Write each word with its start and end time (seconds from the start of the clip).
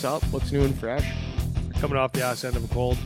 what's 0.00 0.24
up? 0.24 0.32
What's 0.32 0.52
new 0.52 0.62
and 0.62 0.78
fresh? 0.78 1.12
Coming 1.80 1.98
off 1.98 2.12
the 2.12 2.22
ass 2.22 2.44
end 2.44 2.54
of 2.54 2.62
a 2.62 2.72
cold. 2.72 2.96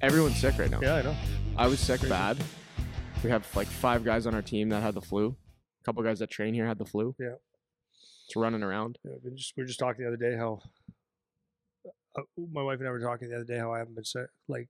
Everyone's 0.00 0.40
sick 0.40 0.58
right 0.58 0.68
now. 0.68 0.80
Yeah, 0.82 0.96
I 0.96 1.02
know. 1.02 1.14
I 1.56 1.68
was 1.68 1.78
sick 1.78 2.00
bad. 2.08 2.36
We 3.22 3.30
have 3.30 3.46
like 3.54 3.68
five 3.68 4.04
guys 4.04 4.26
on 4.26 4.34
our 4.34 4.42
team 4.42 4.70
that 4.70 4.82
had 4.82 4.94
the 4.94 5.00
flu. 5.00 5.36
A 5.80 5.84
couple 5.84 6.02
guys 6.02 6.18
that 6.18 6.30
train 6.30 6.52
here 6.52 6.66
had 6.66 6.78
the 6.78 6.84
flu. 6.84 7.14
Yeah. 7.16 7.34
It's 8.26 8.34
running 8.34 8.64
around. 8.64 8.98
Yeah, 9.04 9.12
we 9.22 9.30
just 9.36 9.52
we 9.56 9.62
were 9.62 9.68
just 9.68 9.78
talking 9.78 10.02
the 10.02 10.08
other 10.08 10.16
day 10.16 10.36
how 10.36 10.62
uh, 12.18 12.22
my 12.36 12.64
wife 12.64 12.80
and 12.80 12.88
I 12.88 12.90
were 12.90 12.98
talking 12.98 13.28
the 13.28 13.36
other 13.36 13.44
day 13.44 13.58
how 13.58 13.72
I 13.72 13.78
haven't 13.78 13.94
been 13.94 14.04
sick 14.04 14.26
like 14.48 14.68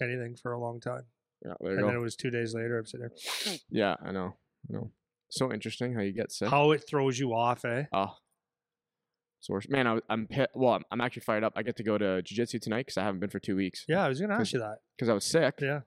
anything 0.00 0.34
for 0.34 0.50
a 0.50 0.58
long 0.58 0.80
time, 0.80 1.04
Yeah, 1.46 1.52
there 1.60 1.74
you 1.74 1.78
and 1.78 1.88
then 1.88 1.94
it 1.94 2.00
was 2.00 2.16
two 2.16 2.30
days 2.30 2.52
later. 2.52 2.80
I'm 2.80 2.86
sitting 2.86 3.10
there. 3.46 3.58
Yeah, 3.70 3.94
I 4.04 4.10
know. 4.10 4.34
I 4.68 4.72
know. 4.72 4.90
So 5.28 5.52
interesting 5.52 5.94
how 5.94 6.00
you 6.00 6.12
get 6.12 6.32
sick. 6.32 6.48
How 6.48 6.72
it 6.72 6.82
throws 6.90 7.16
you 7.16 7.32
off, 7.32 7.64
eh? 7.64 7.84
Oh, 7.92 8.16
worse. 9.48 9.68
Man, 9.68 9.86
I, 9.86 9.98
I'm 10.08 10.26
pi- 10.26 10.48
well. 10.54 10.74
I'm, 10.74 10.84
I'm 10.90 11.00
actually 11.00 11.22
fired 11.22 11.44
up. 11.44 11.52
I 11.56 11.62
get 11.62 11.76
to 11.76 11.82
go 11.82 11.98
to 11.98 12.22
jiu-jitsu 12.22 12.58
tonight 12.60 12.86
because 12.86 12.96
I 12.98 13.02
haven't 13.04 13.20
been 13.20 13.30
for 13.30 13.38
two 13.40 13.56
weeks 13.56 13.84
Yeah, 13.88 14.04
I 14.04 14.08
was 14.08 14.20
gonna 14.20 14.34
ask 14.34 14.52
you 14.52 14.58
that. 14.60 14.78
because 14.96 15.08
I 15.08 15.14
was 15.14 15.24
sick 15.24 15.54
Yeah, 15.60 15.80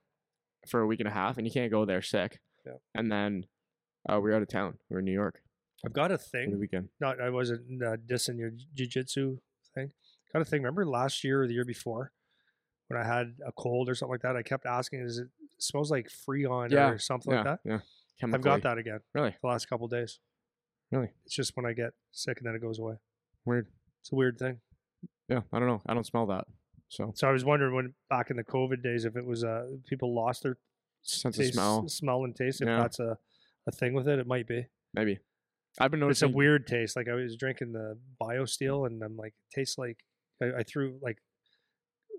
for 0.67 0.81
a 0.81 0.87
week 0.87 0.99
and 0.99 1.07
a 1.07 1.11
half, 1.11 1.37
and 1.37 1.45
you 1.47 1.51
can't 1.53 1.71
go 1.71 1.85
there 1.85 2.01
sick. 2.01 2.39
Yeah. 2.65 2.73
And 2.93 3.11
then 3.11 3.45
uh, 4.09 4.19
we 4.19 4.31
are 4.31 4.35
out 4.35 4.41
of 4.41 4.47
town. 4.49 4.77
We 4.89 4.95
are 4.95 4.99
in 4.99 5.05
New 5.05 5.11
York 5.13 5.41
I've 5.85 5.93
got 5.93 6.11
a 6.11 6.17
for 6.17 6.23
the 6.33 6.45
thing. 6.45 6.59
weekend. 6.59 6.89
Not 6.99 7.21
I 7.21 7.29
wasn't 7.29 7.81
uh, 7.83 7.97
dissing 7.97 8.37
your 8.39 8.51
jujitsu 8.75 9.37
thing. 9.73 9.91
Got 10.33 10.41
a 10.41 10.45
thing. 10.45 10.61
Remember 10.61 10.85
last 10.85 11.23
year 11.23 11.43
or 11.43 11.47
the 11.47 11.53
year 11.53 11.65
before 11.65 12.11
when 12.87 12.99
I 12.99 13.05
had 13.05 13.35
a 13.45 13.51
cold 13.51 13.87
or 13.89 13.95
something 13.95 14.11
like 14.13 14.21
that? 14.23 14.35
I 14.35 14.41
kept 14.41 14.65
asking, 14.65 15.01
"Is 15.01 15.17
it, 15.19 15.27
smells 15.59 15.91
like 15.91 16.09
Freon 16.09 16.71
Yeah, 16.71 16.89
or 16.89 16.97
something 16.97 17.31
yeah, 17.31 17.37
like 17.41 17.45
that?" 17.45 17.59
yeah. 17.63 17.79
I've 18.33 18.41
got 18.41 18.63
that 18.63 18.77
again. 18.77 18.99
Really? 19.13 19.35
The 19.41 19.47
last 19.47 19.67
couple 19.69 19.87
days. 19.87 20.19
Really? 20.91 21.09
It's 21.25 21.35
just 21.35 21.55
when 21.55 21.65
I 21.65 21.73
get 21.73 21.91
sick 22.11 22.37
and 22.39 22.47
then 22.47 22.55
it 22.55 22.61
goes 22.61 22.79
away. 22.79 22.95
Weird. 23.45 23.67
It's 24.01 24.11
a 24.11 24.15
weird 24.15 24.37
thing. 24.37 24.59
Yeah, 25.29 25.41
I 25.53 25.59
don't 25.59 25.67
know. 25.67 25.81
I 25.87 25.93
don't 25.93 26.05
smell 26.05 26.25
that. 26.27 26.45
So 26.89 27.11
So 27.15 27.27
I 27.27 27.31
was 27.31 27.43
wondering 27.43 27.73
when 27.75 27.93
back 28.09 28.29
in 28.29 28.37
the 28.37 28.43
COVID 28.43 28.83
days 28.83 29.05
if 29.05 29.15
it 29.15 29.25
was 29.25 29.43
uh 29.43 29.65
people 29.89 30.13
lost 30.13 30.43
their 30.43 30.57
sense 31.01 31.39
of 31.39 31.45
smell, 31.47 31.87
smell 31.87 32.23
and 32.23 32.35
taste. 32.35 32.61
If 32.61 32.67
Yeah. 32.67 32.77
that's 32.77 32.99
a, 32.99 33.17
a 33.67 33.71
thing 33.71 33.93
with 33.93 34.07
it, 34.07 34.19
it 34.19 34.27
might 34.27 34.47
be. 34.47 34.65
maybe. 34.93 35.19
I've 35.79 35.91
been 35.91 35.99
noticing. 35.99 36.11
It's 36.11 36.21
a 36.21 36.25
noticing. 36.27 36.37
weird 36.37 36.67
taste. 36.67 36.95
Like 36.95 37.09
I 37.09 37.13
was 37.15 37.35
drinking 37.35 37.73
the 37.73 37.97
BioSteel 38.21 38.87
and 38.87 39.01
I'm 39.03 39.17
like, 39.17 39.33
it 39.33 39.55
tastes 39.59 39.77
like 39.77 39.97
I, 40.41 40.59
I 40.59 40.63
threw 40.63 40.97
like 41.01 41.17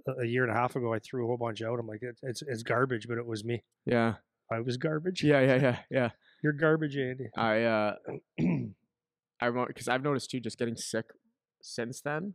a, 0.09 0.23
a 0.23 0.27
year 0.27 0.43
and 0.43 0.53
a 0.53 0.55
half 0.55 0.77
ago. 0.77 0.93
I 0.93 0.99
threw 0.99 1.25
a 1.25 1.27
whole 1.27 1.37
bunch 1.39 1.63
out. 1.63 1.79
I'm 1.79 1.87
like, 1.87 2.03
it, 2.03 2.19
it's 2.23 2.43
it's 2.43 2.63
garbage, 2.63 3.07
but 3.09 3.17
it 3.19 3.25
was 3.27 3.45
me. 3.45 3.63
Yeah, 3.87 4.15
I 4.53 4.61
was 4.61 4.77
garbage. 4.77 5.23
yeah, 5.25 5.41
yeah, 5.41 5.57
yeah, 5.57 5.79
yeah. 5.91 6.11
You're 6.43 6.53
garbage, 6.53 6.97
Andy. 6.99 7.29
I 7.37 7.63
uh, 7.63 7.95
I 9.41 9.47
remember 9.47 9.69
because 9.69 9.89
I've 9.89 10.03
noticed 10.03 10.31
too, 10.31 10.41
just 10.41 10.59
getting 10.59 10.77
sick 10.77 11.07
since 11.63 12.01
then. 12.01 12.35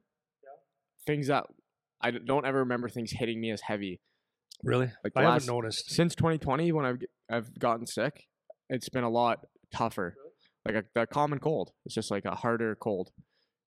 Things 1.05 1.27
that 1.27 1.45
I 2.01 2.11
don't 2.11 2.45
ever 2.45 2.59
remember 2.59 2.89
things 2.89 3.11
hitting 3.11 3.39
me 3.41 3.51
as 3.51 3.61
heavy. 3.61 4.01
Really? 4.63 4.91
Like 5.03 5.13
I 5.15 5.23
last, 5.23 5.43
haven't 5.43 5.55
noticed. 5.55 5.91
since 5.91 6.15
2020 6.15 6.71
when 6.71 6.85
I've 6.85 6.99
I've 7.29 7.59
gotten 7.59 7.87
sick, 7.87 8.27
it's 8.69 8.89
been 8.89 9.03
a 9.03 9.09
lot 9.09 9.45
tougher. 9.73 10.15
Like 10.65 10.75
a, 10.75 10.83
the 10.93 11.07
common 11.07 11.39
cold, 11.39 11.71
it's 11.85 11.95
just 11.95 12.11
like 12.11 12.25
a 12.25 12.35
harder 12.35 12.75
cold. 12.75 13.09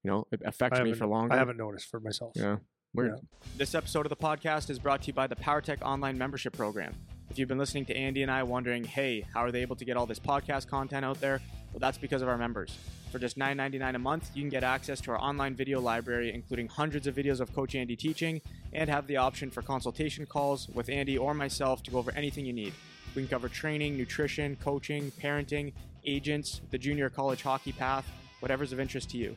You 0.04 0.10
know, 0.10 0.26
it 0.30 0.42
affects 0.44 0.80
me 0.80 0.92
for 0.92 1.06
longer. 1.06 1.34
I 1.34 1.38
haven't 1.38 1.56
noticed 1.56 1.88
for 1.88 1.98
myself. 1.98 2.32
Yeah. 2.36 2.56
Weird. 2.94 3.14
Yeah. 3.16 3.38
This 3.58 3.74
episode 3.74 4.06
of 4.06 4.10
the 4.10 4.16
podcast 4.16 4.70
is 4.70 4.78
brought 4.78 5.02
to 5.02 5.06
you 5.08 5.12
by 5.12 5.26
the 5.26 5.34
PowerTech 5.34 5.82
Online 5.82 6.16
Membership 6.16 6.52
Program. 6.52 6.94
If 7.28 7.38
you've 7.38 7.48
been 7.48 7.58
listening 7.58 7.86
to 7.86 7.96
Andy 7.96 8.22
and 8.22 8.30
I 8.30 8.44
wondering, 8.44 8.84
hey, 8.84 9.26
how 9.34 9.40
are 9.40 9.50
they 9.50 9.62
able 9.62 9.74
to 9.76 9.84
get 9.84 9.96
all 9.96 10.06
this 10.06 10.20
podcast 10.20 10.68
content 10.68 11.04
out 11.04 11.20
there? 11.20 11.40
Well, 11.74 11.80
that's 11.80 11.98
because 11.98 12.22
of 12.22 12.28
our 12.28 12.38
members. 12.38 12.78
For 13.10 13.18
just 13.18 13.36
$9.99 13.36 13.96
a 13.96 13.98
month, 13.98 14.30
you 14.32 14.42
can 14.42 14.48
get 14.48 14.62
access 14.62 15.00
to 15.00 15.10
our 15.10 15.18
online 15.18 15.56
video 15.56 15.80
library, 15.80 16.32
including 16.32 16.68
hundreds 16.68 17.08
of 17.08 17.16
videos 17.16 17.40
of 17.40 17.52
Coach 17.52 17.74
Andy 17.74 17.96
teaching, 17.96 18.40
and 18.72 18.88
have 18.88 19.08
the 19.08 19.16
option 19.16 19.50
for 19.50 19.60
consultation 19.60 20.24
calls 20.24 20.68
with 20.68 20.88
Andy 20.88 21.18
or 21.18 21.34
myself 21.34 21.82
to 21.82 21.90
go 21.90 21.98
over 21.98 22.12
anything 22.12 22.46
you 22.46 22.52
need. 22.52 22.74
We 23.16 23.22
can 23.22 23.28
cover 23.28 23.48
training, 23.48 23.96
nutrition, 23.96 24.56
coaching, 24.62 25.10
parenting, 25.20 25.72
agents, 26.06 26.60
the 26.70 26.78
junior 26.78 27.10
college 27.10 27.42
hockey 27.42 27.72
path, 27.72 28.08
whatever's 28.38 28.72
of 28.72 28.78
interest 28.78 29.10
to 29.10 29.18
you. 29.18 29.34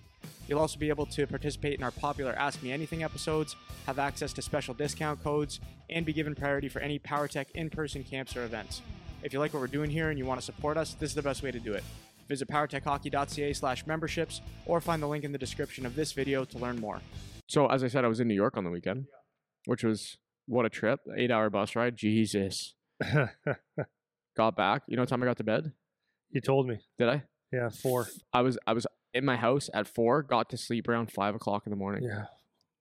You'll 0.48 0.60
also 0.60 0.78
be 0.78 0.90
able 0.90 1.08
to 1.08 1.26
participate 1.26 1.80
in 1.80 1.84
our 1.84 1.90
popular 1.90 2.34
Ask 2.34 2.62
Me 2.62 2.72
Anything 2.72 3.02
episodes, 3.02 3.56
have 3.88 3.98
access 3.98 4.32
to 4.34 4.44
special 4.44 4.76
discount 4.76 5.24
codes, 5.24 5.60
and 5.90 6.06
be 6.06 6.14
given 6.14 6.36
priority 6.36 6.70
for 6.70 6.82
any 6.82 7.00
PowerTech 7.00 7.48
in 7.56 7.72
person 7.72 8.04
camps 8.04 8.38
or 8.38 8.44
events. 8.44 8.84
If 9.24 9.34
you 9.34 9.40
like 9.40 9.56
what 9.56 9.60
we're 9.60 9.68
doing 9.68 9.90
here 9.90 10.12
and 10.12 10.20
you 10.20 10.26
want 10.26 10.40
to 10.40 10.46
support 10.46 10.78
us, 10.78 10.94
this 10.94 11.10
is 11.10 11.16
the 11.16 11.24
best 11.24 11.42
way 11.42 11.50
to 11.50 11.60
do 11.60 11.74
it. 11.74 11.84
Visit 12.28 12.48
powertechhockey.ca 12.48 13.54
slash 13.54 13.86
memberships 13.86 14.42
or 14.66 14.82
find 14.82 15.02
the 15.02 15.08
link 15.08 15.24
in 15.24 15.32
the 15.32 15.38
description 15.38 15.86
of 15.86 15.96
this 15.96 16.12
video 16.12 16.46
to 16.46 16.58
learn 16.58 16.80
more. 16.80 17.02
So, 17.48 17.68
as 17.68 17.84
I 17.84 17.88
said, 17.88 18.04
I 18.04 18.08
was 18.08 18.20
in 18.20 18.28
New 18.28 18.36
York 18.36 18.58
on 18.58 18.64
the 18.64 18.70
weekend, 18.70 19.06
which 19.66 19.84
was 19.84 20.18
what 20.48 20.66
a 20.66 20.70
trip. 20.70 21.00
Eight 21.16 21.32
hour 21.32 21.50
bus 21.50 21.76
ride. 21.76 21.96
Jesus. 21.96 22.74
Got 24.38 24.56
back. 24.56 24.84
You 24.88 24.96
know 24.96 25.04
what 25.04 25.10
time 25.10 25.24
I 25.24 25.26
got 25.26 25.38
to 25.38 25.44
bed? 25.44 25.72
you 26.32 26.42
told 26.42 26.68
me. 26.68 26.80
Did 26.98 27.10
I? 27.10 27.24
Yeah, 27.52 27.70
four. 27.70 28.08
I 28.34 28.42
was 28.42 28.58
I 28.68 28.74
was 28.74 28.86
in 29.14 29.26
my 29.26 29.38
house 29.38 29.70
at 29.74 29.88
four, 29.88 30.22
got 30.22 30.50
to 30.50 30.58
sleep 30.58 30.88
around 30.88 31.12
five 31.12 31.36
o'clock 31.36 31.64
in 31.66 31.70
the 31.72 31.78
morning. 31.78 32.04
Yeah. 32.04 32.26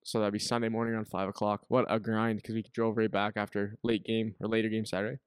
So 0.04 0.18
that'd 0.20 0.32
be 0.32 0.38
Sunday 0.38 0.68
morning 0.68 0.94
around 0.94 1.08
five 1.08 1.28
o'clock. 1.28 1.62
What 1.68 1.86
a 1.88 1.98
grind 1.98 2.38
because 2.40 2.54
we 2.54 2.64
drove 2.74 2.96
right 2.96 3.10
back 3.10 3.34
after 3.36 3.76
late 3.82 4.04
game 4.04 4.34
or 4.40 4.48
later 4.48 4.68
game 4.68 4.84
Saturday. 4.84 5.18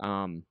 Um, 0.00 0.44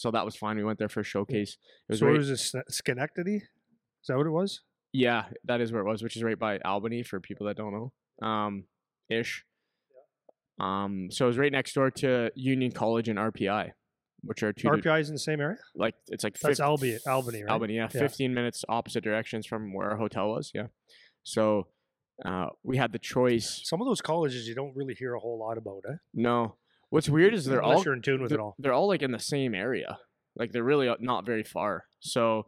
so 0.00 0.10
that 0.10 0.24
was 0.24 0.34
fine. 0.34 0.56
We 0.56 0.64
went 0.64 0.78
there 0.78 0.88
for 0.88 1.00
a 1.00 1.04
showcase. 1.04 1.58
It 1.88 1.92
was 1.92 1.98
So 1.98 2.06
what 2.06 2.16
was 2.16 2.28
this? 2.28 2.54
Schenectady? 2.70 3.36
Is 3.36 4.06
that 4.08 4.16
what 4.16 4.26
it 4.26 4.30
was? 4.30 4.60
yeah, 4.92 5.24
that 5.44 5.60
is 5.60 5.70
where 5.72 5.82
it 5.82 5.88
was, 5.88 6.02
which 6.02 6.16
is 6.16 6.22
right 6.22 6.38
by 6.38 6.58
Albany 6.64 7.02
for 7.02 7.20
people 7.20 7.46
that 7.46 7.56
don't 7.56 7.72
know. 7.72 8.26
Um, 8.26 8.64
ish. 9.08 9.44
Um, 10.58 11.08
so 11.10 11.26
it 11.26 11.28
was 11.28 11.38
right 11.38 11.52
next 11.52 11.74
door 11.74 11.90
to 12.02 12.30
Union 12.34 12.72
College 12.72 13.08
and 13.08 13.18
RPI, 13.18 13.70
which 14.22 14.42
are 14.42 14.52
two 14.52 14.68
RPI 14.68 15.00
is 15.00 15.08
in 15.08 15.14
the 15.14 15.18
same 15.20 15.40
area. 15.40 15.58
like 15.74 15.94
it's 16.08 16.24
like 16.24 16.34
That's 16.38 16.58
50 16.58 16.62
Albany, 16.62 16.98
Albany, 17.06 17.42
right? 17.42 17.52
Albany, 17.52 17.74
yeah, 17.76 17.88
Yeah. 17.94 18.00
15 18.00 18.34
minutes 18.34 18.64
opposite 18.68 19.04
directions 19.04 19.46
from 19.46 19.72
where 19.74 19.90
our 19.90 19.96
hotel 19.96 20.28
was. 20.30 20.50
Yeah. 20.54 20.66
So 21.22 21.68
uh, 22.24 22.46
we 22.62 22.76
had 22.76 22.92
the 22.92 22.98
choice. 22.98 23.60
Some 23.64 23.80
of 23.80 23.86
those 23.86 24.00
colleges 24.00 24.48
you 24.48 24.54
don't 24.54 24.74
really 24.74 24.94
hear 24.94 25.14
a 25.14 25.20
whole 25.20 25.38
lot 25.38 25.56
about, 25.56 25.82
eh? 25.88 25.96
No. 26.14 26.56
What's 26.90 27.08
weird 27.08 27.34
is 27.34 27.44
they're 27.44 27.60
Unless 27.60 27.78
all 27.78 27.84
you're 27.84 27.94
in 27.94 28.02
tune 28.02 28.20
with 28.22 28.32
it 28.32 28.40
all. 28.40 28.54
they're 28.58 28.72
all 28.72 28.88
like 28.88 29.02
in 29.02 29.12
the 29.12 29.18
same 29.18 29.54
area. 29.54 29.98
Like 30.36 30.52
they're 30.52 30.64
really 30.64 30.88
uh, 30.88 30.96
not 31.00 31.24
very 31.24 31.42
far. 31.44 31.84
So 32.00 32.46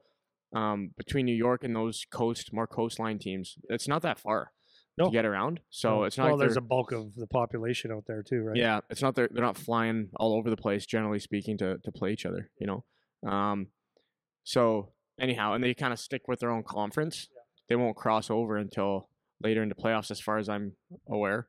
um, 0.55 0.91
between 0.97 1.27
New 1.27 1.35
York 1.35 1.65
and 1.65 1.75
those 1.75 2.05
coast, 2.13 2.53
more 2.53 2.67
coastline 2.67 3.19
teams, 3.19 3.57
it's 3.69 3.89
not 3.89 4.03
that 4.03 4.19
far 4.19 4.53
No. 4.99 5.07
to 5.07 5.11
get 5.11 5.25
around. 5.25 5.61
So 5.71 6.05
it's 6.05 6.19
not 6.19 6.25
well. 6.25 6.37
like 6.37 6.41
there's 6.47 6.57
a 6.57 6.61
bulk 6.61 6.93
of 6.93 7.15
the 7.15 7.27
population 7.27 7.91
out 7.93 8.05
there 8.07 8.23
too, 8.23 8.43
right? 8.43 8.57
yeah, 8.57 8.81
it's 8.91 9.01
not 9.03 9.15
they're, 9.15 9.29
they're 9.33 9.45
not 9.45 9.57
flying 9.57 10.11
all 10.17 10.35
over 10.35 10.51
the 10.51 10.57
place, 10.57 10.87
generally 10.87 11.19
speaking, 11.21 11.57
to, 11.59 11.79
to 11.79 11.93
play 11.93 12.13
each 12.13 12.27
other, 12.27 12.51
you 12.59 12.67
know? 12.67 12.85
Um, 13.29 13.69
so 14.45 14.93
anyhow, 15.21 15.55
and 15.55 15.63
they 15.63 15.75
kind 15.75 15.93
of 15.93 15.99
stick 16.01 16.23
with 16.29 16.41
their 16.41 16.51
own 16.51 16.65
conference. 16.65 17.29
They 17.69 17.77
won't 17.77 17.97
cross 17.97 18.29
over 18.31 18.57
until 18.57 19.09
later 19.43 19.63
into 19.63 19.75
playoffs, 19.75 20.11
as 20.11 20.21
far 20.21 20.39
as 20.39 20.49
I'm 20.49 20.73
aware. 21.09 21.49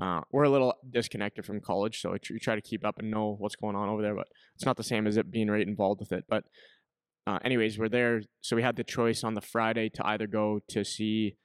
Uh, 0.00 0.22
we're 0.30 0.44
a 0.44 0.50
little 0.50 0.74
disconnected 0.88 1.44
from 1.44 1.60
college, 1.60 2.00
so 2.00 2.16
we 2.30 2.38
try 2.38 2.54
to 2.54 2.62
keep 2.62 2.84
up 2.84 2.98
and 2.98 3.10
know 3.10 3.36
what's 3.38 3.56
going 3.56 3.76
on 3.76 3.88
over 3.88 4.00
there, 4.00 4.14
but 4.14 4.28
it's 4.54 4.64
not 4.64 4.76
the 4.76 4.82
same 4.82 5.06
as 5.06 5.16
it 5.16 5.30
being 5.30 5.48
right 5.48 5.66
involved 5.66 6.00
with 6.00 6.12
it. 6.12 6.24
But, 6.28 6.44
uh, 7.26 7.38
anyways, 7.44 7.78
we're 7.78 7.90
there. 7.90 8.22
So 8.40 8.56
we 8.56 8.62
had 8.62 8.76
the 8.76 8.84
choice 8.84 9.22
on 9.22 9.34
the 9.34 9.42
Friday 9.42 9.90
to 9.90 10.06
either 10.06 10.26
go 10.26 10.60
to 10.68 10.84
see, 10.84 11.36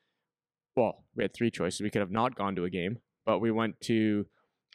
well, 0.75 1.03
we 1.15 1.23
had 1.23 1.33
three 1.33 1.51
choices. 1.51 1.81
We 1.81 1.89
could 1.89 2.01
have 2.01 2.11
not 2.11 2.35
gone 2.35 2.55
to 2.55 2.63
a 2.63 2.69
game, 2.69 2.99
but 3.25 3.39
we 3.39 3.51
went 3.51 3.81
to, 3.81 4.25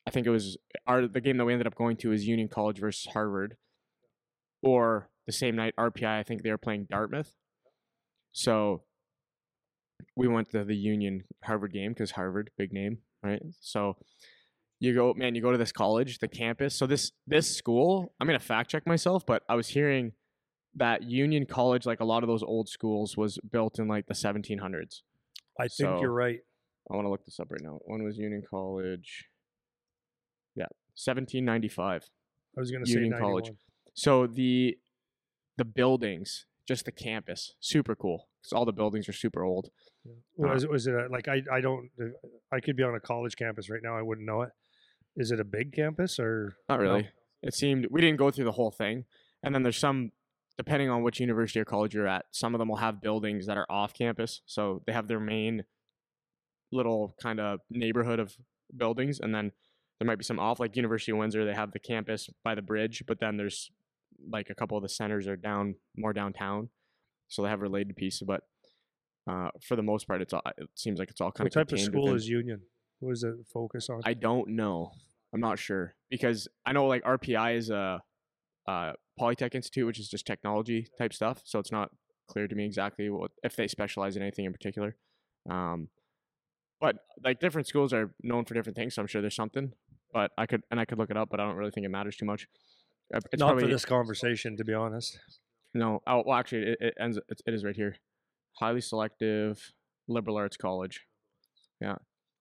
I 0.06 0.10
think 0.10 0.26
it 0.26 0.30
was 0.30 0.58
our 0.86 1.06
the 1.06 1.20
game 1.20 1.36
that 1.38 1.44
we 1.44 1.52
ended 1.52 1.66
up 1.66 1.76
going 1.76 1.96
to 1.98 2.10
was 2.10 2.26
Union 2.26 2.48
College 2.48 2.78
versus 2.80 3.10
Harvard, 3.12 3.56
or 4.62 5.08
the 5.26 5.32
same 5.32 5.56
night 5.56 5.74
RPI. 5.78 6.18
I 6.18 6.22
think 6.24 6.42
they 6.42 6.50
were 6.50 6.58
playing 6.58 6.88
Dartmouth. 6.90 7.32
So 8.32 8.82
we 10.16 10.28
went 10.28 10.50
to 10.50 10.64
the 10.64 10.76
Union 10.76 11.24
Harvard 11.44 11.72
game 11.72 11.92
because 11.92 12.12
Harvard, 12.12 12.50
big 12.58 12.72
name, 12.72 12.98
right? 13.22 13.42
So 13.60 13.96
you 14.80 14.94
go, 14.94 15.14
man, 15.14 15.34
you 15.34 15.42
go 15.42 15.52
to 15.52 15.58
this 15.58 15.72
college, 15.72 16.18
the 16.18 16.28
campus. 16.28 16.74
So 16.74 16.86
this 16.86 17.12
this 17.26 17.54
school, 17.56 18.14
I'm 18.20 18.26
gonna 18.26 18.38
fact 18.40 18.70
check 18.70 18.86
myself, 18.86 19.24
but 19.26 19.42
I 19.48 19.54
was 19.54 19.68
hearing 19.68 20.12
that 20.74 21.02
Union 21.02 21.44
College, 21.46 21.84
like 21.86 22.00
a 22.00 22.04
lot 22.04 22.22
of 22.22 22.28
those 22.28 22.42
old 22.42 22.68
schools, 22.68 23.16
was 23.16 23.38
built 23.50 23.78
in 23.78 23.88
like 23.88 24.06
the 24.06 24.14
1700s. 24.14 25.02
I 25.60 25.64
think 25.64 25.72
So- 25.72 26.00
you're 26.00 26.12
right. 26.12 26.40
I 26.90 26.96
want 26.96 27.04
to 27.06 27.10
look 27.10 27.24
this 27.24 27.38
up 27.38 27.48
right 27.50 27.60
now. 27.62 27.78
When 27.84 28.02
was 28.02 28.18
Union 28.18 28.42
College? 28.48 29.26
Yeah, 30.56 30.66
1795. 30.96 32.10
I 32.56 32.60
was 32.60 32.70
going 32.70 32.84
to 32.84 32.90
say 32.90 32.98
Union 33.00 33.18
College. 33.20 33.50
So 33.94 34.26
the 34.26 34.76
the 35.58 35.64
buildings, 35.64 36.46
just 36.66 36.84
the 36.84 36.92
campus, 36.92 37.54
super 37.60 37.94
cool. 37.94 38.28
Because 38.40 38.52
all 38.52 38.64
the 38.64 38.72
buildings 38.72 39.08
are 39.08 39.12
super 39.12 39.42
old. 39.44 39.70
Uh, 40.08 40.12
Was, 40.48 40.64
it- 40.64 40.70
was 40.70 40.86
it 40.86 40.94
a, 40.94 41.06
like 41.10 41.28
I 41.28 41.42
I 41.52 41.60
don't 41.60 41.90
I 42.52 42.60
could 42.60 42.76
be 42.76 42.82
on 42.82 42.94
a 42.94 43.00
college 43.00 43.36
campus 43.36 43.70
right 43.70 43.80
now. 43.82 43.96
I 43.96 44.02
wouldn't 44.02 44.26
know 44.26 44.42
it. 44.42 44.50
Is 45.16 45.30
it 45.30 45.38
a 45.40 45.44
big 45.44 45.72
campus 45.72 46.18
or 46.18 46.56
Not 46.68 46.80
No. 46.80 46.82
really. 46.84 47.08
It 47.42 47.54
seemed 47.54 47.86
we 47.90 48.00
didn't 48.00 48.18
go 48.18 48.30
through 48.30 48.44
the 48.46 48.52
whole 48.52 48.70
thing, 48.70 49.04
and 49.42 49.54
then 49.54 49.62
there's 49.62 49.76
some 49.78 50.12
depending 50.58 50.88
on 50.90 51.02
which 51.02 51.18
university 51.18 51.58
or 51.58 51.64
college 51.64 51.94
you're 51.94 52.06
at, 52.06 52.26
some 52.30 52.54
of 52.54 52.58
them 52.58 52.68
will 52.68 52.76
have 52.76 53.00
buildings 53.00 53.46
that 53.46 53.56
are 53.56 53.66
off 53.70 53.94
campus. 53.94 54.42
So 54.46 54.82
they 54.86 54.92
have 54.92 55.08
their 55.08 55.18
main 55.20 55.64
little 56.70 57.14
kind 57.20 57.40
of 57.40 57.60
neighborhood 57.70 58.18
of 58.18 58.36
buildings, 58.76 59.18
and 59.20 59.34
then 59.34 59.52
there 59.98 60.06
might 60.06 60.18
be 60.18 60.24
some 60.24 60.38
off, 60.38 60.60
like 60.60 60.76
University 60.76 61.12
of 61.12 61.18
Windsor. 61.18 61.44
They 61.44 61.54
have 61.54 61.72
the 61.72 61.78
campus 61.78 62.28
by 62.44 62.54
the 62.54 62.62
bridge, 62.62 63.04
but 63.06 63.18
then 63.20 63.36
there's 63.36 63.70
like 64.30 64.50
a 64.50 64.54
couple 64.54 64.76
of 64.76 64.82
the 64.82 64.88
centers 64.88 65.26
are 65.26 65.36
down 65.36 65.76
more 65.96 66.12
downtown, 66.12 66.68
so 67.28 67.42
they 67.42 67.48
have 67.48 67.60
related 67.60 67.96
pieces. 67.96 68.22
But 68.26 68.42
uh, 69.28 69.50
for 69.60 69.76
the 69.76 69.82
most 69.82 70.06
part, 70.06 70.22
it's 70.22 70.32
all. 70.32 70.42
It 70.58 70.68
seems 70.74 70.98
like 70.98 71.10
it's 71.10 71.20
all 71.20 71.32
kind 71.32 71.46
What 71.46 71.56
of 71.56 71.68
type 71.68 71.72
of 71.72 71.80
school 71.80 72.14
is 72.14 72.28
Union? 72.28 72.60
What 73.00 73.10
does 73.10 73.24
it 73.24 73.34
focus 73.52 73.88
on? 73.88 74.00
I 74.04 74.14
don't 74.14 74.50
know. 74.50 74.92
I'm 75.34 75.40
not 75.40 75.58
sure 75.58 75.94
because 76.10 76.46
I 76.66 76.72
know 76.72 76.86
like 76.86 77.02
RPI 77.04 77.56
is 77.56 77.70
a, 77.70 78.02
uh 78.68 78.92
Polytech 79.18 79.54
Institute, 79.54 79.86
which 79.86 79.98
is 79.98 80.08
just 80.08 80.26
technology 80.26 80.86
type 80.98 81.12
stuff. 81.12 81.42
So 81.44 81.58
it's 81.58 81.72
not 81.72 81.90
clear 82.28 82.48
to 82.48 82.54
me 82.54 82.64
exactly 82.64 83.10
what 83.10 83.30
if 83.42 83.56
they 83.56 83.68
specialize 83.68 84.16
in 84.16 84.22
anything 84.22 84.44
in 84.44 84.52
particular. 84.52 84.96
Um, 85.48 85.88
but 86.80 86.96
like 87.22 87.40
different 87.40 87.66
schools 87.68 87.92
are 87.92 88.14
known 88.22 88.44
for 88.44 88.54
different 88.54 88.76
things, 88.76 88.94
so 88.94 89.02
I'm 89.02 89.08
sure 89.08 89.20
there's 89.20 89.36
something. 89.36 89.72
But 90.12 90.32
I 90.36 90.46
could 90.46 90.62
and 90.70 90.78
I 90.80 90.84
could 90.84 90.98
look 90.98 91.10
it 91.10 91.16
up, 91.16 91.28
but 91.30 91.40
I 91.40 91.46
don't 91.46 91.56
really 91.56 91.70
think 91.70 91.86
it 91.86 91.90
matters 91.90 92.16
too 92.16 92.26
much. 92.26 92.46
It's 93.12 93.40
Not 93.40 93.48
probably 93.48 93.64
for 93.64 93.70
this 93.70 93.84
conversation, 93.84 94.56
to 94.56 94.64
be 94.64 94.74
honest. 94.74 95.18
no. 95.74 96.02
Oh, 96.06 96.22
well, 96.26 96.38
actually, 96.38 96.62
it, 96.62 96.78
it 96.80 96.94
ends. 96.98 97.18
It, 97.28 97.42
it 97.46 97.54
is 97.54 97.64
right 97.64 97.76
here. 97.76 97.96
Highly 98.58 98.80
selective 98.80 99.72
liberal 100.08 100.36
arts 100.36 100.56
college. 100.56 101.06
Yeah, 101.80 101.96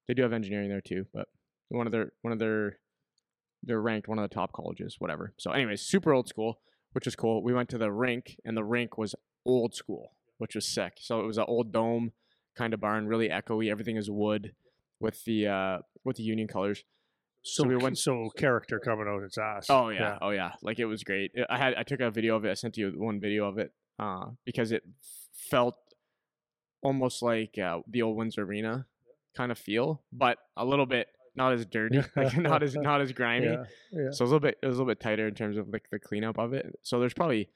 they 0.08 0.14
do 0.14 0.22
have 0.24 0.34
engineering 0.34 0.70
there 0.70 0.82
too, 0.82 1.06
but 1.14 1.28
one 1.70 1.88
of 1.88 1.92
their 1.92 2.12
one 2.22 2.32
of 2.32 2.40
their 2.40 2.78
they're 3.64 3.82
ranked 3.82 4.08
one 4.08 4.18
of 4.18 4.28
the 4.28 4.34
top 4.34 4.54
colleges, 4.54 4.96
whatever. 5.00 5.34
So, 5.38 5.52
anyways, 5.52 5.82
super 5.82 6.14
old 6.14 6.28
school, 6.28 6.60
which 6.94 7.08
is 7.08 7.16
cool. 7.16 7.44
We 7.44 7.54
went 7.54 7.70
to 7.70 7.78
the 7.78 7.92
rink, 7.92 8.38
and 8.44 8.58
the 8.58 8.64
rink 8.64 8.98
was 8.98 9.16
old 9.46 9.76
school, 9.76 10.14
which 10.38 10.56
was 10.56 10.68
sick. 10.68 10.94
So 11.00 11.20
it 11.20 11.26
was 11.26 11.38
an 11.38 11.46
old 11.48 11.72
dome 11.72 12.12
kind 12.56 12.74
of 12.74 12.80
barn, 12.80 13.08
really 13.08 13.30
echoey. 13.30 13.70
Everything 13.72 13.98
is 13.98 14.10
wood 14.10 14.54
with 15.00 15.24
the 15.26 15.48
uh 15.48 15.78
with 16.04 16.18
the 16.18 16.24
Union 16.24 16.48
colors. 16.48 16.84
So, 17.44 17.64
we 17.64 17.76
we 17.76 17.84
went- 17.84 17.98
so 17.98 18.30
character 18.38 18.80
coming 18.80 19.08
out 19.08 19.24
its 19.24 19.38
ass. 19.38 19.68
Oh 19.70 19.90
yeah, 19.90 20.18
oh 20.22 20.30
yeah. 20.30 20.52
Like 20.62 20.80
it 20.80 20.86
was 20.86 21.04
great. 21.04 21.32
I 21.50 21.58
had 21.58 21.74
I 21.76 21.84
took 21.84 22.00
a 22.00 22.12
video 22.12 22.36
of 22.36 22.46
it. 22.46 22.52
I 22.52 22.54
sent 22.54 22.78
you 22.78 22.92
one 22.96 23.20
video 23.20 23.48
of 23.48 23.58
it 23.58 23.72
uh, 24.00 24.28
because 24.46 24.72
it 24.72 24.84
felt 25.34 25.76
almost 26.82 27.22
like 27.22 27.58
uh, 27.58 27.80
the 27.88 28.02
old 28.02 28.18
Windsor 28.18 28.44
Arena 28.44 28.86
kind 29.36 29.52
of 29.52 29.58
feel, 29.58 30.02
but 30.12 30.38
a 30.58 30.66
little 30.66 30.86
bit 30.86 31.08
not 31.36 31.54
as 31.54 31.66
dirty, 31.66 32.02
like 32.16 32.38
not 32.38 32.62
as 32.64 32.76
not 32.76 33.02
as 33.02 33.12
grimy. 33.20 33.48
yeah, 33.48 33.64
yeah. 33.92 34.12
So 34.12 34.22
it 34.24 34.28
was 34.28 34.32
a 34.32 34.36
little 34.36 34.40
bit 34.40 34.58
it 34.62 34.66
was 34.68 34.78
a 34.78 34.80
little 34.82 34.92
bit 34.92 35.00
tighter 35.00 35.28
in 35.28 35.34
terms 35.36 35.58
of 35.58 35.70
like 35.70 35.90
the 35.92 36.00
cleanup 36.00 36.38
of 36.38 36.54
it. 36.54 36.78
So 36.84 37.00
there's 37.00 37.14
probably 37.14 37.50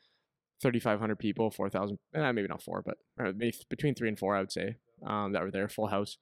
3,500 0.62 1.20
people, 1.20 1.52
4,000, 1.52 2.00
eh, 2.16 2.32
maybe 2.32 2.48
not 2.48 2.64
four, 2.64 2.82
but 2.82 2.98
maybe 3.18 3.54
between 3.70 3.94
three 3.94 4.08
and 4.08 4.18
four, 4.18 4.38
I 4.38 4.40
would 4.40 4.54
say, 4.54 4.78
um, 5.06 5.34
that 5.34 5.44
were 5.44 5.52
there, 5.52 5.68
full 5.68 5.88
house, 5.88 6.18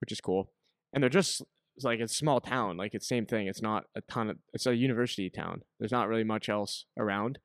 which 0.00 0.10
is 0.10 0.20
cool. 0.20 0.50
And 0.92 1.00
they're 1.00 1.08
just 1.08 1.40
it's 1.76 1.84
like 1.84 2.00
it's 2.00 2.12
a 2.12 2.16
small 2.16 2.40
town, 2.40 2.76
like 2.76 2.94
it's 2.94 3.08
same 3.08 3.26
thing. 3.26 3.46
It's 3.46 3.62
not 3.62 3.84
a 3.94 4.00
ton 4.02 4.30
of 4.30 4.36
it's 4.52 4.66
a 4.66 4.74
university 4.74 5.30
town. 5.30 5.62
There's 5.78 5.92
not 5.92 6.08
really 6.08 6.24
much 6.24 6.48
else 6.48 6.84
around. 6.98 7.38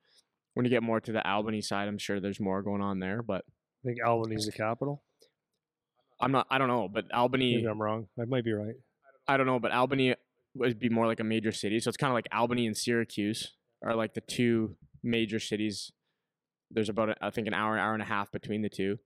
When 0.54 0.64
you 0.64 0.70
get 0.70 0.82
more 0.82 1.00
to 1.00 1.12
the 1.12 1.26
Albany 1.26 1.60
side, 1.60 1.88
I'm 1.88 1.98
sure 1.98 2.20
there's 2.20 2.40
more 2.40 2.62
going 2.62 2.82
on 2.82 2.98
there, 2.98 3.22
but 3.22 3.44
I 3.84 3.88
think 3.88 3.98
Albany's 4.04 4.46
the 4.46 4.52
capital. 4.52 5.02
I'm 6.20 6.32
not. 6.32 6.46
I 6.50 6.58
don't 6.58 6.68
know, 6.68 6.88
but 6.88 7.12
Albany. 7.12 7.56
Maybe 7.56 7.66
I'm 7.66 7.80
wrong. 7.80 8.08
I 8.18 8.24
might 8.24 8.44
be 8.44 8.52
right. 8.52 8.74
I 9.28 9.36
don't 9.36 9.46
know, 9.46 9.58
but 9.58 9.72
Albany 9.72 10.14
would 10.54 10.78
be 10.78 10.88
more 10.88 11.06
like 11.06 11.20
a 11.20 11.24
major 11.24 11.52
city. 11.52 11.78
So 11.80 11.88
it's 11.88 11.96
kind 11.96 12.10
of 12.10 12.14
like 12.14 12.28
Albany 12.32 12.66
and 12.66 12.76
Syracuse 12.76 13.52
are 13.84 13.94
like 13.94 14.14
the 14.14 14.22
two 14.22 14.76
major 15.02 15.38
cities. 15.38 15.92
There's 16.70 16.88
about 16.88 17.16
I 17.20 17.30
think 17.30 17.46
an 17.46 17.54
hour, 17.54 17.78
hour 17.78 17.92
and 17.92 18.02
a 18.02 18.06
half 18.06 18.32
between 18.32 18.62
the 18.62 18.68
two, 18.68 18.98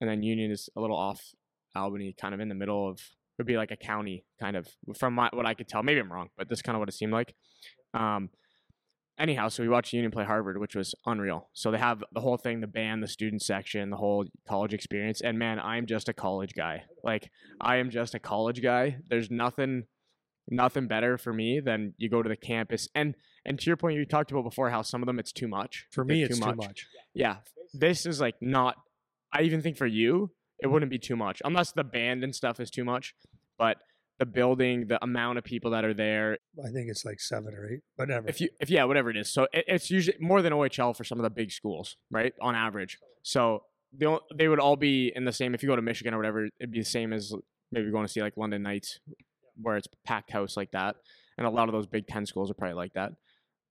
and 0.00 0.08
then 0.08 0.22
Union 0.22 0.50
is 0.50 0.68
a 0.76 0.80
little 0.80 0.96
off 0.96 1.34
Albany, 1.74 2.14
kind 2.18 2.34
of 2.34 2.40
in 2.40 2.48
the 2.48 2.54
middle 2.54 2.88
of. 2.88 3.00
Would 3.40 3.46
be 3.46 3.56
like 3.56 3.70
a 3.70 3.76
county, 3.76 4.26
kind 4.38 4.54
of 4.54 4.68
from 4.98 5.14
my, 5.14 5.30
what 5.32 5.46
I 5.46 5.54
could 5.54 5.66
tell. 5.66 5.82
Maybe 5.82 5.98
I'm 5.98 6.12
wrong, 6.12 6.28
but 6.36 6.50
this 6.50 6.58
is 6.58 6.62
kind 6.62 6.76
of 6.76 6.80
what 6.80 6.90
it 6.90 6.92
seemed 6.92 7.12
like. 7.12 7.34
Um, 7.94 8.28
anyhow, 9.18 9.48
so 9.48 9.62
we 9.62 9.68
watched 9.70 9.94
Union 9.94 10.10
play 10.10 10.24
Harvard, 10.24 10.58
which 10.58 10.76
was 10.76 10.94
unreal. 11.06 11.48
So 11.54 11.70
they 11.70 11.78
have 11.78 12.04
the 12.12 12.20
whole 12.20 12.36
thing, 12.36 12.60
the 12.60 12.66
band, 12.66 13.02
the 13.02 13.08
student 13.08 13.40
section, 13.40 13.88
the 13.88 13.96
whole 13.96 14.26
college 14.46 14.74
experience. 14.74 15.22
And 15.22 15.38
man, 15.38 15.58
I'm 15.58 15.86
just 15.86 16.10
a 16.10 16.12
college 16.12 16.52
guy. 16.54 16.82
Like 17.02 17.30
I 17.62 17.76
am 17.76 17.88
just 17.88 18.14
a 18.14 18.18
college 18.18 18.62
guy. 18.62 18.98
There's 19.08 19.30
nothing 19.30 19.84
nothing 20.50 20.86
better 20.86 21.16
for 21.16 21.32
me 21.32 21.60
than 21.60 21.94
you 21.96 22.10
go 22.10 22.22
to 22.22 22.28
the 22.28 22.36
campus 22.36 22.88
and 22.94 23.14
and 23.46 23.58
to 23.58 23.66
your 23.66 23.76
point 23.76 23.96
you 23.96 24.04
talked 24.04 24.32
about 24.32 24.42
before 24.42 24.68
how 24.68 24.82
some 24.82 25.00
of 25.02 25.06
them 25.06 25.18
it's 25.18 25.32
too 25.32 25.48
much. 25.48 25.86
For 25.92 26.04
They're 26.04 26.16
me, 26.16 26.22
it's 26.24 26.38
too 26.38 26.54
much. 26.54 26.86
Yeah. 27.14 27.36
This 27.72 28.04
is 28.04 28.20
like 28.20 28.34
not 28.42 28.76
I 29.32 29.42
even 29.42 29.62
think 29.62 29.78
for 29.78 29.86
you 29.86 30.30
it 30.62 30.66
wouldn't 30.68 30.90
be 30.90 30.98
too 30.98 31.16
much 31.16 31.40
unless 31.44 31.72
the 31.72 31.84
band 31.84 32.24
and 32.24 32.34
stuff 32.34 32.60
is 32.60 32.70
too 32.70 32.84
much, 32.84 33.14
but 33.58 33.78
the 34.18 34.26
building, 34.26 34.86
the 34.86 35.02
amount 35.02 35.38
of 35.38 35.44
people 35.44 35.70
that 35.70 35.84
are 35.84 35.94
there, 35.94 36.36
I 36.62 36.70
think 36.70 36.90
it's 36.90 37.04
like 37.04 37.20
seven 37.20 37.54
or 37.54 37.66
eight, 37.70 37.80
but 37.96 38.08
never. 38.08 38.28
if 38.28 38.40
you 38.40 38.50
if 38.60 38.68
yeah 38.68 38.84
whatever 38.84 39.10
it 39.10 39.16
is. 39.16 39.32
So 39.32 39.46
it, 39.52 39.64
it's 39.66 39.90
usually 39.90 40.16
more 40.20 40.42
than 40.42 40.52
ohl 40.52 40.94
for 40.94 41.04
some 41.04 41.18
of 41.18 41.22
the 41.22 41.30
big 41.30 41.50
schools 41.50 41.96
right 42.10 42.34
on 42.40 42.54
average. 42.54 42.98
So 43.22 43.62
they 43.92 44.06
they 44.34 44.48
would 44.48 44.60
all 44.60 44.76
be 44.76 45.12
in 45.14 45.24
the 45.24 45.32
same 45.32 45.54
if 45.54 45.62
you 45.62 45.68
go 45.68 45.76
to 45.76 45.82
michigan 45.82 46.14
or 46.14 46.16
whatever 46.16 46.48
it'd 46.60 46.70
be 46.70 46.78
the 46.78 46.84
same 46.84 47.12
as 47.12 47.34
maybe 47.72 47.90
going 47.90 48.06
to 48.06 48.12
see 48.12 48.22
like 48.22 48.36
london 48.36 48.62
knights 48.62 49.00
where 49.60 49.76
it's 49.76 49.88
packed 50.04 50.30
house 50.30 50.56
like 50.56 50.70
that. 50.72 50.96
And 51.36 51.46
a 51.46 51.50
lot 51.50 51.68
of 51.68 51.72
those 51.72 51.86
big 51.86 52.06
10 52.06 52.26
schools 52.26 52.50
are 52.50 52.54
probably 52.54 52.74
like 52.74 52.92
that 52.94 53.12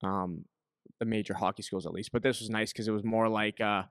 um 0.02 0.44
the 0.98 1.04
major 1.04 1.34
hockey 1.34 1.62
schools 1.62 1.86
at 1.86 1.92
least. 1.92 2.10
But 2.12 2.22
this 2.22 2.40
was 2.40 2.50
nice 2.50 2.72
because 2.72 2.88
it 2.88 2.92
was 2.92 3.04
more 3.04 3.28
like 3.28 3.60
uh 3.60 3.84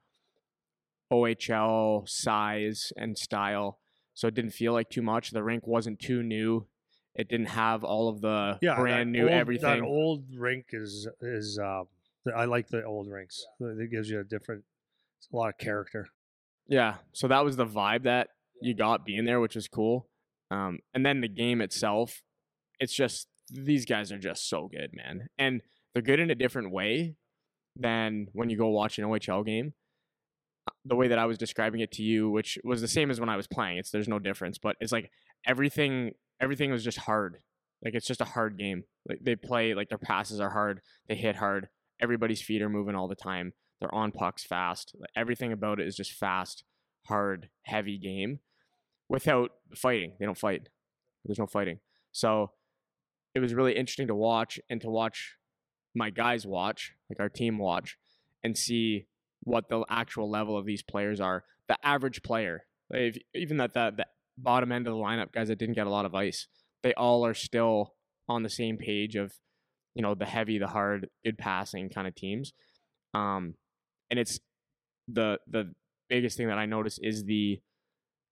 ohl 1.12 2.06
size 2.08 2.92
and 2.98 3.18
style 3.18 3.80
so 4.14 4.28
it 4.28 4.34
didn't 4.34 4.52
feel 4.52 4.74
like 4.74 4.90
too 4.90 5.02
much 5.02 5.32
the 5.32 5.44
rink 5.44 5.66
wasn't 5.66 6.00
too 6.00 6.22
new 6.24 6.68
it 7.16 7.28
didn't 7.28 7.48
have 7.48 7.84
all 7.84 8.08
of 8.08 8.22
the 8.22 8.58
yeah, 8.62 8.76
brand 8.76 9.12
new 9.12 9.24
old- 9.24 9.32
everything 9.32 9.82
That 9.82 9.86
old 9.86 10.24
rink 10.38 10.68
is 10.72 11.08
is. 11.22 11.60
Um, 11.60 11.88
I 12.34 12.46
like 12.46 12.70
the 12.70 12.84
old 12.86 13.10
rinks. 13.10 13.46
It 13.60 13.92
gives 13.92 14.10
you 14.10 14.20
a 14.20 14.24
different. 14.24 14.64
It's 15.18 15.28
a 15.34 15.36
lot 15.36 15.50
of 15.50 15.58
character. 15.58 16.08
Yeah. 16.68 16.96
So 17.12 17.28
that 17.28 17.44
was 17.44 17.58
the 17.58 17.66
vibe 17.66 18.04
that 18.04 18.30
you 18.62 18.74
got 18.74 19.06
being 19.06 19.26
there, 19.26 19.42
which 19.42 19.56
was 19.56 19.68
cool. 19.68 20.08
Um, 20.52 20.80
and 20.94 21.06
then 21.06 21.20
the 21.20 21.28
game 21.28 21.60
itself, 21.62 22.22
it's 22.80 22.94
just 22.94 23.28
these 23.52 23.86
guys 23.86 24.12
are 24.14 24.20
just 24.20 24.48
so 24.48 24.70
good, 24.72 24.92
man. 24.94 25.28
And 25.38 25.62
they're 25.94 26.04
good 26.04 26.20
in 26.20 26.30
a 26.30 26.36
different 26.36 26.72
way 26.72 27.16
than 27.76 28.28
when 28.34 28.50
you 28.50 28.58
go 28.58 28.70
watch 28.70 28.98
an 28.98 29.04
OHL 29.04 29.46
game. 29.46 29.74
The 30.86 30.96
way 30.96 31.08
that 31.08 31.20
I 31.20 31.26
was 31.26 31.38
describing 31.38 31.82
it 31.82 31.92
to 31.94 32.04
you, 32.04 32.30
which 32.30 32.58
was 32.64 32.82
the 32.82 32.88
same 32.88 33.12
as 33.12 33.20
when 33.20 33.30
I 33.30 33.38
was 33.38 33.48
playing. 33.48 33.78
It's 33.78 33.92
there's 33.92 34.08
no 34.08 34.20
difference, 34.20 34.58
but 34.58 34.76
it's 34.80 34.92
like 34.92 35.12
everything 35.46 36.12
everything 36.40 36.72
was 36.72 36.84
just 36.84 37.00
hard. 37.00 37.40
Like 37.84 37.96
it's 37.96 38.08
just 38.08 38.22
a 38.22 38.26
hard 38.26 38.58
game. 38.58 38.84
Like 39.08 39.20
they 39.22 39.36
play 39.36 39.74
like 39.74 39.90
their 39.90 39.98
passes 39.98 40.40
are 40.40 40.50
hard, 40.50 40.82
they 41.08 41.16
hit 41.16 41.36
hard. 41.36 41.70
Everybody's 42.02 42.42
feet 42.42 42.62
are 42.62 42.70
moving 42.70 42.96
all 42.96 43.08
the 43.08 43.16
time. 43.16 43.54
They're 43.80 43.94
on 43.94 44.12
pucks 44.12 44.44
fast. 44.44 44.96
Like, 45.00 45.10
everything 45.16 45.52
about 45.52 45.80
it 45.80 45.88
is 45.88 45.96
just 45.96 46.14
fast, 46.14 46.64
hard, 47.08 47.50
heavy 47.64 47.98
game 47.98 48.40
without 49.10 49.52
fighting. 49.76 50.14
They 50.20 50.26
don't 50.26 50.38
fight. 50.38 50.70
There's 51.26 51.40
no 51.40 51.48
fighting. 51.48 51.80
So 52.12 52.52
it 53.36 53.40
was 53.40 53.54
really 53.54 53.76
interesting 53.76 54.08
to 54.08 54.16
watch 54.16 54.60
and 54.70 54.82
to 54.82 54.90
watch 54.90 55.36
my 55.96 56.10
guys 56.10 56.46
watch, 56.46 56.94
like 57.10 57.20
our 57.20 57.30
team 57.30 57.58
watch, 57.58 57.98
and 58.44 58.58
see 58.58 59.08
what 59.42 59.70
the 59.70 59.84
actual 59.90 60.30
level 60.30 60.58
of 60.58 60.66
these 60.66 60.82
players 60.82 61.20
are. 61.20 61.44
The 61.68 61.78
average 61.84 62.24
player, 62.24 62.66
if, 62.90 63.18
even 63.34 63.58
that 63.58 63.74
the, 63.74 63.94
the 63.96 64.06
bottom 64.38 64.72
end 64.72 64.88
of 64.88 64.94
the 64.94 65.00
lineup, 65.00 65.32
guys 65.32 65.48
that 65.48 65.60
didn't 65.60 65.76
get 65.76 65.88
a 65.88 65.92
lot 65.92 66.06
of 66.06 66.16
ice, 66.16 66.48
they 66.84 66.94
all 66.94 67.26
are 67.26 67.34
still 67.34 67.94
on 68.28 68.44
the 68.44 68.50
same 68.50 68.78
page 68.78 69.16
of, 69.16 69.34
you 69.96 70.02
know, 70.02 70.16
the 70.16 70.26
heavy, 70.26 70.58
the 70.58 70.68
hard, 70.68 71.10
good 71.24 71.38
passing 71.38 71.90
kind 71.90 72.08
of 72.08 72.16
teams. 72.16 72.54
Um, 73.14 73.56
and 74.10 74.20
it's 74.20 74.40
the 75.08 75.40
the 75.48 75.74
biggest 76.10 76.38
thing 76.38 76.48
that 76.48 76.58
I 76.58 76.66
notice 76.66 77.00
is 77.02 77.26
the 77.26 77.60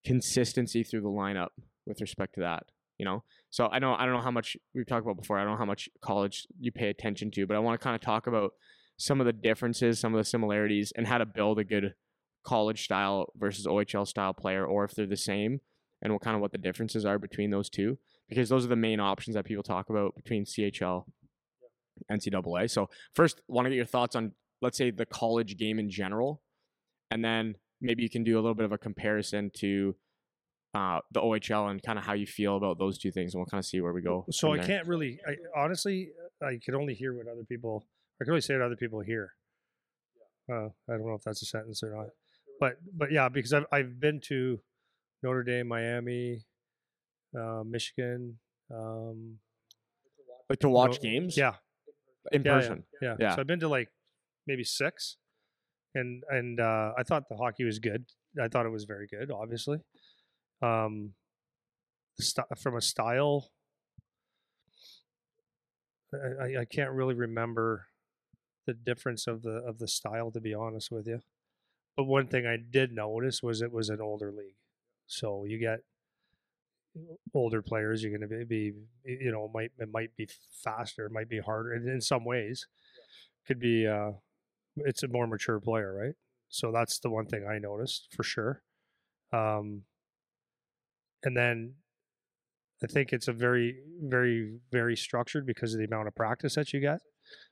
consistency 0.05 0.83
through 0.83 1.01
the 1.01 1.09
lineup 1.09 1.49
with 1.85 2.01
respect 2.01 2.35
to 2.35 2.41
that. 2.41 2.63
You 2.97 3.05
know, 3.05 3.23
so 3.51 3.67
I 3.67 3.77
know 3.79 3.93
I 3.93 4.05
don't 4.05 4.15
know 4.15 4.21
how 4.21 4.31
much 4.31 4.57
we've 4.73 4.87
talked 4.87 5.05
about 5.05 5.17
before. 5.17 5.37
I 5.37 5.43
don't 5.43 5.53
know 5.53 5.59
how 5.59 5.65
much 5.65 5.87
college 6.01 6.47
you 6.59 6.71
pay 6.71 6.89
attention 6.89 7.29
to, 7.31 7.45
but 7.45 7.55
I 7.55 7.59
want 7.59 7.79
to 7.79 7.83
kind 7.83 7.95
of 7.95 8.01
talk 8.01 8.25
about 8.25 8.53
some 8.98 9.20
of 9.20 9.25
the 9.25 9.34
differences, 9.34 10.00
some 10.00 10.13
of 10.13 10.18
the 10.18 10.25
similarities, 10.25 10.92
and 10.96 11.08
how 11.08 11.18
to 11.18 11.25
build 11.25 11.60
a 11.60 11.63
good 11.63 11.94
college 12.44 12.84
style 12.84 13.27
versus 13.36 13.66
OHL 13.66 14.08
style 14.08 14.34
player, 14.34 14.66
or 14.66 14.84
if 14.84 14.92
they're 14.92 15.06
the 15.06 15.18
same, 15.18 15.60
and 16.01 16.13
what 16.13 16.22
kind 16.22 16.36
of 16.36 16.42
what 16.42 16.51
the 16.51 16.58
differences 16.58 17.06
are 17.06 17.20
between 17.20 17.50
those 17.50 17.70
two, 17.70 17.98
because 18.30 18.50
those 18.50 18.66
are 18.66 18.70
the 18.70 18.75
main 18.75 19.00
options 19.00 19.36
that 19.36 19.46
people 19.46 19.63
talk 19.63 19.89
about 19.89 20.16
between 20.16 20.46
CHL, 20.46 21.06
NCAA. 22.12 22.70
So 22.70 22.89
first, 23.13 23.42
want 23.48 23.66
to 23.66 23.70
get 23.70 23.77
your 23.77 23.86
thoughts 23.86 24.16
on 24.16 24.34
let's 24.62 24.77
say 24.77 24.92
the 24.92 25.06
college 25.06 25.58
game 25.58 25.80
in 25.80 25.89
general, 25.89 26.42
and 27.12 27.24
then 27.24 27.56
maybe 27.82 28.04
you 28.04 28.10
can 28.10 28.24
do 28.24 28.36
a 28.36 28.42
little 28.42 28.56
bit 28.56 28.66
of 28.66 28.72
a 28.72 28.77
comparison 28.77 29.51
to 29.56 29.96
uh, 30.74 31.00
the 31.12 31.22
OHL 31.22 31.70
and 31.70 31.82
kind 31.82 31.98
of 31.98 32.06
how 32.06 32.13
you 32.13 32.25
feel 32.25 32.58
about 32.58 32.77
those 32.77 32.98
two 32.98 33.12
things, 33.12 33.34
and 33.34 33.39
we'll 33.39 33.48
kind 33.48 33.60
of 33.60 33.66
see 33.66 33.82
where 33.82 33.94
we 33.94 34.01
go. 34.01 34.25
So 34.32 34.54
I 34.54 34.58
there. 34.58 34.66
can't 34.66 34.88
really. 34.88 35.20
I, 35.27 35.36
honestly, 35.56 36.10
I 36.42 36.60
can 36.63 36.75
only 36.75 36.94
hear 36.94 37.13
what 37.13 37.27
other 37.27 37.44
people. 37.44 37.86
I 38.19 38.24
can 38.24 38.31
only 38.31 38.41
say 38.41 38.55
to 38.55 38.65
other 38.65 38.75
people 38.75 39.00
here. 39.01 39.33
Uh, 40.51 40.69
I 40.89 40.93
don't 40.97 41.05
know 41.05 41.13
if 41.15 41.24
that's 41.24 41.41
a 41.41 41.45
sentence 41.45 41.83
or 41.83 41.93
not, 41.95 42.07
but 42.59 42.77
but 42.95 43.12
yeah, 43.12 43.29
because 43.29 43.53
I've 43.53 43.65
I've 43.71 44.00
been 44.00 44.19
to 44.27 44.59
Notre 45.24 45.43
Dame, 45.43 45.67
Miami, 45.67 46.45
uh, 47.38 47.63
Michigan. 47.65 48.39
Um, 48.71 49.39
Like 50.50 50.59
to 50.59 50.69
watch 50.69 50.97
no- 50.97 51.09
games 51.09 51.36
Yeah, 51.38 51.55
in 52.31 52.43
yeah, 52.43 52.51
yeah, 52.51 52.59
person. 52.59 52.83
Yeah. 53.01 53.15
Yeah. 53.19 53.36
So 53.36 53.41
I've 53.41 53.47
been 53.47 53.59
to 53.59 53.67
like 53.67 53.89
maybe 54.47 54.63
six, 54.63 55.17
and 55.95 56.24
and 56.29 56.59
uh, 56.59 56.93
I 56.97 57.03
thought 57.03 57.27
the 57.29 57.36
hockey 57.38 57.65
was 57.65 57.79
good. 57.79 58.05
I 58.41 58.47
thought 58.47 58.65
it 58.65 58.69
was 58.71 58.86
very 58.86 59.07
good, 59.07 59.31
obviously. 59.31 59.79
Um, 60.62 61.13
st- 62.19 62.47
from 62.57 62.75
a 62.77 62.81
style, 62.81 63.51
I, 66.13 66.45
I- 66.45 66.62
I 66.62 66.65
can't 66.65 66.91
really 66.91 67.13
remember 67.15 67.88
the 68.67 68.74
difference 68.75 69.25
of 69.25 69.41
the 69.41 69.63
of 69.67 69.79
the 69.79 69.88
style, 69.88 70.29
to 70.31 70.39
be 70.39 70.53
honest 70.53 70.91
with 70.91 71.07
you. 71.07 71.21
But 71.95 72.03
one 72.03 72.27
thing 72.27 72.45
I 72.45 72.57
did 72.57 72.91
notice 72.91 73.41
was 73.41 73.63
it 73.63 73.71
was 73.71 73.89
an 73.89 74.00
older 74.00 74.31
league, 74.31 74.57
so 75.07 75.45
you 75.45 75.57
get 75.57 75.79
older 77.33 77.62
players. 77.62 78.03
You're 78.03 78.15
going 78.17 78.29
to 78.29 78.45
be, 78.45 78.74
you 79.03 79.31
know, 79.31 79.50
might 79.53 79.71
it 79.79 79.89
might 79.91 80.15
be 80.15 80.27
faster, 80.63 81.05
it 81.05 81.12
might 81.12 81.29
be 81.29 81.39
harder 81.39 81.74
in, 81.74 81.88
in 81.89 82.01
some 82.01 82.24
ways. 82.24 82.67
Could 83.47 83.59
be, 83.59 83.88
uh, 83.88 84.12
it's 84.77 85.03
a 85.03 85.07
more 85.07 85.25
mature 85.25 85.59
player, 85.59 85.93
right? 85.93 86.15
So 86.50 86.71
that's 86.71 87.00
the 87.00 87.09
one 87.09 87.25
thing 87.25 87.47
I 87.50 87.59
noticed 87.59 88.09
for 88.12 88.24
sure. 88.24 88.62
Um, 89.31 89.83
and 91.24 91.36
then 91.36 91.75
I 92.83 92.88
think 92.88 93.12
it's 93.12 93.27
a 93.27 93.33
very, 93.33 93.79
very, 94.01 94.59
very 94.71 94.95
structured 94.95 95.45
because 95.45 95.74
of 95.74 95.79
the 95.79 95.86
amount 95.86 96.07
of 96.07 96.15
practice 96.15 96.55
that 96.55 96.74
you 96.74 96.79
get. 96.79 97.00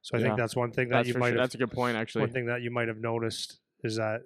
So 0.02 0.18
I 0.18 0.20
Yeah. 0.20 0.26
think 0.28 0.38
that's 0.38 0.56
one 0.56 0.72
thing 0.72 0.90
that 0.90 0.98
That's 0.98 1.08
you 1.10 1.16
might 1.16 1.30
sure. 1.30 1.38
have 1.38 1.44
That's 1.44 1.56
a 1.56 1.58
good 1.58 1.72
point, 1.72 1.98
actually. 1.98 2.22
one 2.22 2.32
thing 2.32 2.46
that 2.48 2.62
you 2.62 2.72
might 2.72 2.88
have 2.88 2.98
noticed 3.00 3.60
is 3.84 3.96
that 3.98 4.22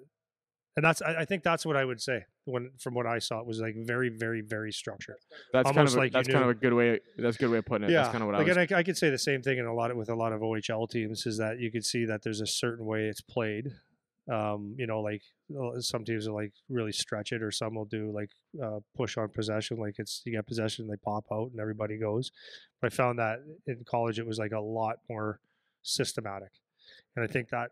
and 0.76 0.84
that's 0.84 1.02
I, 1.02 1.16
I 1.20 1.24
think 1.24 1.42
that's 1.42 1.66
what 1.66 1.76
I 1.76 1.84
would 1.84 2.00
say 2.00 2.24
when 2.44 2.70
from 2.78 2.94
what 2.94 3.04
I 3.06 3.18
saw 3.18 3.40
it 3.40 3.46
was 3.46 3.60
like 3.60 3.74
very 3.76 4.08
very 4.08 4.40
very 4.40 4.72
structured. 4.72 5.16
That's 5.52 5.70
kind 5.70 5.86
of 5.86 5.94
a, 5.94 5.98
like 5.98 6.12
that's 6.12 6.28
kind 6.28 6.44
of 6.44 6.50
a 6.50 6.54
good 6.54 6.72
way. 6.72 7.00
That's 7.18 7.36
a 7.36 7.38
good 7.40 7.50
way 7.50 7.58
of 7.58 7.64
putting 7.66 7.88
it. 7.88 7.92
That's 7.92 8.10
kind 8.10 8.22
of 8.22 8.28
what 8.28 8.36
I 8.36 8.38
like 8.38 8.46
was. 8.48 8.56
and 8.56 8.72
I, 8.72 8.78
I 8.78 8.82
could 8.82 8.96
say 8.96 9.10
the 9.10 9.18
same 9.18 9.42
thing 9.42 9.58
in 9.58 9.66
a 9.66 9.74
lot 9.74 9.90
of, 9.90 9.96
with 9.96 10.08
a 10.08 10.14
lot 10.14 10.32
of 10.32 10.40
OHL 10.42 10.88
teams 10.88 11.26
is 11.26 11.38
that 11.38 11.58
you 11.58 11.70
could 11.72 11.84
see 11.84 12.04
that 12.04 12.22
there's 12.22 12.40
a 12.40 12.46
certain 12.46 12.86
way 12.86 13.06
it's 13.06 13.20
played. 13.20 13.72
Um, 14.30 14.74
you 14.78 14.86
know, 14.86 15.00
like 15.00 15.22
uh, 15.58 15.80
some 15.80 16.04
teams 16.04 16.28
will 16.28 16.36
like 16.36 16.52
really 16.68 16.92
stretch 16.92 17.32
it, 17.32 17.42
or 17.42 17.50
some 17.50 17.74
will 17.74 17.84
do 17.84 18.12
like 18.14 18.30
uh, 18.62 18.80
push 18.96 19.16
on 19.16 19.28
possession, 19.28 19.78
like 19.78 19.96
it's 19.98 20.22
you 20.24 20.32
get 20.32 20.46
possession, 20.46 20.86
they 20.86 20.96
pop 20.96 21.24
out, 21.32 21.50
and 21.50 21.60
everybody 21.60 21.98
goes. 21.98 22.30
But 22.80 22.92
I 22.92 22.96
found 22.96 23.18
that 23.18 23.38
in 23.66 23.84
college 23.84 24.18
it 24.18 24.26
was 24.26 24.38
like 24.38 24.52
a 24.52 24.60
lot 24.60 24.96
more 25.08 25.40
systematic, 25.82 26.50
and 27.16 27.24
I 27.24 27.28
think 27.28 27.48
that 27.50 27.70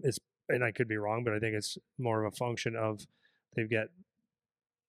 is, 0.00 0.18
and 0.48 0.64
I 0.64 0.72
could 0.72 0.88
be 0.88 0.96
wrong, 0.96 1.22
but 1.22 1.34
I 1.34 1.38
think 1.38 1.54
it's 1.54 1.78
more 1.98 2.24
of 2.24 2.32
a 2.32 2.36
function 2.36 2.74
of 2.74 3.06
they 3.54 3.64
get 3.64 3.88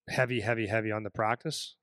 heavy, 0.09 0.41
heavy, 0.41 0.67
heavy 0.67 0.91
on 0.91 1.03
the 1.03 1.09
practice, 1.09 1.75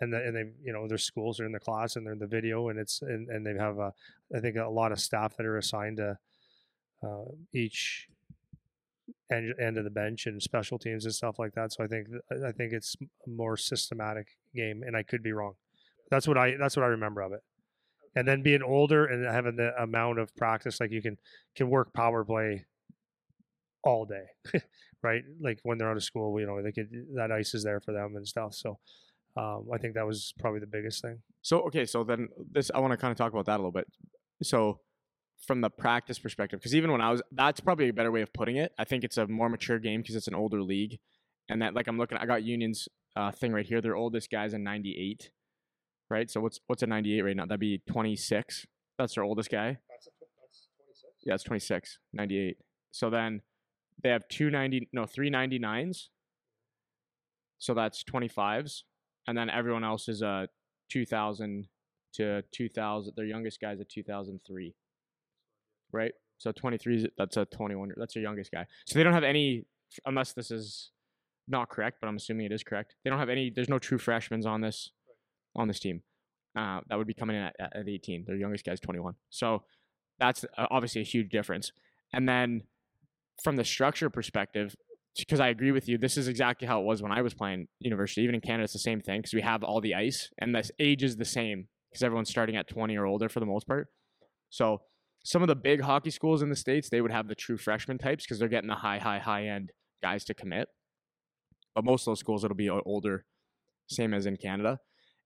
and 0.00 0.12
the, 0.12 0.18
and 0.18 0.36
they 0.36 0.44
you 0.62 0.72
know 0.72 0.88
their 0.88 0.98
schools 0.98 1.40
are 1.40 1.46
in 1.46 1.52
the 1.52 1.60
class 1.60 1.96
and 1.96 2.04
they're 2.04 2.14
in 2.14 2.18
the 2.18 2.26
video 2.26 2.68
and 2.68 2.78
it's 2.78 3.02
and, 3.02 3.28
and 3.28 3.46
they 3.46 3.54
have 3.54 3.78
a 3.78 3.92
I 4.34 4.40
think 4.40 4.56
a 4.56 4.68
lot 4.68 4.92
of 4.92 5.00
staff 5.00 5.36
that 5.36 5.46
are 5.46 5.58
assigned 5.58 5.98
to 5.98 6.18
uh, 7.02 7.24
each 7.52 8.08
end, 9.30 9.54
end 9.60 9.78
of 9.78 9.84
the 9.84 9.90
bench 9.90 10.26
and 10.26 10.42
special 10.42 10.78
teams 10.78 11.04
and 11.04 11.14
stuff 11.14 11.38
like 11.38 11.54
that. 11.54 11.72
So 11.72 11.84
I 11.84 11.86
think 11.86 12.08
I 12.46 12.52
think 12.52 12.72
it's 12.72 12.96
a 13.26 13.30
more 13.30 13.56
systematic 13.56 14.28
game, 14.54 14.82
and 14.86 14.96
I 14.96 15.02
could 15.02 15.22
be 15.22 15.32
wrong. 15.32 15.54
That's 16.10 16.26
what 16.26 16.36
I 16.36 16.56
that's 16.58 16.76
what 16.76 16.84
I 16.84 16.88
remember 16.88 17.22
of 17.22 17.32
it. 17.32 17.40
And 18.16 18.26
then 18.26 18.42
being 18.42 18.62
older 18.62 19.06
and 19.06 19.24
having 19.24 19.56
the 19.56 19.72
amount 19.80 20.18
of 20.18 20.34
practice, 20.36 20.80
like 20.80 20.90
you 20.90 21.02
can 21.02 21.16
can 21.54 21.70
work 21.70 21.92
power 21.94 22.24
play 22.24 22.66
all 23.82 24.04
day, 24.04 24.26
right? 25.02 25.22
Like 25.40 25.60
when 25.62 25.78
they're 25.78 25.90
out 25.90 25.96
of 25.96 26.04
school, 26.04 26.38
you 26.40 26.46
know, 26.46 26.62
they 26.62 26.72
could 26.72 26.90
that 27.14 27.30
ice 27.30 27.54
is 27.54 27.62
there 27.62 27.80
for 27.80 27.92
them 27.92 28.16
and 28.16 28.26
stuff. 28.26 28.54
So 28.54 28.78
um, 29.36 29.68
I 29.72 29.78
think 29.78 29.94
that 29.94 30.06
was 30.06 30.34
probably 30.38 30.60
the 30.60 30.66
biggest 30.66 31.02
thing. 31.02 31.20
So 31.42 31.60
okay, 31.62 31.86
so 31.86 32.04
then 32.04 32.28
this 32.50 32.70
I 32.74 32.80
want 32.80 32.92
to 32.92 32.96
kind 32.96 33.12
of 33.12 33.16
talk 33.16 33.32
about 33.32 33.46
that 33.46 33.56
a 33.56 33.62
little 33.62 33.70
bit. 33.70 33.86
So 34.42 34.80
from 35.46 35.60
the 35.60 35.70
practice 35.70 36.18
perspective, 36.18 36.60
because 36.60 36.74
even 36.74 36.92
when 36.92 37.00
I 37.00 37.10
was, 37.10 37.22
that's 37.32 37.60
probably 37.60 37.88
a 37.88 37.92
better 37.92 38.12
way 38.12 38.22
of 38.22 38.32
putting 38.32 38.56
it. 38.56 38.72
I 38.78 38.84
think 38.84 39.04
it's 39.04 39.16
a 39.16 39.26
more 39.26 39.48
mature 39.48 39.78
game 39.78 40.00
because 40.02 40.16
it's 40.16 40.28
an 40.28 40.34
older 40.34 40.62
league, 40.62 40.98
and 41.48 41.62
that 41.62 41.74
like 41.74 41.86
I'm 41.88 41.98
looking, 41.98 42.18
I 42.18 42.26
got 42.26 42.42
Union's 42.42 42.88
uh, 43.16 43.30
thing 43.30 43.52
right 43.52 43.66
here. 43.66 43.80
Their 43.80 43.96
oldest 43.96 44.30
guy's 44.30 44.54
in 44.54 44.62
'98, 44.62 45.30
right? 46.10 46.30
So 46.30 46.40
what's 46.40 46.60
what's 46.66 46.82
a 46.82 46.86
'98 46.86 47.22
right 47.22 47.36
now? 47.36 47.46
That'd 47.46 47.60
be 47.60 47.82
26. 47.90 48.66
That's 48.98 49.14
their 49.14 49.24
oldest 49.24 49.50
guy. 49.50 49.78
That's 49.88 50.08
twenty 50.18 50.90
six. 50.92 51.14
Yeah, 51.24 51.34
it's 51.34 51.44
26, 51.44 51.98
98. 52.12 52.56
So 52.92 53.10
then 53.10 53.40
they 54.02 54.10
have 54.10 54.28
two 54.28 54.50
ninety, 54.50 54.88
no, 54.92 55.06
three 55.06 55.30
ninety 55.30 55.58
nines. 55.58 56.10
So 57.58 57.74
that's 57.74 58.02
25s, 58.04 58.82
and 59.26 59.36
then 59.36 59.50
everyone 59.50 59.84
else 59.84 60.08
is 60.08 60.22
uh 60.22 60.46
2000 60.90 61.68
to 62.14 62.42
2000. 62.52 63.12
Their 63.16 63.26
youngest 63.26 63.60
guy's 63.60 63.80
a 63.80 63.84
2003, 63.84 64.74
right? 65.92 66.12
So 66.38 66.52
23 66.52 66.96
is 66.96 67.06
that's 67.18 67.36
a 67.36 67.44
21. 67.44 67.92
That's 67.96 68.14
your 68.14 68.22
youngest 68.22 68.50
guy. 68.50 68.66
So 68.86 68.98
they 68.98 69.02
don't 69.02 69.12
have 69.12 69.24
any, 69.24 69.66
unless 70.06 70.32
this 70.32 70.50
is 70.50 70.90
not 71.48 71.68
correct, 71.68 71.98
but 72.00 72.08
I'm 72.08 72.16
assuming 72.16 72.46
it 72.46 72.52
is 72.52 72.62
correct. 72.62 72.94
They 73.04 73.10
don't 73.10 73.18
have 73.18 73.28
any. 73.28 73.50
There's 73.50 73.68
no 73.68 73.78
true 73.78 73.98
freshmen 73.98 74.46
on 74.46 74.60
this 74.60 74.90
on 75.54 75.68
this 75.68 75.80
team. 75.80 76.02
Uh, 76.56 76.80
that 76.88 76.96
would 76.96 77.06
be 77.06 77.14
coming 77.14 77.36
in 77.36 77.42
at, 77.42 77.54
at 77.60 77.88
18. 77.88 78.24
Their 78.26 78.36
youngest 78.36 78.64
guy's 78.64 78.80
21. 78.80 79.14
So 79.28 79.62
that's 80.18 80.44
uh, 80.56 80.66
obviously 80.70 81.00
a 81.00 81.04
huge 81.04 81.30
difference. 81.30 81.72
And 82.12 82.28
then 82.28 82.62
from 83.42 83.56
the 83.56 83.64
structure 83.64 84.10
perspective, 84.10 84.74
because 85.16 85.40
I 85.40 85.48
agree 85.48 85.72
with 85.72 85.88
you, 85.88 85.98
this 85.98 86.16
is 86.16 86.28
exactly 86.28 86.66
how 86.66 86.80
it 86.80 86.84
was 86.84 87.02
when 87.02 87.12
I 87.12 87.22
was 87.22 87.34
playing 87.34 87.68
university. 87.78 88.22
Even 88.22 88.34
in 88.34 88.40
Canada, 88.40 88.64
it's 88.64 88.72
the 88.72 88.78
same 88.78 89.00
thing 89.00 89.20
because 89.20 89.34
we 89.34 89.42
have 89.42 89.62
all 89.62 89.80
the 89.80 89.94
ice 89.94 90.30
and 90.38 90.54
the 90.54 90.68
age 90.78 91.02
is 91.02 91.16
the 91.16 91.24
same 91.24 91.68
because 91.90 92.02
everyone's 92.02 92.30
starting 92.30 92.56
at 92.56 92.68
20 92.68 92.96
or 92.96 93.06
older 93.06 93.28
for 93.28 93.40
the 93.40 93.46
most 93.46 93.66
part. 93.66 93.88
So 94.50 94.82
some 95.22 95.42
of 95.42 95.48
the 95.48 95.56
big 95.56 95.82
hockey 95.82 96.10
schools 96.10 96.42
in 96.42 96.48
the 96.48 96.56
states, 96.56 96.88
they 96.88 97.00
would 97.00 97.10
have 97.10 97.28
the 97.28 97.34
true 97.34 97.56
freshman 97.56 97.98
types 97.98 98.24
because 98.24 98.38
they're 98.38 98.48
getting 98.48 98.68
the 98.68 98.76
high, 98.76 98.98
high, 98.98 99.18
high 99.18 99.46
end 99.46 99.70
guys 100.02 100.24
to 100.24 100.34
commit. 100.34 100.68
But 101.74 101.84
most 101.84 102.02
of 102.02 102.06
those 102.06 102.20
schools, 102.20 102.44
it'll 102.44 102.56
be 102.56 102.70
older, 102.70 103.24
same 103.88 104.12
as 104.14 104.26
in 104.26 104.36
Canada, 104.36 104.78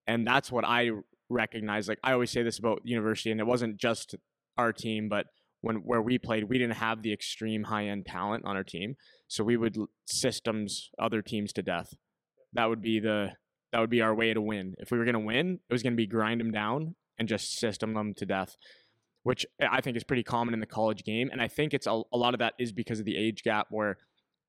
and 0.06 0.26
that's 0.26 0.52
what 0.52 0.64
I 0.64 0.90
recognize. 1.30 1.88
Like 1.88 2.00
I 2.04 2.12
always 2.12 2.30
say 2.30 2.42
this 2.42 2.58
about 2.58 2.80
university, 2.84 3.30
and 3.30 3.40
it 3.40 3.46
wasn't 3.46 3.78
just 3.78 4.14
our 4.58 4.72
team, 4.72 5.08
but 5.08 5.26
when 5.62 5.76
where 5.76 6.02
we 6.02 6.18
played, 6.18 6.44
we 6.44 6.58
didn't 6.58 6.76
have 6.76 7.02
the 7.02 7.12
extreme 7.12 7.64
high 7.64 7.86
end 7.86 8.06
talent 8.06 8.44
on 8.44 8.56
our 8.56 8.64
team, 8.64 8.96
so 9.28 9.42
we 9.42 9.56
would 9.56 9.76
systems 10.06 10.90
other 10.98 11.22
teams 11.22 11.52
to 11.54 11.62
death. 11.62 11.94
That 12.52 12.68
would 12.68 12.82
be 12.82 13.00
the 13.00 13.32
that 13.72 13.80
would 13.80 13.90
be 13.90 14.02
our 14.02 14.14
way 14.14 14.34
to 14.34 14.40
win. 14.40 14.74
If 14.78 14.90
we 14.90 14.98
were 14.98 15.04
going 15.04 15.14
to 15.14 15.20
win, 15.20 15.58
it 15.68 15.72
was 15.72 15.82
going 15.82 15.94
to 15.94 15.96
be 15.96 16.06
grind 16.06 16.40
them 16.40 16.52
down 16.52 16.94
and 17.18 17.26
just 17.26 17.58
system 17.58 17.94
them 17.94 18.14
to 18.14 18.26
death, 18.26 18.56
which 19.24 19.44
I 19.60 19.80
think 19.80 19.96
is 19.96 20.04
pretty 20.04 20.22
common 20.22 20.54
in 20.54 20.60
the 20.60 20.66
college 20.66 21.02
game. 21.02 21.30
And 21.32 21.42
I 21.42 21.48
think 21.48 21.74
it's 21.74 21.86
a, 21.86 22.02
a 22.12 22.16
lot 22.16 22.34
of 22.34 22.38
that 22.38 22.54
is 22.58 22.72
because 22.72 23.00
of 23.00 23.06
the 23.06 23.16
age 23.16 23.42
gap 23.42 23.66
where 23.70 23.98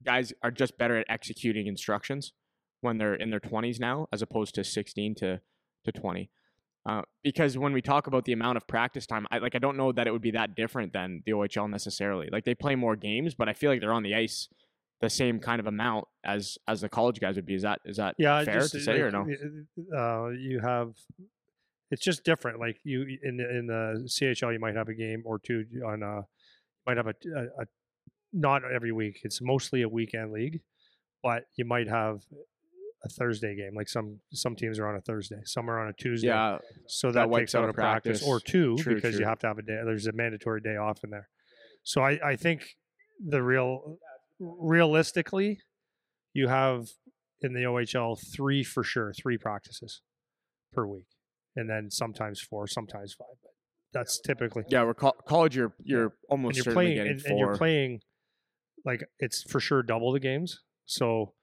guys 0.06 0.32
are 0.44 0.52
just 0.52 0.78
better 0.78 0.98
at 0.98 1.06
executing 1.10 1.68
instructions 1.68 2.34
when 2.82 2.98
they're 2.98 3.16
in 3.16 3.30
their 3.30 3.40
20s 3.40 3.80
now, 3.80 4.08
as 4.14 4.22
opposed 4.22 4.54
to 4.56 4.64
16 4.64 5.16
to 5.16 5.42
to 5.86 5.92
20. 5.92 6.30
Uh, 6.88 7.02
because 7.24 7.58
when 7.58 7.74
we 7.74 7.82
talk 7.82 8.06
about 8.06 8.26
the 8.26 8.34
amount 8.34 8.58
of 8.58 8.68
practice 8.68 9.08
time, 9.08 9.26
I 9.32 9.40
like 9.40 9.56
I 9.56 9.60
don't 9.60 9.78
know 9.78 9.92
that 9.92 10.08
it 10.08 10.12
would 10.12 10.22
be 10.22 10.32
that 10.32 10.56
different 10.56 10.94
than 10.94 11.24
the 11.26 11.32
OHL 11.32 11.70
necessarily. 11.70 12.30
Like 12.32 12.44
they 12.44 12.54
play 12.54 12.76
more 12.76 12.96
games, 12.96 13.34
but 13.34 13.50
I 13.50 13.54
feel 13.54 13.72
like 13.72 13.82
they're 13.82 13.94
on 13.94 14.04
the 14.04 14.14
ice 14.14 14.50
the 15.02 15.10
same 15.10 15.40
kind 15.40 15.60
of 15.60 15.68
amount 15.68 16.06
as 16.24 16.58
as 16.68 16.82
the 16.82 16.90
college 16.90 17.20
guys 17.20 17.36
would 17.38 17.46
be. 17.46 17.56
Is 17.56 17.64
that 17.64 17.80
is 17.86 17.98
that 17.98 18.16
yeah 18.18 18.44
fair 18.44 18.60
just, 18.60 18.74
to 18.74 18.80
say 18.82 19.00
or 19.00 19.10
no? 19.10 19.22
uh, 19.98 20.30
you 20.30 20.60
have 20.60 20.94
it's 21.92 22.04
just 22.04 22.24
different 22.24 22.60
like 22.60 22.80
you 22.84 23.06
in 23.24 23.38
the, 23.38 23.50
in 23.58 23.68
the 23.68 24.08
chl 24.08 24.52
you 24.52 24.60
might 24.60 24.76
have 24.76 24.90
a 24.90 24.94
game 24.94 25.24
or 25.26 25.40
two 25.40 25.66
on 25.86 26.04
uh 26.04 26.22
might 26.86 26.98
have 26.98 27.08
a, 27.08 27.16
a, 27.36 27.62
a 27.62 27.66
not 28.34 28.62
every 28.72 28.92
week 28.92 29.20
it's 29.24 29.42
mostly 29.42 29.82
a 29.82 29.90
weekend 29.90 30.32
league 30.32 30.62
but 31.24 31.44
you 31.56 31.66
might 31.66 31.88
have 31.88 32.22
a 33.04 33.10
thursday 33.10 33.56
game 33.56 33.74
like 33.76 33.88
some 33.88 34.20
some 34.34 34.56
teams 34.56 34.80
are 34.80 34.88
on 34.88 34.96
a 34.96 35.02
thursday 35.02 35.40
some 35.46 35.70
are 35.70 35.80
on 35.80 35.90
a 35.90 35.94
tuesday 35.94 36.28
Yeah, 36.28 36.58
so 36.88 37.12
that 37.12 37.30
that, 37.30 37.38
takes 37.38 37.56
out 37.56 37.66
a 37.66 37.70
a 37.70 37.74
practice, 37.74 38.24
or 38.24 38.40
two 38.40 38.76
True, 38.78 38.96
because 38.96 39.18
you 39.20 39.26
have 39.26 39.40
to 39.40 39.48
have 39.48 39.60
a 39.60 39.62
day 39.62 39.80
there's 39.86 40.08
a 40.08 40.12
mandatory 40.12 40.62
day 40.62 40.76
off 40.76 41.04
in 41.04 41.12
there. 41.12 41.30
So 41.84 42.02
i 42.02 42.20
i 42.24 42.36
think 42.36 42.76
the 43.24 43.42
real 43.44 43.98
realistically 44.40 45.60
you 46.34 46.48
have 46.48 46.90
in 47.42 47.54
the 47.54 47.62
ohl 47.62 48.16
three 48.16 48.64
for 48.64 48.84
sure 48.84 49.14
three 49.14 49.38
practices 49.38 50.02
per 50.74 50.86
week 50.86 51.06
and 51.56 51.70
then 51.70 51.90
sometimes 51.92 52.42
four 52.42 52.68
sometimes 52.68 53.14
five 53.14 53.36
but 53.42 53.52
that's 53.94 54.20
typically 54.20 54.64
yeah. 54.68 54.84
We're 54.84 54.94
co- 54.94 55.14
college. 55.28 55.56
You're 55.56 55.74
you're 55.84 56.04
and 56.04 56.12
almost 56.30 56.58
you're 56.58 56.64
certainly 56.66 56.86
playing 56.86 56.98
getting 56.98 57.12
and, 57.14 57.22
four. 57.22 57.32
and 57.32 57.40
you're 57.40 57.56
playing 57.56 58.02
like 58.84 59.04
it's 59.20 59.44
for 59.44 59.60
sure 59.60 59.82
double 59.82 60.12
the 60.12 60.20
games 60.20 60.60
so 60.86 61.34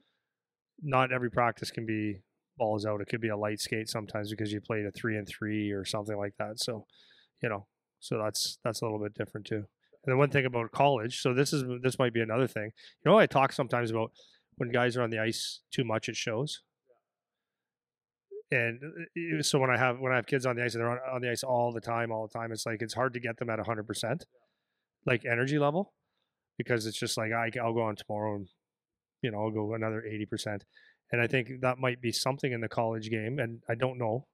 not 0.83 1.13
every 1.13 1.31
practice 1.31 1.71
can 1.71 1.87
be 1.87 2.21
balls 2.59 2.85
out 2.85 3.01
it 3.01 3.09
could 3.09 3.21
be 3.21 3.31
a 3.31 3.37
light 3.37 3.61
skate 3.61 3.89
sometimes 3.89 4.31
because 4.31 4.53
you 4.53 4.61
played 4.61 4.85
a 4.85 4.91
three 4.93 5.17
and 5.17 5.27
three 5.27 5.71
or 5.73 5.85
something 5.85 6.17
like 6.17 6.35
that 6.39 6.61
so 6.61 6.87
you 7.43 7.49
know 7.49 7.67
so 7.99 8.19
that's 8.19 8.59
that's 8.63 8.83
a 8.83 8.85
little 8.85 8.99
bit 9.01 9.15
different 9.15 9.47
too 9.47 9.65
And 10.05 10.13
the 10.13 10.17
one 10.17 10.31
thing 10.31 10.45
about 10.45 10.71
college, 10.73 11.21
so 11.21 11.33
this 11.33 11.53
is 11.53 11.65
this 11.83 11.99
might 11.99 12.13
be 12.13 12.21
another 12.21 12.47
thing. 12.49 12.73
You 13.05 13.11
know, 13.11 13.19
I 13.19 13.27
talk 13.27 13.53
sometimes 13.53 13.91
about 13.91 14.13
when 14.57 14.71
guys 14.71 14.97
are 14.97 15.03
on 15.03 15.11
the 15.11 15.19
ice 15.21 15.61
too 15.71 15.85
much 15.85 16.09
it 16.09 16.17
shows. 16.17 16.63
And 18.53 18.81
uh, 19.41 19.43
so 19.43 19.59
when 19.59 19.71
I 19.71 19.79
have 19.79 19.99
when 19.99 20.13
I 20.13 20.17
have 20.17 20.27
kids 20.27 20.47
on 20.47 20.57
the 20.57 20.65
ice 20.65 20.75
and 20.75 20.83
they're 20.83 20.91
on, 20.91 20.99
on 21.15 21.21
the 21.23 21.31
ice 21.31 21.43
all 21.43 21.73
the 21.73 21.81
time, 21.81 22.13
all 22.13 22.27
the 22.27 22.39
time, 22.39 22.53
it's 22.53 22.67
like 22.67 22.83
it's 22.83 22.95
hard 22.95 23.15
to 23.15 23.21
get 23.21 23.39
them 23.39 23.51
at 23.51 23.59
hundred 23.61 23.87
percent, 23.87 24.27
like 25.07 25.25
energy 25.25 25.59
level, 25.59 25.95
because 26.59 26.87
it's 26.87 26.99
just 26.99 27.17
like 27.17 27.33
I, 27.33 27.51
I'll 27.61 27.75
go 27.75 27.83
on 27.83 27.97
tomorrow 27.97 28.37
and 28.37 28.49
you 29.23 29.31
know 29.31 29.39
I'll 29.39 29.51
go 29.51 29.75
another 29.75 30.05
eighty 30.05 30.27
percent, 30.27 30.65
and 31.11 31.21
I 31.21 31.27
think 31.27 31.49
that 31.63 31.79
might 31.79 32.01
be 32.01 32.13
something 32.13 32.53
in 32.53 32.61
the 32.61 32.69
college 32.69 33.11
game, 33.11 33.39
and 33.39 33.63
I 33.69 33.75
don't 33.75 33.99
know, 33.99 34.27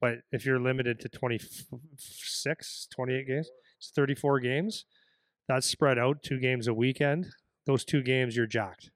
but 0.00 0.18
if 0.32 0.44
you're 0.44 0.60
limited 0.60 0.98
to 1.00 1.08
26, 1.08 2.88
28 2.90 3.26
games, 3.26 3.50
it's 3.78 3.90
34 3.94 4.40
games 4.40 4.84
that's 5.50 5.66
spread 5.66 5.98
out 5.98 6.22
two 6.22 6.38
games 6.38 6.68
a 6.68 6.74
weekend. 6.74 7.26
Those 7.66 7.84
two 7.84 8.02
games, 8.02 8.36
you're 8.36 8.46
jacked. 8.46 8.90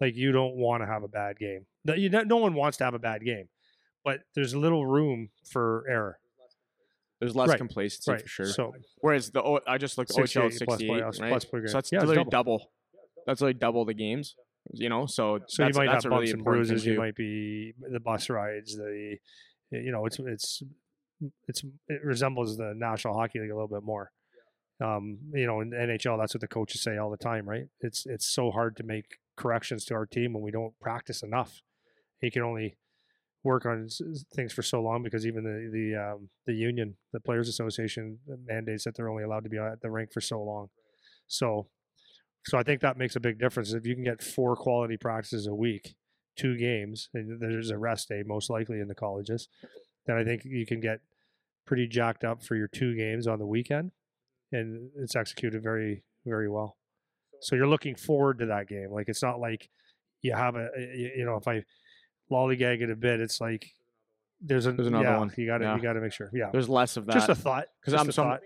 Like 0.00 0.16
you 0.16 0.32
don't 0.32 0.56
want 0.56 0.82
to 0.82 0.86
have 0.86 1.02
a 1.02 1.08
bad 1.08 1.38
game. 1.38 1.66
No 1.84 2.38
one 2.38 2.54
wants 2.54 2.78
to 2.78 2.84
have 2.84 2.94
a 2.94 2.98
bad 2.98 3.22
game, 3.22 3.48
but 4.04 4.20
there's 4.34 4.54
little 4.54 4.86
room 4.86 5.30
for 5.50 5.84
error. 5.88 6.18
There's 7.20 7.34
less 7.34 7.48
Right, 7.50 7.58
complacency 7.58 8.10
Right. 8.12 8.20
for 8.22 8.28
sure. 8.28 8.46
So 8.46 8.74
Whereas 9.00 9.30
the 9.30 9.42
O- 9.42 9.60
I 9.66 9.78
just 9.78 9.96
looked 9.96 10.10
at 10.10 10.16
OHL 10.16 10.50
68 10.50 10.64
plus 10.66 10.78
68, 10.78 10.90
playoffs, 10.90 11.20
right? 11.20 11.28
plus 11.30 11.42
so 11.70 11.78
that's 11.78 11.92
Yeah, 11.92 12.00
literally 12.00 12.16
double. 12.30 12.30
double. 12.58 12.72
That's 13.26 13.40
like 13.40 13.58
double 13.58 13.84
the 13.84 13.94
games. 13.94 14.36
You 14.72 14.88
know, 14.88 15.06
so 15.06 15.40
so 15.46 15.62
you 15.62 15.66
that's, 15.66 15.76
might 15.76 15.86
that's 15.86 16.04
have 16.04 16.12
a 16.12 16.14
really 16.16 16.26
bumps 16.26 16.32
and 16.34 16.44
bruises. 16.44 16.86
You 16.86 16.98
might 16.98 17.14
be 17.14 17.74
the 17.80 18.00
bus 18.00 18.30
rides. 18.30 18.76
The 18.76 19.18
you 19.70 19.92
know 19.92 20.06
it's 20.06 20.18
it's 20.18 20.62
it's 21.48 21.62
it 21.88 22.02
resembles 22.02 22.56
the 22.56 22.72
National 22.74 23.14
Hockey 23.14 23.40
League 23.40 23.50
a 23.50 23.54
little 23.54 23.68
bit 23.68 23.82
more. 23.82 24.10
Um, 24.80 25.18
you 25.32 25.46
know, 25.46 25.60
in 25.60 25.70
the 25.70 25.76
NHL, 25.76 26.18
that's 26.18 26.34
what 26.34 26.40
the 26.40 26.48
coaches 26.48 26.82
say 26.82 26.96
all 26.96 27.10
the 27.10 27.16
time, 27.18 27.48
right? 27.48 27.66
It's 27.80 28.06
it's 28.06 28.26
so 28.26 28.50
hard 28.50 28.76
to 28.78 28.82
make 28.82 29.18
corrections 29.36 29.84
to 29.86 29.94
our 29.94 30.06
team 30.06 30.32
when 30.32 30.42
we 30.42 30.50
don't 30.50 30.78
practice 30.80 31.22
enough. 31.22 31.60
You 32.22 32.30
can 32.30 32.42
only 32.42 32.76
work 33.44 33.66
on 33.66 33.88
things 34.34 34.52
for 34.52 34.62
so 34.62 34.80
long 34.80 35.02
because 35.02 35.26
even 35.26 35.44
the 35.44 35.70
the 35.70 36.12
um, 36.12 36.28
the 36.46 36.54
union, 36.54 36.96
the 37.12 37.20
Players 37.20 37.48
Association, 37.48 38.18
mandates 38.46 38.84
that 38.84 38.96
they're 38.96 39.10
only 39.10 39.22
allowed 39.22 39.44
to 39.44 39.50
be 39.50 39.58
at 39.58 39.80
the 39.82 39.90
rink 39.90 40.12
for 40.12 40.20
so 40.20 40.42
long. 40.42 40.68
So, 41.28 41.68
so 42.46 42.58
I 42.58 42.62
think 42.62 42.80
that 42.80 42.98
makes 42.98 43.16
a 43.16 43.20
big 43.20 43.38
difference. 43.38 43.72
If 43.72 43.86
you 43.86 43.94
can 43.94 44.04
get 44.04 44.22
four 44.22 44.56
quality 44.56 44.96
practices 44.96 45.46
a 45.46 45.54
week, 45.54 45.94
two 46.36 46.56
games, 46.56 47.10
and 47.14 47.40
there's 47.40 47.70
a 47.70 47.78
rest 47.78 48.08
day 48.08 48.22
most 48.26 48.50
likely 48.50 48.80
in 48.80 48.88
the 48.88 48.94
colleges, 48.94 49.48
then 50.06 50.16
I 50.16 50.24
think 50.24 50.42
you 50.44 50.66
can 50.66 50.80
get 50.80 51.00
pretty 51.66 51.86
jacked 51.86 52.24
up 52.24 52.42
for 52.42 52.56
your 52.56 52.68
two 52.68 52.96
games 52.96 53.26
on 53.26 53.38
the 53.38 53.46
weekend, 53.46 53.92
and 54.52 54.90
it's 54.96 55.14
executed 55.14 55.62
very 55.62 56.02
very 56.24 56.48
well. 56.48 56.78
So 57.42 57.56
you're 57.56 57.68
looking 57.68 57.94
forward 57.94 58.38
to 58.38 58.46
that 58.46 58.68
game. 58.68 58.88
Like 58.90 59.08
it's 59.08 59.22
not 59.22 59.38
like 59.38 59.68
you 60.22 60.34
have 60.34 60.56
a 60.56 60.70
you 60.96 61.26
know 61.26 61.36
if 61.36 61.46
I 61.46 61.62
lollygag 62.30 62.82
it 62.82 62.90
a 62.90 62.96
bit, 62.96 63.20
it's 63.20 63.40
like 63.40 63.70
there's, 64.40 64.66
a, 64.66 64.72
There's 64.72 64.88
another 64.88 65.04
yeah, 65.04 65.18
one. 65.18 65.32
You 65.36 65.46
got 65.46 65.58
to 65.58 65.64
Yeah. 65.64 65.76
you 65.76 65.82
got 65.82 65.92
to 65.94 66.00
make 66.00 66.12
sure. 66.12 66.30
Yeah, 66.34 66.50
There's 66.52 66.68
less 66.68 66.96
of 66.96 67.06
that. 67.06 67.14
just 67.14 67.28
a 67.28 67.34
thought. 67.34 67.66
because 67.80 67.94
I'm 67.94 68.10
some, 68.12 68.26
thought. 68.26 68.40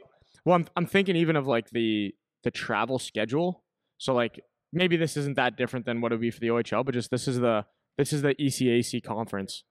well, 0.44 0.54
I'm 0.56 0.66
I'm 0.76 0.87
thinking 0.87 1.16
even 1.16 1.35
of 1.37 1.47
like 1.47 1.70
the 1.70 2.14
the 2.44 2.50
travel 2.50 2.99
schedule. 2.99 3.64
So 3.97 4.14
like 4.14 4.40
maybe 4.73 4.97
this 4.97 5.16
isn't 5.16 5.35
that 5.37 5.56
different 5.56 5.87
than 5.87 6.00
what 6.00 6.12
it 6.12 6.16
would 6.16 6.20
be 6.20 6.30
for 6.30 6.40
the 6.40 6.49
OHL, 6.49 6.85
but 6.85 6.94
just 6.94 7.11
this 7.11 7.26
is 7.26 7.40
the 7.40 7.64
this 7.97 8.12
is 8.12 8.23
the 8.23 8.35
ECAC 8.37 9.02
conference, 9.02 9.64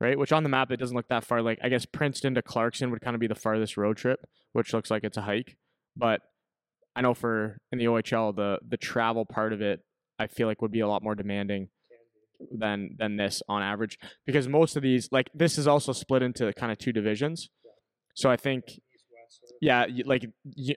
right? 0.00 0.18
Which 0.18 0.32
on 0.32 0.42
the 0.42 0.50
map 0.50 0.70
it 0.70 0.76
doesn't 0.76 0.94
look 0.96 1.08
that 1.08 1.24
far. 1.24 1.40
Like 1.40 1.58
I 1.62 1.68
guess 1.70 1.86
Princeton 1.86 2.34
to 2.34 2.42
Clarkson 2.42 2.90
would 2.90 3.00
kind 3.00 3.14
of 3.14 3.20
be 3.20 3.26
the 3.28 3.34
farthest 3.34 3.76
road 3.78 3.96
trip, 3.96 4.20
which 4.52 4.74
looks 4.74 4.90
like 4.90 5.02
it's 5.04 5.16
a 5.16 5.22
hike. 5.22 5.56
But 5.96 6.20
I 6.94 7.00
know 7.00 7.14
for 7.14 7.58
in 7.72 7.78
the 7.78 7.86
OHL 7.86 8.36
the 8.36 8.58
the 8.68 8.76
travel 8.76 9.24
part 9.24 9.54
of 9.54 9.62
it, 9.62 9.80
I 10.18 10.26
feel 10.26 10.46
like 10.46 10.60
would 10.60 10.72
be 10.72 10.80
a 10.80 10.88
lot 10.88 11.02
more 11.02 11.14
demanding 11.14 11.68
than 12.50 12.96
than 12.98 13.16
this 13.16 13.42
on 13.48 13.62
average 13.62 13.98
because 14.26 14.48
most 14.48 14.76
of 14.76 14.82
these 14.82 15.08
like 15.12 15.28
this 15.34 15.58
is 15.58 15.66
also 15.66 15.92
split 15.92 16.22
into 16.22 16.52
kind 16.54 16.72
of 16.72 16.78
two 16.78 16.92
divisions. 16.92 17.50
So 18.14 18.30
I 18.30 18.36
think 18.36 18.64
yeah, 19.60 19.86
like 20.04 20.26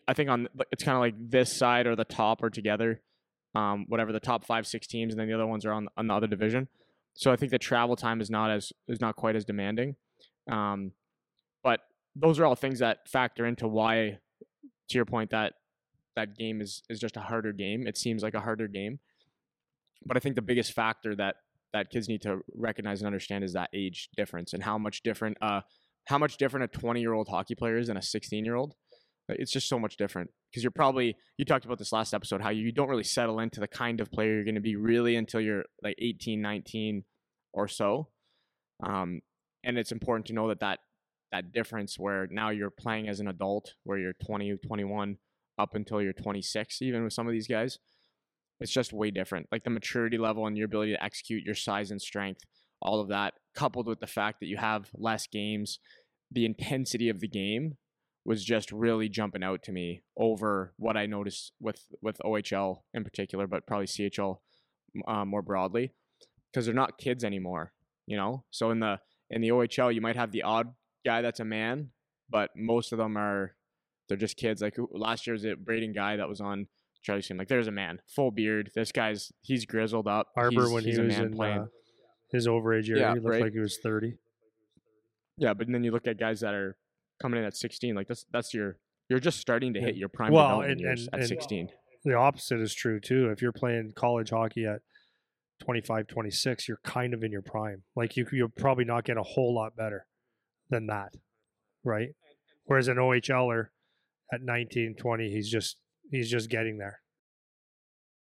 I 0.08 0.14
think 0.14 0.30
on 0.30 0.48
it's 0.72 0.84
kind 0.84 0.96
of 0.96 1.02
like 1.02 1.16
this 1.18 1.56
side 1.56 1.88
or 1.88 1.96
the 1.96 2.06
top 2.06 2.44
are 2.44 2.50
together, 2.50 3.02
um, 3.56 3.86
whatever 3.88 4.12
the 4.12 4.20
top 4.20 4.46
five 4.46 4.68
six 4.68 4.88
teams, 4.88 5.14
and 5.14 5.20
then 5.20 5.28
the 5.28 5.34
other 5.34 5.48
ones 5.48 5.66
are 5.66 5.72
on 5.72 5.88
on 5.98 6.08
the 6.08 6.14
other 6.14 6.28
division. 6.28 6.68
So 7.16 7.32
I 7.32 7.36
think 7.36 7.52
the 7.52 7.60
travel 7.60 7.96
time 7.96 8.22
is 8.22 8.30
not 8.30 8.52
as 8.52 8.72
is 8.88 9.00
not 9.00 9.16
quite 9.16 9.36
as 9.36 9.46
demanding, 9.46 9.96
um, 10.52 10.92
but 11.64 11.82
those 12.16 12.40
are 12.40 12.46
all 12.46 12.56
things 12.56 12.80
that 12.80 13.08
factor 13.08 13.46
into 13.46 13.68
why, 13.68 14.20
to 14.90 14.96
your 14.96 15.06
point, 15.06 15.32
that 15.32 15.54
that 16.16 16.38
game 16.38 16.62
is 16.62 16.84
is 16.90 17.00
just 17.00 17.18
a 17.18 17.22
harder 17.22 17.54
game. 17.54 17.88
It 17.88 17.98
seems 17.98 18.22
like 18.22 18.34
a 18.34 18.42
harder 18.42 18.68
game, 18.68 19.00
but 20.06 20.18
I 20.18 20.20
think 20.20 20.36
the 20.36 20.42
biggest 20.42 20.74
factor 20.74 21.16
that 21.16 21.36
that 21.74 21.90
kids 21.90 22.08
need 22.08 22.22
to 22.22 22.40
recognize 22.56 23.02
and 23.02 23.08
understand 23.08 23.44
is 23.44 23.54
that 23.54 23.70
age 23.74 24.10
difference 24.16 24.54
and 24.54 24.64
how 24.64 24.78
much 24.78 25.02
different 25.04 25.38
uh 25.42 25.62
how 26.06 26.18
much 26.18 26.38
different 26.38 26.64
a 26.64 26.80
20 26.80 27.02
year 27.02 27.14
old 27.14 27.28
hockey 27.28 27.56
player 27.56 27.78
is 27.78 27.88
than 27.88 27.98
a 27.98 28.02
16 28.02 28.46
year 28.46 28.56
old 28.56 28.74
it's 29.30 29.52
just 29.52 29.70
so 29.70 29.80
much 29.80 29.96
different 29.96 30.30
because 30.52 30.64
you're 30.64 30.72
probably 30.72 31.16
you 31.38 31.46
talked 31.46 31.66
about 31.66 31.78
this 31.78 31.94
last 31.94 32.14
episode 32.14 32.42
how 32.42 32.50
you 32.50 32.72
don't 32.72 32.90
really 32.90 33.04
settle 33.04 33.40
into 33.40 33.60
the 33.60 33.68
kind 33.68 34.02
of 34.02 34.12
player 34.12 34.36
you're 34.36 34.44
going 34.44 34.56
to 34.56 34.62
be 34.62 34.76
really 34.76 35.16
until 35.16 35.40
you're 35.40 35.64
like 35.82 35.96
18 35.98 36.42
19 36.42 37.04
or 37.54 37.68
so. 37.68 38.10
Um, 38.84 39.22
and 39.64 39.78
it's 39.78 39.92
important 39.92 40.26
to 40.28 40.34
know 40.34 40.50
that 40.50 40.60
that 40.60 40.80
that 41.32 41.52
difference 41.52 41.98
where 41.98 42.28
now 42.30 42.50
you're 42.50 42.70
playing 42.70 43.08
as 43.08 43.20
an 43.20 43.28
adult 43.28 43.74
where 43.84 43.98
you're 43.98 44.14
20 44.26 44.58
21 44.66 45.18
up 45.58 45.76
until 45.76 46.02
you're 46.02 46.14
26 46.14 46.82
even 46.82 47.04
with 47.04 47.14
some 47.14 47.28
of 47.28 47.32
these 47.32 47.48
guys 47.48 47.80
it's 48.64 48.72
just 48.72 48.94
way 48.94 49.12
different 49.12 49.48
like 49.52 49.64
the 49.64 49.70
maturity 49.70 50.18
level 50.18 50.48
and 50.48 50.58
your 50.58 50.66
ability 50.66 50.92
to 50.94 51.04
execute 51.04 51.44
your 51.44 51.56
size 51.56 51.92
and 51.92 52.02
strength 52.02 52.42
all 52.82 53.00
of 53.00 53.10
that 53.10 53.36
coupled 53.56 53.88
with 53.88 54.00
the 54.00 54.08
fact 54.08 54.40
that 54.40 54.48
you 54.48 54.58
have 54.58 54.90
less 54.96 55.28
games 55.28 55.80
the 56.32 56.46
intensity 56.46 57.10
of 57.10 57.20
the 57.20 57.28
game 57.28 57.78
was 58.26 58.44
just 58.44 58.72
really 58.72 59.10
jumping 59.10 59.44
out 59.44 59.64
to 59.64 59.72
me 59.72 60.02
over 60.18 60.74
what 60.78 60.96
I 60.96 61.06
noticed 61.06 61.52
with 61.60 61.82
with 62.02 62.18
OHL 62.24 62.78
in 62.94 63.04
particular, 63.04 63.48
but 63.48 63.68
probably 63.68 63.88
CHL 63.88 64.38
uh, 65.08 65.26
more 65.26 65.42
broadly, 65.42 65.94
because 66.52 66.66
they're 66.66 66.76
not 66.76 66.98
kids 66.98 67.24
anymore. 67.24 67.74
You 68.06 68.18
know, 68.18 68.46
so 68.50 68.72
in 68.72 68.80
the 68.80 69.00
in 69.30 69.42
the 69.42 69.50
OHL, 69.50 69.94
you 69.94 70.02
might 70.02 70.16
have 70.16 70.32
the 70.32 70.44
odd 70.44 70.74
guy 71.06 71.22
that's 71.22 71.40
a 71.40 71.46
man, 71.46 71.90
but 72.30 72.52
most 72.56 72.92
of 72.92 72.98
them 72.98 73.18
are 73.18 73.56
they're 74.08 74.18
just 74.18 74.38
kids. 74.38 74.62
Like 74.62 74.78
last 74.92 75.28
year's 75.28 75.46
a 75.46 75.56
Braden 75.56 75.94
guy 75.94 76.18
that 76.18 76.30
was 76.30 76.42
on 76.42 76.68
Charlie 77.04 77.22
Sheen. 77.22 77.38
Like 77.38 77.48
there's 77.50 77.68
a 77.68 77.72
man, 77.72 78.02
full 78.16 78.32
beard. 78.32 78.72
This 78.74 78.92
guy's 78.92 79.32
he's 79.42 79.66
grizzled 79.66 80.08
up. 80.08 80.28
Arbor 80.36 80.62
he's, 80.64 80.72
when 80.72 80.84
he's 80.84 80.96
he 80.96 81.02
a 81.02 81.06
was 81.06 81.16
man 81.18 81.26
in 81.28 81.34
playing. 81.36 81.60
uh, 81.60 81.66
his 82.32 82.48
overage 82.48 82.88
year, 82.88 82.98
Yeah, 82.98 83.14
he 83.14 83.20
looked 83.20 83.28
right. 83.34 83.42
like 83.44 83.54
he 83.54 83.60
was 83.60 83.78
thirty. 83.84 84.18
Yeah, 85.38 85.54
but 85.54 85.68
then 85.70 85.84
you 85.84 85.92
look 85.92 86.08
at 86.08 86.18
guys 86.20 86.40
that 86.42 86.54
are 86.54 86.78
coming 87.22 87.40
in 87.40 87.46
at 87.46 87.56
16. 87.56 87.96
Like 87.96 88.08
that's 88.08 88.26
that's 88.32 88.54
your 88.54 88.78
you're 89.10 89.20
just 89.20 89.40
starting 89.40 89.74
to 89.74 89.82
hit 89.82 89.96
your 89.96 90.10
prime 90.10 90.32
Well, 90.32 90.46
development 90.62 90.72
and- 90.72 90.80
years 90.82 91.06
and- 91.12 91.14
at 91.16 91.20
and- 91.22 91.28
16. 91.30 91.70
The 92.06 92.14
opposite 92.16 92.60
is 92.60 92.74
true 92.74 93.00
too. 93.00 93.30
If 93.30 93.42
you're 93.42 93.54
playing 93.54 93.94
college 93.96 94.30
hockey 94.32 94.66
at 94.66 94.82
25, 95.64 96.08
26, 96.08 96.68
you're 96.68 96.80
kind 96.84 97.14
of 97.14 97.24
in 97.24 97.32
your 97.32 97.42
prime. 97.42 97.84
Like 97.96 98.18
you, 98.18 98.28
you'll 98.34 98.50
probably 98.50 98.84
not 98.84 99.06
get 99.06 99.16
a 99.18 99.24
whole 99.24 99.54
lot 99.56 99.76
better 99.78 100.06
than 100.70 100.88
that, 100.88 101.14
right? 101.84 102.10
Whereas 102.66 102.90
an 102.90 102.98
OHLer 102.98 103.68
at 104.34 104.42
19, 104.42 104.96
20, 104.96 105.30
he's 105.32 105.50
just 105.50 105.78
he's 106.16 106.30
just 106.30 106.50
getting 106.50 106.78
there. 106.78 107.00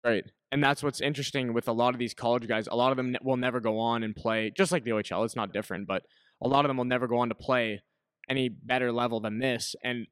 Right. 0.03 0.25
And 0.51 0.63
that's 0.63 0.83
what's 0.83 1.01
interesting 1.01 1.53
with 1.53 1.67
a 1.67 1.71
lot 1.71 1.93
of 1.93 1.99
these 1.99 2.13
college 2.13 2.47
guys. 2.47 2.67
A 2.67 2.75
lot 2.75 2.91
of 2.91 2.97
them 2.97 3.15
will 3.23 3.37
never 3.37 3.59
go 3.59 3.79
on 3.79 4.03
and 4.03 4.15
play, 4.15 4.51
just 4.55 4.71
like 4.71 4.83
the 4.83 4.91
OHL. 4.91 5.25
It's 5.25 5.35
not 5.35 5.53
different, 5.53 5.87
but 5.87 6.03
a 6.41 6.47
lot 6.47 6.65
of 6.65 6.69
them 6.69 6.77
will 6.77 6.85
never 6.85 7.07
go 7.07 7.17
on 7.17 7.29
to 7.29 7.35
play 7.35 7.81
any 8.29 8.49
better 8.49 8.91
level 8.91 9.19
than 9.19 9.39
this. 9.39 9.75
And 9.83 10.07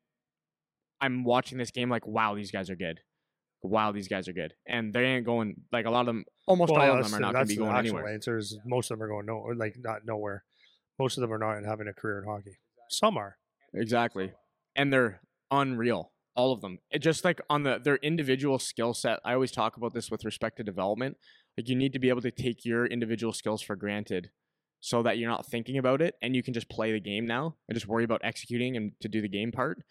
I'm 0.99 1.23
watching 1.23 1.57
this 1.57 1.71
game 1.71 1.89
like, 1.89 2.07
wow, 2.07 2.35
these 2.35 2.51
guys 2.51 2.69
are 2.69 2.75
good. 2.75 2.99
Wow, 3.63 3.91
these 3.91 4.07
guys 4.07 4.27
are 4.27 4.33
good. 4.33 4.53
And 4.67 4.93
they 4.93 5.03
ain't 5.03 5.25
going, 5.25 5.55
like, 5.71 5.85
a 5.85 5.91
lot 5.91 6.01
of 6.01 6.07
them, 6.07 6.25
almost 6.47 6.71
Well, 6.71 6.81
all 6.81 6.97
of 6.97 7.03
them 7.03 7.13
are 7.13 7.19
not 7.19 7.33
going 7.33 7.45
to 7.45 7.49
be 7.49 7.57
going 7.57 7.75
anywhere. 7.75 8.07
Answer 8.07 8.37
is 8.37 8.57
most 8.65 8.89
of 8.89 8.97
them 8.97 9.03
are 9.03 9.09
going 9.09 9.25
no, 9.27 9.51
like 9.55 9.75
not 9.79 10.05
nowhere. 10.05 10.43
Most 10.97 11.17
of 11.17 11.21
them 11.21 11.31
are 11.31 11.37
not 11.37 11.63
having 11.67 11.87
a 11.87 11.93
career 11.93 12.19
in 12.19 12.25
hockey. 12.27 12.57
Some 12.89 13.17
are. 13.17 13.37
Exactly. 13.73 14.31
And 14.75 14.91
they're 14.91 15.21
unreal. 15.51 16.10
All 16.35 16.53
of 16.53 16.61
them. 16.61 16.79
It 16.89 16.99
just 16.99 17.25
like 17.25 17.41
on 17.49 17.63
the 17.63 17.79
their 17.83 17.97
individual 17.97 18.57
skill 18.57 18.93
set. 18.93 19.19
I 19.25 19.33
always 19.33 19.51
talk 19.51 19.77
about 19.77 19.93
this 19.93 20.09
with 20.09 20.23
respect 20.23 20.57
to 20.57 20.63
development. 20.63 21.17
Like 21.57 21.67
you 21.67 21.75
need 21.75 21.93
to 21.93 21.99
be 21.99 22.09
able 22.09 22.21
to 22.21 22.31
take 22.31 22.63
your 22.63 22.85
individual 22.85 23.33
skills 23.33 23.61
for 23.61 23.75
granted 23.75 24.29
so 24.79 25.03
that 25.03 25.17
you're 25.17 25.29
not 25.29 25.45
thinking 25.45 25.77
about 25.77 26.01
it 26.01 26.15
and 26.21 26.35
you 26.35 26.41
can 26.41 26.53
just 26.53 26.69
play 26.69 26.91
the 26.91 26.99
game 26.99 27.27
now 27.27 27.55
and 27.67 27.75
just 27.75 27.87
worry 27.87 28.03
about 28.03 28.21
executing 28.23 28.75
and 28.75 28.93
to 29.01 29.07
do 29.07 29.21
the 29.21 29.29
game 29.29 29.51
part. 29.51 29.83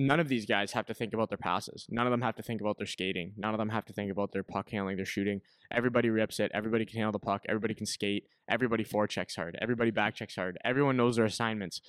None 0.00 0.20
of 0.20 0.28
these 0.28 0.46
guys 0.46 0.70
have 0.72 0.86
to 0.86 0.94
think 0.94 1.12
about 1.12 1.28
their 1.28 1.38
passes. 1.38 1.84
None 1.90 2.06
of 2.06 2.12
them 2.12 2.22
have 2.22 2.36
to 2.36 2.42
think 2.42 2.60
about 2.60 2.78
their 2.78 2.86
skating. 2.86 3.32
None 3.36 3.52
of 3.52 3.58
them 3.58 3.70
have 3.70 3.84
to 3.86 3.92
think 3.92 4.12
about 4.12 4.30
their 4.30 4.44
puck 4.44 4.70
handling, 4.70 4.96
their 4.96 5.04
shooting. 5.04 5.40
Everybody 5.72 6.08
rips 6.08 6.38
it. 6.38 6.52
Everybody 6.54 6.86
can 6.86 6.98
handle 6.98 7.10
the 7.10 7.18
puck. 7.18 7.42
Everybody 7.48 7.74
can 7.74 7.86
skate. 7.86 8.26
Everybody 8.48 8.84
forechecks 8.84 9.34
hard. 9.34 9.58
Everybody 9.60 9.90
backchecks 9.90 10.36
hard. 10.36 10.56
Everyone 10.64 10.96
knows 10.96 11.16
their 11.16 11.24
assignments. 11.24 11.80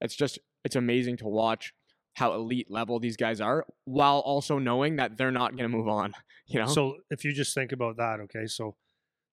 It's 0.00 0.16
just 0.16 0.38
it's 0.64 0.76
amazing 0.76 1.18
to 1.18 1.28
watch 1.28 1.74
how 2.18 2.34
elite 2.34 2.70
level 2.70 2.98
these 3.00 3.16
guys 3.16 3.40
are, 3.40 3.64
while 3.84 4.18
also 4.18 4.58
knowing 4.58 4.96
that 4.96 5.16
they're 5.16 5.30
not 5.32 5.56
going 5.56 5.70
to 5.70 5.76
move 5.76 5.88
on. 5.88 6.12
You 6.50 6.60
know. 6.60 6.66
So 6.66 6.96
if 7.10 7.26
you 7.26 7.32
just 7.34 7.52
think 7.54 7.72
about 7.72 7.98
that, 7.98 8.20
okay, 8.20 8.46
so 8.46 8.74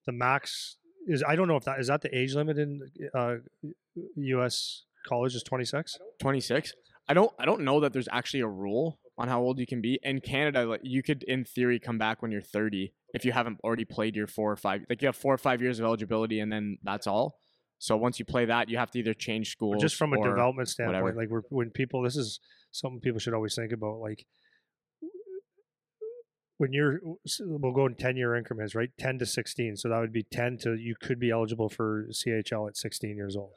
the 0.05 0.11
max 0.11 0.75
is 1.07 1.23
I 1.25 1.37
don't 1.37 1.47
know 1.47 1.55
if 1.55 1.63
that 1.63 1.79
is 1.79 1.87
that 1.87 2.01
the 2.01 2.13
age 2.13 2.35
limit 2.35 2.57
in 2.57 2.81
uh, 3.13 3.35
U.S. 4.17 4.83
college 5.07 5.33
is 5.33 5.41
twenty 5.41 5.63
six. 5.63 5.97
26 6.19 6.73
i 7.07 7.13
don't 7.13 7.31
i 7.39 7.45
don't 7.45 7.61
know 7.61 7.79
that 7.79 7.93
there's 7.93 8.09
actually 8.11 8.41
a 8.41 8.47
rule 8.47 8.99
on 9.17 9.27
how 9.27 9.39
old 9.41 9.59
you 9.59 9.65
can 9.65 9.79
be 9.81 9.99
in 10.03 10.19
canada 10.19 10.65
like 10.65 10.81
you 10.83 11.01
could 11.03 11.23
in 11.23 11.45
theory 11.45 11.79
come 11.79 11.97
back 11.97 12.21
when 12.21 12.31
you're 12.31 12.41
30 12.41 12.91
if 13.13 13.23
you 13.23 13.31
haven't 13.31 13.59
already 13.63 13.85
played 13.85 14.15
your 14.15 14.27
four 14.27 14.51
or 14.51 14.55
five 14.55 14.81
like 14.89 15.01
you 15.01 15.07
have 15.07 15.15
four 15.15 15.33
or 15.33 15.37
five 15.37 15.61
years 15.61 15.79
of 15.79 15.85
eligibility 15.85 16.39
and 16.39 16.51
then 16.51 16.77
that's 16.83 17.07
all 17.07 17.39
so 17.77 17.97
once 17.97 18.19
you 18.19 18.25
play 18.25 18.45
that 18.45 18.69
you 18.69 18.77
have 18.77 18.91
to 18.91 18.99
either 18.99 19.13
change 19.13 19.51
school. 19.51 19.77
Just 19.77 19.95
from 19.95 20.13
a 20.13 20.21
development 20.21 20.69
standpoint, 20.69 21.03
whatever. 21.03 21.19
like 21.19 21.29
we're, 21.29 21.41
when 21.49 21.69
people, 21.69 22.01
this 22.01 22.15
is 22.15 22.39
something 22.71 22.99
people 22.99 23.19
should 23.19 23.33
always 23.33 23.55
think 23.55 23.71
about. 23.71 23.99
Like 23.99 24.25
when 26.57 26.71
you're, 26.71 26.99
we'll 27.41 27.73
go 27.73 27.85
in 27.85 27.95
ten 27.95 28.15
year 28.15 28.35
increments, 28.35 28.75
right? 28.75 28.89
Ten 28.97 29.19
to 29.19 29.25
sixteen, 29.25 29.75
so 29.75 29.89
that 29.89 29.99
would 29.99 30.13
be 30.13 30.23
ten 30.23 30.57
to 30.59 30.75
you 30.75 30.95
could 30.99 31.19
be 31.19 31.31
eligible 31.31 31.69
for 31.69 32.07
CHL 32.11 32.69
at 32.69 32.77
sixteen 32.77 33.17
years 33.17 33.35
old. 33.35 33.55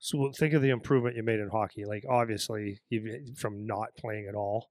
So 0.00 0.30
think 0.30 0.54
of 0.54 0.62
the 0.62 0.70
improvement 0.70 1.16
you 1.16 1.22
made 1.22 1.40
in 1.40 1.48
hockey. 1.50 1.84
Like 1.84 2.04
obviously, 2.08 2.80
you've 2.88 3.06
eh, 3.06 3.18
from 3.36 3.66
not 3.66 3.96
playing 3.96 4.26
at 4.28 4.34
all 4.34 4.70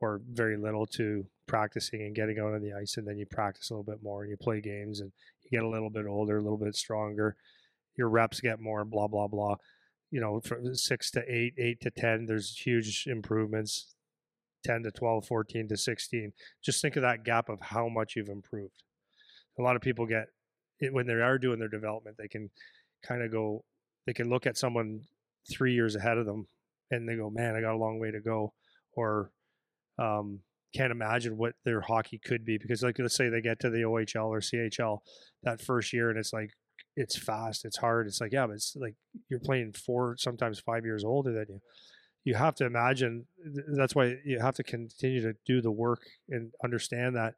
or 0.00 0.20
very 0.30 0.56
little 0.56 0.86
to 0.86 1.26
practicing 1.46 2.02
and 2.02 2.14
getting 2.14 2.38
out 2.38 2.54
on 2.54 2.62
the 2.62 2.72
ice, 2.72 2.96
and 2.96 3.06
then 3.06 3.18
you 3.18 3.26
practice 3.26 3.70
a 3.70 3.74
little 3.74 3.84
bit 3.84 4.02
more 4.02 4.22
and 4.22 4.30
you 4.30 4.36
play 4.36 4.60
games 4.60 5.00
and 5.00 5.10
you 5.42 5.58
get 5.58 5.64
a 5.64 5.68
little 5.68 5.90
bit 5.90 6.06
older, 6.06 6.36
a 6.36 6.42
little 6.42 6.58
bit 6.58 6.76
stronger. 6.76 7.36
Your 7.98 8.08
reps 8.08 8.40
get 8.40 8.60
more, 8.60 8.84
blah 8.86 9.08
blah 9.08 9.28
blah. 9.28 9.56
You 10.10 10.22
know, 10.22 10.40
from 10.40 10.74
six 10.74 11.10
to 11.10 11.22
eight, 11.28 11.54
eight 11.58 11.80
to 11.82 11.90
ten, 11.90 12.24
there's 12.26 12.56
huge 12.56 13.04
improvements. 13.06 13.94
10 14.64 14.82
to 14.82 14.90
12, 14.90 15.24
14 15.24 15.68
to 15.68 15.76
16. 15.76 16.32
Just 16.64 16.82
think 16.82 16.96
of 16.96 17.02
that 17.02 17.24
gap 17.24 17.48
of 17.48 17.60
how 17.60 17.88
much 17.88 18.16
you've 18.16 18.28
improved. 18.28 18.82
A 19.56 19.62
lot 19.62 19.76
of 19.76 19.82
people 19.82 20.04
get 20.04 20.26
it 20.80 20.92
when 20.92 21.06
they 21.06 21.14
are 21.14 21.38
doing 21.38 21.58
their 21.58 21.68
development, 21.68 22.16
they 22.18 22.28
can 22.28 22.50
kind 23.06 23.22
of 23.22 23.32
go, 23.32 23.64
they 24.06 24.12
can 24.12 24.28
look 24.28 24.46
at 24.46 24.56
someone 24.56 25.02
three 25.50 25.74
years 25.74 25.96
ahead 25.96 26.18
of 26.18 26.26
them 26.26 26.46
and 26.90 27.08
they 27.08 27.16
go, 27.16 27.30
man, 27.30 27.56
I 27.56 27.60
got 27.60 27.74
a 27.74 27.78
long 27.78 27.98
way 27.98 28.10
to 28.10 28.20
go. 28.20 28.52
Or 28.92 29.30
um, 29.98 30.40
can't 30.74 30.92
imagine 30.92 31.36
what 31.36 31.54
their 31.64 31.80
hockey 31.80 32.18
could 32.18 32.44
be 32.44 32.58
because, 32.58 32.82
like, 32.82 32.98
let's 32.98 33.16
say 33.16 33.28
they 33.28 33.40
get 33.40 33.60
to 33.60 33.70
the 33.70 33.82
OHL 33.82 34.28
or 34.28 34.40
CHL 34.40 34.98
that 35.42 35.60
first 35.60 35.92
year 35.92 36.10
and 36.10 36.18
it's 36.18 36.32
like, 36.32 36.52
it's 36.98 37.16
fast, 37.16 37.64
it's 37.64 37.76
hard. 37.76 38.06
It's 38.06 38.20
like, 38.20 38.32
yeah, 38.32 38.46
but 38.46 38.54
it's 38.54 38.76
like 38.76 38.94
you're 39.28 39.40
playing 39.40 39.72
four, 39.72 40.16
sometimes 40.18 40.58
five 40.60 40.84
years 40.84 41.04
older 41.04 41.32
than 41.32 41.46
you. 41.48 41.60
You 42.24 42.34
have 42.34 42.54
to 42.56 42.66
imagine 42.66 43.26
that's 43.76 43.94
why 43.94 44.16
you 44.24 44.38
have 44.38 44.54
to 44.56 44.62
continue 44.62 45.22
to 45.22 45.34
do 45.46 45.62
the 45.62 45.70
work 45.70 46.02
and 46.28 46.52
understand 46.62 47.16
that 47.16 47.34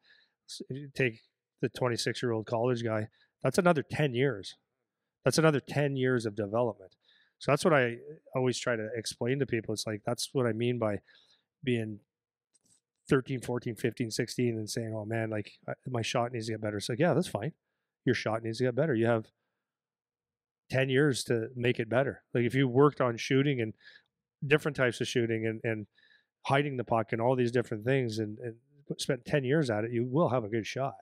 take 0.94 1.20
the 1.60 1.68
26 1.68 2.22
year 2.22 2.32
old 2.32 2.46
college 2.46 2.82
guy 2.82 3.08
that's 3.42 3.58
another 3.58 3.82
10 3.82 4.14
years. 4.14 4.56
That's 5.24 5.38
another 5.38 5.60
10 5.60 5.96
years 5.96 6.26
of 6.26 6.34
development. 6.34 6.92
So 7.38 7.52
that's 7.52 7.64
what 7.64 7.72
i 7.72 7.96
always 8.34 8.58
try 8.58 8.76
to 8.76 8.88
explain 8.94 9.38
to 9.38 9.46
people 9.46 9.72
it's 9.72 9.86
like 9.86 10.02
that's 10.04 10.28
what 10.34 10.46
i 10.46 10.52
mean 10.52 10.78
by 10.78 10.98
being 11.64 12.00
13 13.08 13.40
14 13.40 13.76
15 13.76 14.10
16 14.10 14.58
and 14.58 14.68
saying 14.68 14.92
oh 14.94 15.06
man 15.06 15.30
like 15.30 15.52
my 15.88 16.02
shot 16.02 16.32
needs 16.32 16.46
to 16.46 16.52
get 16.52 16.60
better. 16.60 16.76
It's 16.76 16.88
like 16.88 16.98
yeah 16.98 17.14
that's 17.14 17.28
fine. 17.28 17.52
Your 18.04 18.14
shot 18.14 18.42
needs 18.42 18.58
to 18.58 18.64
get 18.64 18.74
better. 18.74 18.94
You 18.94 19.06
have 19.06 19.26
10 20.70 20.88
years 20.88 21.24
to 21.24 21.48
make 21.56 21.78
it 21.78 21.88
better 21.88 22.22
like 22.34 22.44
if 22.44 22.54
you 22.54 22.68
worked 22.68 23.00
on 23.00 23.16
shooting 23.16 23.60
and 23.60 23.74
different 24.46 24.76
types 24.76 25.00
of 25.00 25.08
shooting 25.08 25.46
and, 25.46 25.60
and 25.64 25.86
hiding 26.46 26.76
the 26.76 26.84
puck 26.84 27.12
and 27.12 27.20
all 27.20 27.36
these 27.36 27.52
different 27.52 27.84
things 27.84 28.18
and, 28.18 28.38
and 28.38 28.54
spent 28.98 29.24
10 29.24 29.44
years 29.44 29.70
at 29.70 29.84
it, 29.84 29.92
you 29.92 30.04
will 30.04 30.28
have 30.30 30.44
a 30.44 30.48
good 30.48 30.66
shot, 30.66 30.94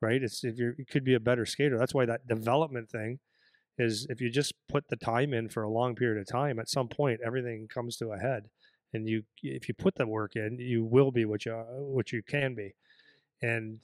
right? 0.00 0.22
It's 0.22 0.44
if 0.44 0.58
you 0.58 0.74
could 0.90 1.04
be 1.04 1.14
a 1.14 1.20
better 1.20 1.46
skater. 1.46 1.78
That's 1.78 1.94
why 1.94 2.06
that 2.06 2.28
development 2.28 2.90
thing 2.90 3.18
is 3.78 4.06
if 4.08 4.20
you 4.20 4.30
just 4.30 4.54
put 4.68 4.88
the 4.88 4.96
time 4.96 5.34
in 5.34 5.48
for 5.48 5.62
a 5.62 5.70
long 5.70 5.94
period 5.94 6.20
of 6.20 6.26
time, 6.26 6.58
at 6.58 6.68
some 6.68 6.88
point, 6.88 7.20
everything 7.24 7.68
comes 7.72 7.96
to 7.96 8.12
a 8.12 8.18
head. 8.18 8.48
And 8.92 9.08
you, 9.08 9.24
if 9.42 9.68
you 9.68 9.74
put 9.74 9.96
the 9.96 10.06
work 10.06 10.36
in, 10.36 10.58
you 10.58 10.84
will 10.84 11.10
be 11.10 11.24
what 11.24 11.44
you, 11.44 11.52
what 11.52 12.12
you 12.12 12.22
can 12.22 12.54
be. 12.54 12.74
And 13.42 13.80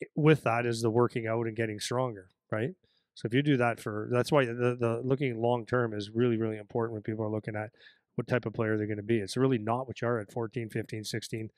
eh, 0.00 0.06
with 0.14 0.44
that 0.44 0.64
is 0.64 0.80
the 0.80 0.90
working 0.90 1.26
out 1.26 1.46
and 1.46 1.56
getting 1.56 1.80
stronger, 1.80 2.28
right? 2.50 2.74
So 3.18 3.26
if 3.26 3.34
you 3.34 3.42
do 3.42 3.56
that 3.56 3.80
for 3.80 4.08
that's 4.12 4.30
why 4.30 4.44
the, 4.44 4.76
the 4.78 5.00
looking 5.02 5.40
long 5.40 5.66
term 5.66 5.92
is 5.92 6.08
really 6.14 6.36
really 6.36 6.56
important 6.56 6.92
when 6.92 7.02
people 7.02 7.24
are 7.24 7.30
looking 7.30 7.56
at 7.56 7.70
what 8.14 8.28
type 8.28 8.46
of 8.46 8.52
player 8.54 8.76
they're 8.76 8.86
going 8.86 8.98
to 8.98 9.02
be. 9.02 9.18
It's 9.18 9.36
really 9.36 9.58
not 9.58 9.88
what 9.88 10.00
you 10.00 10.06
are 10.06 10.20
at 10.20 10.32
14, 10.32 10.70
15, 10.70 11.02
16, 11.02 11.50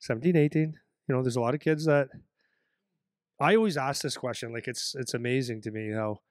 17, 0.00 0.36
18. 0.36 0.74
You 1.08 1.14
know, 1.14 1.22
there's 1.22 1.36
a 1.36 1.40
lot 1.40 1.54
of 1.54 1.60
kids 1.60 1.84
that 1.84 2.08
I 3.38 3.54
always 3.54 3.76
ask 3.76 4.02
this 4.02 4.16
question 4.16 4.52
like 4.52 4.66
it's 4.66 4.96
it's 4.98 5.14
amazing 5.14 5.62
to 5.62 5.70
me 5.70 5.92
how 5.92 6.22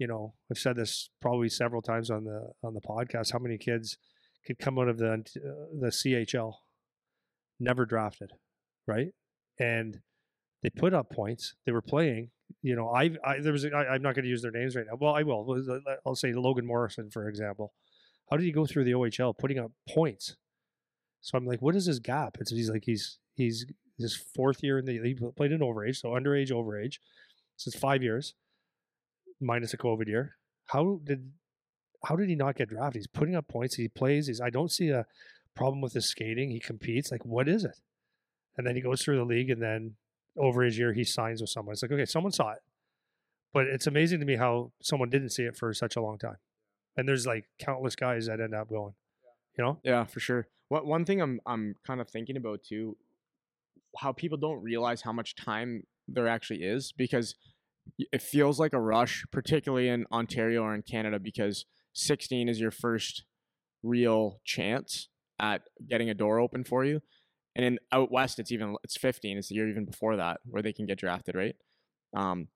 you 0.00 0.08
know, 0.08 0.34
I've 0.50 0.58
said 0.58 0.74
this 0.74 1.08
probably 1.22 1.48
several 1.48 1.80
times 1.80 2.10
on 2.10 2.24
the 2.24 2.50
on 2.64 2.74
the 2.74 2.80
podcast 2.80 3.32
how 3.32 3.38
many 3.38 3.58
kids 3.58 3.96
could 4.44 4.58
come 4.58 4.76
out 4.76 4.88
of 4.88 4.98
the 4.98 5.12
uh, 5.12 5.78
the 5.80 5.92
CHL 5.92 6.52
never 7.60 7.86
drafted, 7.86 8.32
right? 8.88 9.10
And 9.60 10.00
they 10.64 10.70
put 10.70 10.94
up 10.94 11.10
points. 11.10 11.54
They 11.64 11.70
were 11.70 11.80
playing 11.80 12.30
you 12.62 12.76
know, 12.76 12.88
I, 12.90 13.10
I 13.24 13.40
there 13.40 13.52
was 13.52 13.64
I'm 13.64 14.02
not 14.02 14.14
going 14.14 14.24
to 14.24 14.28
use 14.28 14.42
their 14.42 14.50
names 14.50 14.76
right 14.76 14.86
now. 14.86 14.96
Well, 15.00 15.14
I 15.14 15.22
will. 15.22 15.84
I'll 16.04 16.14
say 16.14 16.32
Logan 16.32 16.66
Morrison 16.66 17.10
for 17.10 17.28
example. 17.28 17.72
How 18.30 18.36
did 18.36 18.44
he 18.44 18.52
go 18.52 18.66
through 18.66 18.84
the 18.84 18.92
OHL 18.92 19.38
putting 19.38 19.58
up 19.58 19.70
points? 19.88 20.36
So 21.20 21.38
I'm 21.38 21.46
like, 21.46 21.62
what 21.62 21.76
is 21.76 21.86
his 21.86 22.00
gap? 22.00 22.36
It's 22.40 22.50
he's 22.50 22.70
like 22.70 22.84
he's 22.84 23.18
he's 23.34 23.66
his 23.98 24.14
fourth 24.14 24.62
year 24.62 24.78
in 24.78 24.84
the 24.84 25.00
he 25.02 25.14
played 25.14 25.52
in 25.52 25.60
overage, 25.60 25.96
so 25.96 26.10
underage, 26.10 26.50
overage. 26.50 26.98
This 27.56 27.68
is 27.68 27.74
five 27.74 28.02
years 28.02 28.34
minus 29.40 29.74
a 29.74 29.76
COVID 29.76 30.06
year. 30.06 30.36
How 30.66 31.00
did 31.04 31.32
how 32.04 32.16
did 32.16 32.28
he 32.28 32.36
not 32.36 32.56
get 32.56 32.68
drafted? 32.68 33.00
He's 33.00 33.06
putting 33.06 33.34
up 33.34 33.48
points. 33.48 33.76
He 33.76 33.88
plays. 33.88 34.26
He's 34.26 34.40
I 34.40 34.50
don't 34.50 34.70
see 34.70 34.90
a 34.90 35.06
problem 35.54 35.80
with 35.80 35.94
his 35.94 36.08
skating. 36.08 36.50
He 36.50 36.60
competes. 36.60 37.10
Like 37.10 37.24
what 37.24 37.48
is 37.48 37.64
it? 37.64 37.78
And 38.56 38.66
then 38.66 38.74
he 38.74 38.82
goes 38.82 39.02
through 39.02 39.16
the 39.16 39.24
league, 39.24 39.50
and 39.50 39.62
then 39.62 39.96
over 40.38 40.62
his 40.62 40.78
year 40.78 40.92
he 40.92 41.04
signs 41.04 41.40
with 41.40 41.50
someone. 41.50 41.72
It's 41.72 41.82
like 41.82 41.92
okay, 41.92 42.04
someone 42.04 42.32
saw 42.32 42.52
it, 42.52 42.58
but 43.52 43.66
it's 43.66 43.86
amazing 43.86 44.20
to 44.20 44.26
me 44.26 44.36
how 44.36 44.72
someone 44.82 45.10
didn't 45.10 45.30
see 45.30 45.44
it 45.44 45.56
for 45.56 45.72
such 45.72 45.96
a 45.96 46.02
long 46.02 46.18
time. 46.18 46.36
And 46.96 47.08
there's 47.08 47.26
like 47.26 47.46
countless 47.58 47.96
guys 47.96 48.26
that 48.26 48.40
end 48.40 48.54
up 48.54 48.68
going. 48.68 48.94
You 49.58 49.64
know, 49.64 49.78
Yeah, 49.82 50.04
for 50.04 50.20
sure. 50.20 50.48
What 50.68 50.86
one 50.86 51.04
thing 51.04 51.20
I'm 51.20 51.40
I'm 51.46 51.76
kind 51.86 52.00
of 52.00 52.10
thinking 52.10 52.36
about 52.36 52.62
too, 52.64 52.96
how 53.98 54.12
people 54.12 54.36
don't 54.36 54.62
realize 54.62 55.02
how 55.02 55.12
much 55.12 55.34
time 55.34 55.84
there 56.08 56.28
actually 56.28 56.62
is 56.62 56.92
because 56.92 57.34
it 57.98 58.22
feels 58.22 58.58
like 58.58 58.72
a 58.72 58.80
rush, 58.80 59.24
particularly 59.30 59.88
in 59.88 60.06
Ontario 60.12 60.62
or 60.62 60.74
in 60.74 60.82
Canada, 60.82 61.18
because 61.18 61.64
16 61.92 62.48
is 62.48 62.60
your 62.60 62.70
first 62.70 63.24
real 63.82 64.40
chance 64.44 65.08
at 65.38 65.62
getting 65.88 66.10
a 66.10 66.14
door 66.14 66.38
open 66.40 66.64
for 66.64 66.84
you, 66.84 67.00
and 67.56 67.64
in 67.64 67.78
out 67.90 68.12
west 68.12 68.38
it's 68.38 68.52
even 68.52 68.76
it's 68.84 68.96
15. 68.96 69.38
It's 69.38 69.48
the 69.48 69.56
year 69.56 69.68
even 69.68 69.86
before 69.86 70.16
that 70.16 70.40
where 70.44 70.62
they 70.62 70.72
can 70.72 70.86
get 70.86 70.98
drafted, 70.98 71.34
right? 71.34 71.56
Um, 72.14 72.48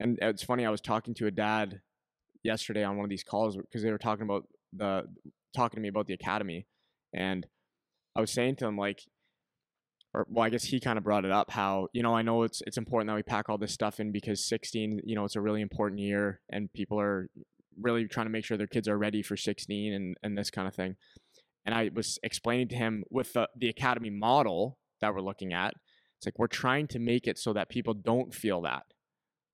and 0.00 0.18
it's 0.20 0.42
funny. 0.42 0.66
I 0.66 0.70
was 0.70 0.80
talking 0.80 1.14
to 1.14 1.26
a 1.26 1.30
dad 1.30 1.80
yesterday 2.42 2.82
on 2.82 2.96
one 2.96 3.04
of 3.04 3.10
these 3.10 3.22
calls 3.22 3.56
because 3.56 3.82
they 3.82 3.92
were 3.92 3.98
talking 3.98 4.24
about 4.24 4.48
the 4.72 5.04
talking 5.54 5.76
to 5.76 5.82
me 5.82 5.88
about 5.88 6.06
the 6.06 6.14
academy 6.14 6.66
and 7.14 7.46
I 8.14 8.20
was 8.20 8.30
saying 8.30 8.56
to 8.56 8.66
him 8.66 8.76
like 8.76 9.02
or 10.14 10.26
well 10.30 10.44
I 10.44 10.50
guess 10.50 10.64
he 10.64 10.80
kind 10.80 10.98
of 10.98 11.04
brought 11.04 11.24
it 11.24 11.30
up 11.30 11.50
how 11.50 11.88
you 11.92 12.02
know 12.02 12.14
I 12.14 12.22
know 12.22 12.42
it's 12.42 12.62
it's 12.66 12.76
important 12.76 13.08
that 13.08 13.16
we 13.16 13.22
pack 13.22 13.48
all 13.48 13.58
this 13.58 13.72
stuff 13.72 14.00
in 14.00 14.12
because 14.12 14.46
16 14.46 15.00
you 15.04 15.14
know 15.14 15.24
it's 15.24 15.36
a 15.36 15.40
really 15.40 15.62
important 15.62 16.00
year 16.00 16.40
and 16.50 16.72
people 16.72 17.00
are 17.00 17.28
really 17.80 18.06
trying 18.06 18.26
to 18.26 18.30
make 18.30 18.44
sure 18.44 18.56
their 18.56 18.66
kids 18.66 18.88
are 18.88 18.98
ready 18.98 19.22
for 19.22 19.36
16 19.36 19.92
and 19.92 20.16
and 20.22 20.36
this 20.36 20.50
kind 20.50 20.68
of 20.68 20.74
thing 20.74 20.96
and 21.66 21.74
I 21.74 21.90
was 21.92 22.18
explaining 22.22 22.68
to 22.68 22.76
him 22.76 23.04
with 23.10 23.34
the 23.34 23.48
the 23.56 23.68
academy 23.68 24.10
model 24.10 24.78
that 25.00 25.12
we're 25.12 25.20
looking 25.20 25.52
at 25.52 25.74
it's 26.16 26.26
like 26.26 26.38
we're 26.38 26.46
trying 26.46 26.86
to 26.88 26.98
make 26.98 27.26
it 27.26 27.38
so 27.38 27.52
that 27.52 27.68
people 27.68 27.94
don't 27.94 28.34
feel 28.34 28.62
that. 28.62 28.84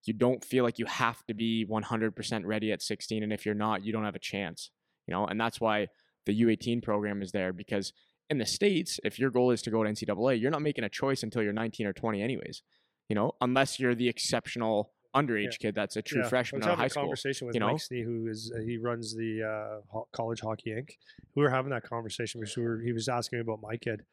You 0.05 0.13
don't 0.13 0.43
feel 0.43 0.63
like 0.63 0.79
you 0.79 0.85
have 0.85 1.25
to 1.27 1.33
be 1.33 1.65
100% 1.69 2.41
ready 2.45 2.71
at 2.73 2.81
16 2.81 3.23
and 3.23 3.31
if 3.31 3.45
you're 3.45 3.55
not 3.55 3.85
you 3.85 3.93
don't 3.93 4.03
have 4.03 4.15
a 4.15 4.19
chance 4.19 4.69
you 5.07 5.13
know? 5.13 5.25
And 5.25 5.39
that's 5.39 5.59
why 5.59 5.87
the 6.25 6.41
u18 6.41 6.83
program 6.83 7.21
is 7.21 7.31
there 7.31 7.53
because 7.53 7.93
in 8.29 8.37
the 8.37 8.45
states 8.45 8.99
if 9.03 9.17
your 9.19 9.29
goal 9.29 9.51
is 9.51 9.61
to 9.61 9.71
go 9.71 9.83
to 9.83 9.89
ncaa 9.89 10.39
you're 10.39 10.51
not 10.51 10.61
making 10.61 10.83
a 10.83 10.89
choice 10.89 11.23
until 11.23 11.41
you're 11.41 11.53
19 11.53 11.87
or 11.87 11.93
20 11.93 12.21
anyways 12.21 12.63
you 13.09 13.15
know? 13.15 13.33
Unless 13.41 13.79
you're 13.79 13.95
the 13.95 14.07
exceptional 14.07 14.92
underage 15.15 15.59
kid 15.59 15.75
that's 15.75 15.95
a 15.95 16.01
true 16.01 16.21
Yeah, 16.21 16.27
I 16.27 16.29
freshman 16.29 16.61
was 16.61 16.67
out 16.67 16.73
of 16.73 16.77
having 16.77 16.81
high 16.81 16.85
a 16.87 16.89
school 16.89 17.03
conversation 17.03 17.47
with 17.47 17.55
you 17.55 17.59
know? 17.59 17.67
Mike 17.67 17.77
Snee, 17.77 18.03
who 18.03 18.27
is 18.27 18.51
uh, 18.55 18.59
he 18.61 18.77
runs 18.77 19.15
the 19.15 19.43
uh, 19.43 19.81
ho- 19.89 20.07
college 20.11 20.41
hockey 20.41 20.71
inc. 20.71 20.89
We 21.35 21.43
were 21.43 21.49
having 21.49 21.71
that 21.71 21.83
conversation 21.83 22.41
because 22.41 22.57
we 22.57 22.63
were, 22.63 22.79
he 22.79 22.93
was 22.93 23.07
asking 23.07 23.37
me 23.37 23.41
about 23.41 23.61
my 23.61 23.77
kid. 23.77 24.03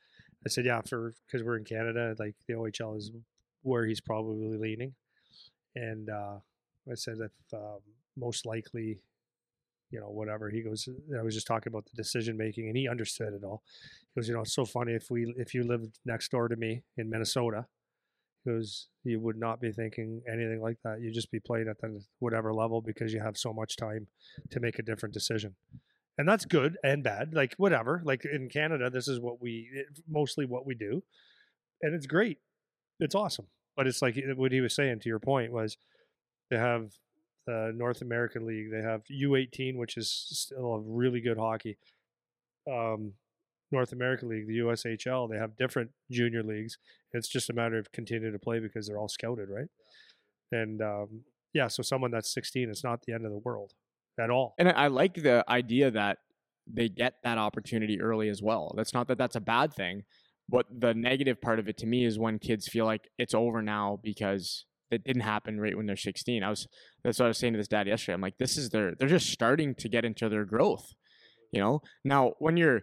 I 0.44 0.48
said, 0.48 0.64
yeah, 0.64 0.80
for 0.82 1.14
because 1.26 1.44
we're 1.44 1.56
in 1.56 1.64
Canada, 1.64 2.14
like 2.18 2.34
the 2.46 2.54
OHL 2.54 2.96
is 2.96 3.10
where 3.62 3.84
he's 3.84 4.00
probably 4.00 4.56
leaning, 4.56 4.94
and 5.74 6.08
uh, 6.08 6.36
I 6.90 6.94
said 6.94 7.18
if 7.20 7.54
um, 7.54 7.80
most 8.16 8.46
likely 8.46 9.00
you 9.90 10.00
know, 10.00 10.08
whatever. 10.08 10.48
He 10.48 10.62
goes, 10.62 10.88
I 11.18 11.22
was 11.22 11.34
just 11.34 11.46
talking 11.46 11.70
about 11.70 11.84
the 11.86 11.96
decision 11.96 12.36
making, 12.36 12.68
and 12.68 12.76
he 12.76 12.88
understood 12.88 13.34
it 13.34 13.44
all. 13.44 13.62
He 14.14 14.20
goes, 14.20 14.28
you 14.28 14.34
know, 14.34 14.42
it's 14.42 14.54
so 14.54 14.64
funny 14.64 14.92
if 14.92 15.10
we 15.10 15.34
if 15.36 15.54
you 15.54 15.64
lived 15.64 15.98
next 16.04 16.30
door 16.30 16.48
to 16.48 16.56
me 16.56 16.82
in 16.96 17.10
Minnesota, 17.10 17.66
goes, 18.46 18.88
you 19.04 19.20
would 19.20 19.36
not 19.36 19.60
be 19.60 19.72
thinking 19.72 20.22
anything 20.28 20.60
like 20.60 20.78
that. 20.84 21.00
You'd 21.00 21.14
just 21.14 21.30
be 21.30 21.40
playing 21.40 21.68
at 21.68 21.80
the 21.80 22.00
whatever 22.18 22.52
level 22.52 22.80
because 22.80 23.12
you 23.12 23.20
have 23.20 23.36
so 23.36 23.52
much 23.52 23.76
time 23.76 24.06
to 24.50 24.60
make 24.60 24.78
a 24.78 24.82
different 24.82 25.14
decision. 25.14 25.54
And 26.18 26.28
that's 26.28 26.44
good 26.44 26.76
and 26.84 27.02
bad, 27.02 27.34
like 27.34 27.54
whatever. 27.56 28.02
Like 28.04 28.24
in 28.24 28.48
Canada, 28.48 28.90
this 28.90 29.08
is 29.08 29.20
what 29.20 29.40
we 29.40 29.70
mostly 30.08 30.44
what 30.44 30.66
we 30.66 30.74
do, 30.74 31.02
and 31.82 31.94
it's 31.94 32.06
great. 32.06 32.38
It's 32.98 33.14
awesome. 33.14 33.46
But 33.76 33.86
it's 33.86 34.02
like 34.02 34.18
what 34.36 34.52
he 34.52 34.60
was 34.60 34.74
saying 34.74 35.00
to 35.00 35.08
your 35.08 35.20
point 35.20 35.52
was 35.52 35.78
they 36.50 36.58
have 36.58 36.90
the 37.46 37.72
North 37.74 38.02
American 38.02 38.46
League. 38.46 38.70
They 38.70 38.82
have 38.82 39.02
U18, 39.10 39.76
which 39.76 39.96
is 39.96 40.10
still 40.10 40.74
a 40.74 40.80
really 40.80 41.20
good 41.20 41.38
hockey. 41.38 41.78
Um, 42.70 43.14
North 43.72 43.92
American 43.92 44.28
League, 44.28 44.46
the 44.46 44.58
USHL, 44.58 45.30
they 45.30 45.36
have 45.36 45.56
different 45.56 45.90
junior 46.10 46.42
leagues. 46.42 46.78
It's 47.12 47.28
just 47.28 47.50
a 47.50 47.52
matter 47.52 47.78
of 47.78 47.92
continuing 47.92 48.32
to 48.32 48.38
play 48.38 48.58
because 48.58 48.86
they're 48.86 48.98
all 48.98 49.08
scouted, 49.08 49.48
right? 49.48 49.68
And 50.52 50.82
um, 50.82 51.22
yeah, 51.52 51.68
so 51.68 51.82
someone 51.82 52.10
that's 52.10 52.32
16, 52.32 52.68
it's 52.68 52.84
not 52.84 53.02
the 53.02 53.12
end 53.12 53.24
of 53.24 53.32
the 53.32 53.38
world 53.38 53.72
at 54.18 54.30
all. 54.30 54.54
And 54.58 54.68
I 54.68 54.88
like 54.88 55.14
the 55.14 55.44
idea 55.48 55.90
that 55.90 56.18
they 56.66 56.88
get 56.88 57.14
that 57.24 57.38
opportunity 57.38 58.00
early 58.00 58.28
as 58.28 58.42
well. 58.42 58.72
That's 58.76 58.94
not 58.94 59.08
that 59.08 59.18
that's 59.18 59.36
a 59.36 59.40
bad 59.40 59.72
thing. 59.74 60.04
But 60.48 60.66
the 60.76 60.94
negative 60.94 61.40
part 61.40 61.60
of 61.60 61.68
it 61.68 61.76
to 61.78 61.86
me 61.86 62.04
is 62.04 62.18
when 62.18 62.38
kids 62.38 62.66
feel 62.66 62.84
like 62.84 63.08
it's 63.18 63.34
over 63.34 63.62
now 63.62 64.00
because 64.02 64.64
it 64.90 65.04
didn't 65.04 65.22
happen 65.22 65.60
right 65.60 65.76
when 65.76 65.86
they're 65.86 65.96
16. 65.96 66.42
I 66.42 66.50
was 66.50 66.66
that's 67.04 67.18
what 67.20 67.26
I 67.26 67.28
was 67.28 67.38
saying 67.38 67.52
to 67.52 67.56
this 67.56 67.68
dad 67.68 67.86
yesterday. 67.86 68.14
I'm 68.14 68.20
like, 68.20 68.38
this 68.38 68.56
is 68.56 68.70
their 68.70 68.94
they're 68.98 69.08
just 69.08 69.30
starting 69.30 69.74
to 69.76 69.88
get 69.88 70.04
into 70.04 70.28
their 70.28 70.44
growth. 70.44 70.92
You 71.52 71.60
know? 71.60 71.82
Now 72.04 72.32
when 72.38 72.56
you're 72.56 72.82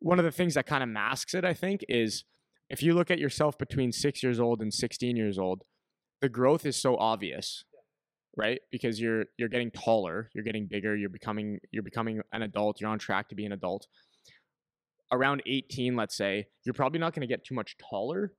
one 0.00 0.18
of 0.18 0.24
the 0.24 0.30
things 0.30 0.54
that 0.54 0.66
kind 0.66 0.82
of 0.82 0.88
masks 0.88 1.34
it, 1.34 1.44
I 1.44 1.54
think, 1.54 1.84
is 1.88 2.24
if 2.70 2.82
you 2.82 2.94
look 2.94 3.10
at 3.10 3.18
yourself 3.18 3.58
between 3.58 3.92
six 3.92 4.22
years 4.22 4.38
old 4.38 4.60
and 4.60 4.72
16 4.72 5.16
years 5.16 5.38
old, 5.38 5.62
the 6.20 6.28
growth 6.28 6.66
is 6.66 6.76
so 6.76 6.96
obvious, 6.96 7.64
right? 8.36 8.60
Because 8.70 9.00
you're 9.00 9.26
you're 9.38 9.48
getting 9.48 9.70
taller, 9.70 10.30
you're 10.34 10.44
getting 10.44 10.66
bigger, 10.66 10.96
you're 10.96 11.08
becoming 11.08 11.58
you're 11.72 11.82
becoming 11.82 12.20
an 12.32 12.42
adult, 12.42 12.80
you're 12.80 12.90
on 12.90 12.98
track 12.98 13.28
to 13.28 13.34
be 13.34 13.46
an 13.46 13.52
adult. 13.52 13.86
Around 15.10 15.42
18, 15.46 15.96
let's 15.96 16.16
say, 16.16 16.48
you're 16.64 16.74
probably 16.74 16.98
not 16.98 17.14
going 17.14 17.22
to 17.22 17.26
get 17.26 17.44
too 17.44 17.54
much 17.54 17.76
taller 17.78 18.32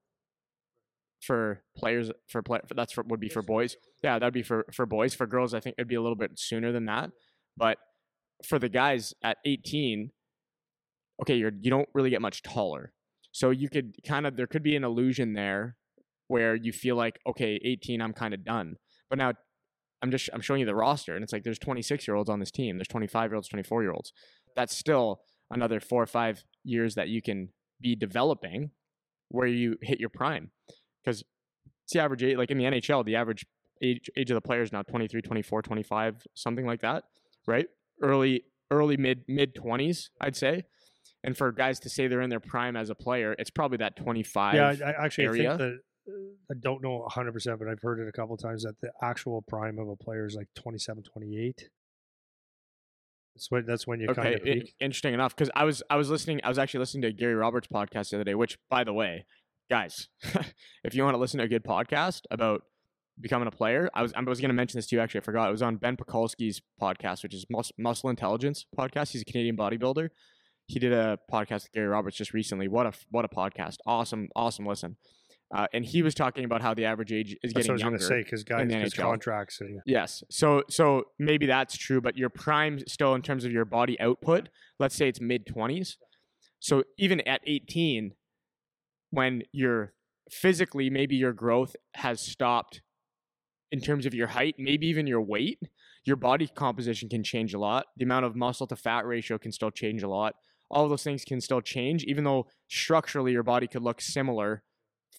for 1.22 1.63
players 1.76 2.12
for 2.30 2.41
play 2.41 2.60
for, 2.67 2.76
that's 2.76 2.93
for 2.93 3.04
would 3.08 3.19
be 3.19 3.30
for 3.30 3.41
boys. 3.41 3.76
Yeah, 4.04 4.19
that'd 4.19 4.34
be 4.34 4.43
for 4.43 4.65
for 4.74 4.86
boys. 4.86 5.13
For 5.13 5.26
girls, 5.26 5.54
I 5.54 5.60
think 5.60 5.76
it'd 5.78 5.88
be 5.88 5.95
a 5.95 6.02
little 6.02 6.15
bit 6.15 6.32
sooner 6.36 6.72
than 6.72 6.86
that. 6.86 7.10
But 7.58 7.78
for 8.45 8.60
the 8.60 8.69
guys 8.69 9.13
at 9.24 9.38
18, 9.45 10.12
okay, 11.22 11.36
you're 11.36 11.52
you 11.60 11.70
don't 11.70 11.90
really 11.94 12.10
get 12.10 12.22
much 12.22 12.44
taller. 12.44 12.94
So 13.32 13.52
you 13.52 13.70
could 13.70 13.96
kind 14.06 14.26
of 14.26 14.36
there 14.36 14.48
could 14.48 14.64
be 14.64 14.76
an 14.76 14.84
illusion 14.84 15.34
there 15.34 15.76
where 16.28 16.56
you 16.56 16.72
feel 16.72 16.96
like 16.96 17.20
okay, 17.28 17.60
18, 17.64 18.02
I'm 18.02 18.14
kind 18.14 18.34
of 18.34 18.44
done. 18.44 18.76
But 19.10 19.18
now 19.18 19.34
I'm 20.02 20.12
just 20.12 20.30
I'm 20.34 20.42
showing 20.42 20.62
you 20.62 20.66
the 20.66 20.76
roster, 20.76 21.16
and 21.16 21.24
it's 21.24 21.34
like 21.34 21.44
there's 21.44 21.60
26 21.60 22.08
year 22.08 22.16
olds 22.16 22.30
on 22.30 22.40
this 22.40 22.52
team. 22.52 22.78
There's 22.78 22.88
25 22.88 23.32
year 23.32 23.36
olds, 23.36 23.50
24 23.50 23.84
year 23.84 23.92
olds. 23.92 24.14
That's 24.56 24.76
still 24.76 25.22
another 25.52 25.80
four 25.80 26.02
or 26.02 26.08
five 26.08 26.44
years 26.64 26.96
that 26.96 27.10
you 27.10 27.22
can 27.22 27.50
be 27.82 27.96
developing 27.96 28.72
where 29.30 29.48
you 29.48 29.78
hit 29.82 30.00
your 30.00 30.10
prime 30.10 30.52
because 31.04 31.24
it's 31.84 31.94
the 31.94 32.00
average 32.00 32.24
age, 32.24 32.38
like 32.38 32.52
in 32.52 32.58
the 32.58 32.66
NHL, 32.66 33.06
the 33.06 33.16
average 33.16 33.46
age, 33.82 34.10
age 34.18 34.30
of 34.32 34.36
the 34.36 34.42
players 34.42 34.72
now 34.72 34.82
23, 34.84 35.22
24, 35.22 35.62
25, 35.62 36.28
something 36.36 36.66
like 36.66 36.82
that, 36.82 37.04
right? 37.48 37.68
Early, 38.02 38.44
early 38.72 38.98
mid 38.98 39.24
mid 39.28 39.56
20s, 39.56 40.10
I'd 40.22 40.36
say. 40.36 40.64
And 41.24 41.36
for 41.38 41.52
guys 41.52 41.80
to 41.82 41.90
say 41.90 42.08
they're 42.08 42.22
in 42.22 42.30
their 42.30 42.40
prime 42.40 42.76
as 42.76 42.90
a 42.90 42.96
player, 42.96 43.36
it's 43.38 43.50
probably 43.50 43.78
that 43.78 43.96
25. 43.98 44.56
Yeah, 44.56 44.76
I 44.86 45.06
actually 45.06 45.26
area. 45.26 45.50
think 45.50 45.60
that 45.60 45.80
uh, 46.08 46.52
I 46.52 46.54
don't 46.60 46.82
know 46.82 47.06
100%, 47.10 47.60
but 47.60 47.68
I've 47.68 47.82
heard 47.82 48.00
it 48.00 48.08
a 48.08 48.12
couple 48.12 48.38
times 48.38 48.64
that 48.64 48.80
the 48.82 48.92
actual 49.02 49.42
prime 49.42 49.80
of 49.80 49.90
a 49.90 49.96
player 49.96 50.26
is 50.26 50.36
like 50.36 50.48
27, 50.56 51.04
28. 51.04 51.70
That's 53.36 53.52
when 53.52 53.66
that's 53.66 53.88
when 53.88 54.00
you 54.02 54.10
okay, 54.10 54.22
kind 54.22 54.36
of 54.36 54.44
peak. 54.44 54.76
interesting 54.82 55.14
enough 55.14 55.34
because 55.36 55.50
I 55.56 55.64
was 55.64 55.82
I 55.90 55.96
was 55.96 56.10
listening 56.10 56.42
I 56.44 56.50
was 56.50 56.58
actually 56.58 56.82
listening 56.82 57.04
to 57.04 57.14
Gary 57.14 57.36
Roberts 57.36 57.68
podcast 57.74 58.10
the 58.10 58.18
other 58.18 58.26
day, 58.26 58.36
which 58.36 58.58
by 58.70 58.84
the 58.84 58.92
way, 58.92 59.26
guys, 59.70 60.10
if 60.84 60.94
you 60.94 61.04
want 61.04 61.14
to 61.14 61.20
listen 61.20 61.38
to 61.38 61.46
a 61.46 61.48
good 61.48 61.64
podcast 61.64 62.24
about 62.32 62.64
becoming 63.22 63.48
a 63.48 63.52
player, 63.52 63.90
I 63.94 64.02
was 64.02 64.12
I 64.14 64.22
was 64.22 64.42
going 64.42 64.50
to 64.50 64.56
mention 64.56 64.78
this 64.78 64.88
to 64.88 64.96
you. 64.96 65.02
Actually, 65.02 65.22
I 65.22 65.24
forgot. 65.24 65.48
It 65.48 65.52
was 65.52 65.62
on 65.62 65.78
Ben 65.78 65.96
Pakulski's 65.96 66.62
podcast, 66.82 67.24
which 67.24 67.34
is 67.34 67.46
Mus- 67.50 67.72
Muscle 67.78 68.10
Intelligence 68.10 68.66
podcast. 68.78 69.12
He's 69.12 69.22
a 69.22 69.26
Canadian 69.26 69.56
bodybuilder. 69.56 70.10
He 70.70 70.78
did 70.78 70.94
a 70.94 71.18
podcast 71.32 71.64
with 71.64 71.72
Gary 71.74 71.88
Roberts 71.88 72.16
just 72.16 72.32
recently. 72.32 72.68
What 72.68 72.86
a 72.86 72.94
what 73.10 73.26
a 73.26 73.28
podcast! 73.28 73.78
Awesome, 73.88 74.30
awesome 74.36 74.68
listen. 74.68 74.98
Uh, 75.52 75.66
and 75.74 75.84
he 75.84 76.04
was 76.04 76.14
talking 76.14 76.46
about 76.46 76.62
how 76.62 76.76
the 76.76 76.86
average 76.86 77.12
age 77.12 77.36
is 77.42 77.54
That's 77.54 77.66
getting 77.66 77.72
what 77.72 77.72
I 77.72 77.74
was 77.74 77.84
going 77.84 77.98
to 77.98 78.06
say 78.06 78.22
because 78.22 78.44
guys, 78.44 78.68
because 78.68 78.94
contracts 78.94 79.62
and 79.62 79.82
Yes. 79.88 80.24
So 80.30 80.62
so 80.70 81.06
maybe 81.18 81.48
that's 81.48 81.76
true, 81.76 82.02
but 82.02 82.16
your 82.18 82.30
prime 82.30 82.78
still 82.88 83.16
in 83.16 83.24
terms 83.24 83.46
of 83.46 83.52
your 83.52 83.66
body 83.66 84.00
output, 84.00 84.50
let's 84.78 84.94
say 84.94 85.08
it's 85.08 85.20
mid 85.20 85.48
20s. 85.48 85.96
So 86.60 86.84
even 87.00 87.20
at 87.22 87.42
18 87.48 88.14
when 89.10 89.42
you're 89.52 89.94
physically 90.30 90.92
maybe 90.92 91.16
your 91.16 91.34
growth 91.34 91.76
has 91.96 92.22
stopped 92.22 92.84
in 93.72 93.80
terms 93.80 94.06
of 94.06 94.14
your 94.14 94.28
height, 94.28 94.54
maybe 94.60 94.86
even 94.86 95.08
your 95.08 95.22
weight, 95.22 95.60
your 96.06 96.16
body 96.16 96.46
composition 96.46 97.10
can 97.10 97.24
change 97.24 97.56
a 97.56 97.60
lot. 97.60 97.88
The 97.98 98.06
amount 98.06 98.26
of 98.26 98.36
muscle 98.36 98.68
to 98.68 98.76
fat 98.76 99.08
ratio 99.08 99.40
can 99.40 99.52
still 99.52 99.72
change 99.72 100.04
a 100.04 100.08
lot. 100.08 100.36
All 100.72 100.88
those 100.88 101.04
things 101.04 101.24
can 101.26 101.42
still 101.42 101.62
change 101.62 102.04
even 102.04 102.24
though 102.24 102.48
structurally 102.68 103.32
your 103.32 103.44
body 103.44 103.68
could 103.68 103.82
look 103.82 104.02
similar 104.02 104.64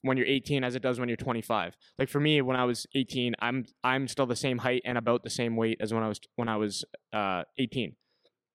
when 0.03 0.17
you're 0.17 0.27
18 0.27 0.65
as 0.65 0.75
it 0.75 0.83
does 0.83 0.99
when 0.99 1.09
you're 1.09 1.17
25. 1.17 1.77
Like 1.99 2.09
for 2.09 2.21
me, 2.21 2.41
when 2.43 2.57
I 2.57 2.65
was 2.65 2.87
18, 2.95 3.35
I'm 3.41 3.65
I'm 3.85 4.09
still 4.09 4.27
the 4.27 4.37
same 4.37 4.59
height 4.59 4.83
and 4.85 4.97
about 4.97 5.23
the 5.23 5.31
same 5.31 5.57
weight 5.57 5.79
as 5.81 5.93
when 5.93 6.03
I 6.03 6.09
was 6.09 6.21
when 6.37 6.49
I 6.49 6.57
was 6.57 6.85
uh, 7.13 7.43
18. 7.59 7.97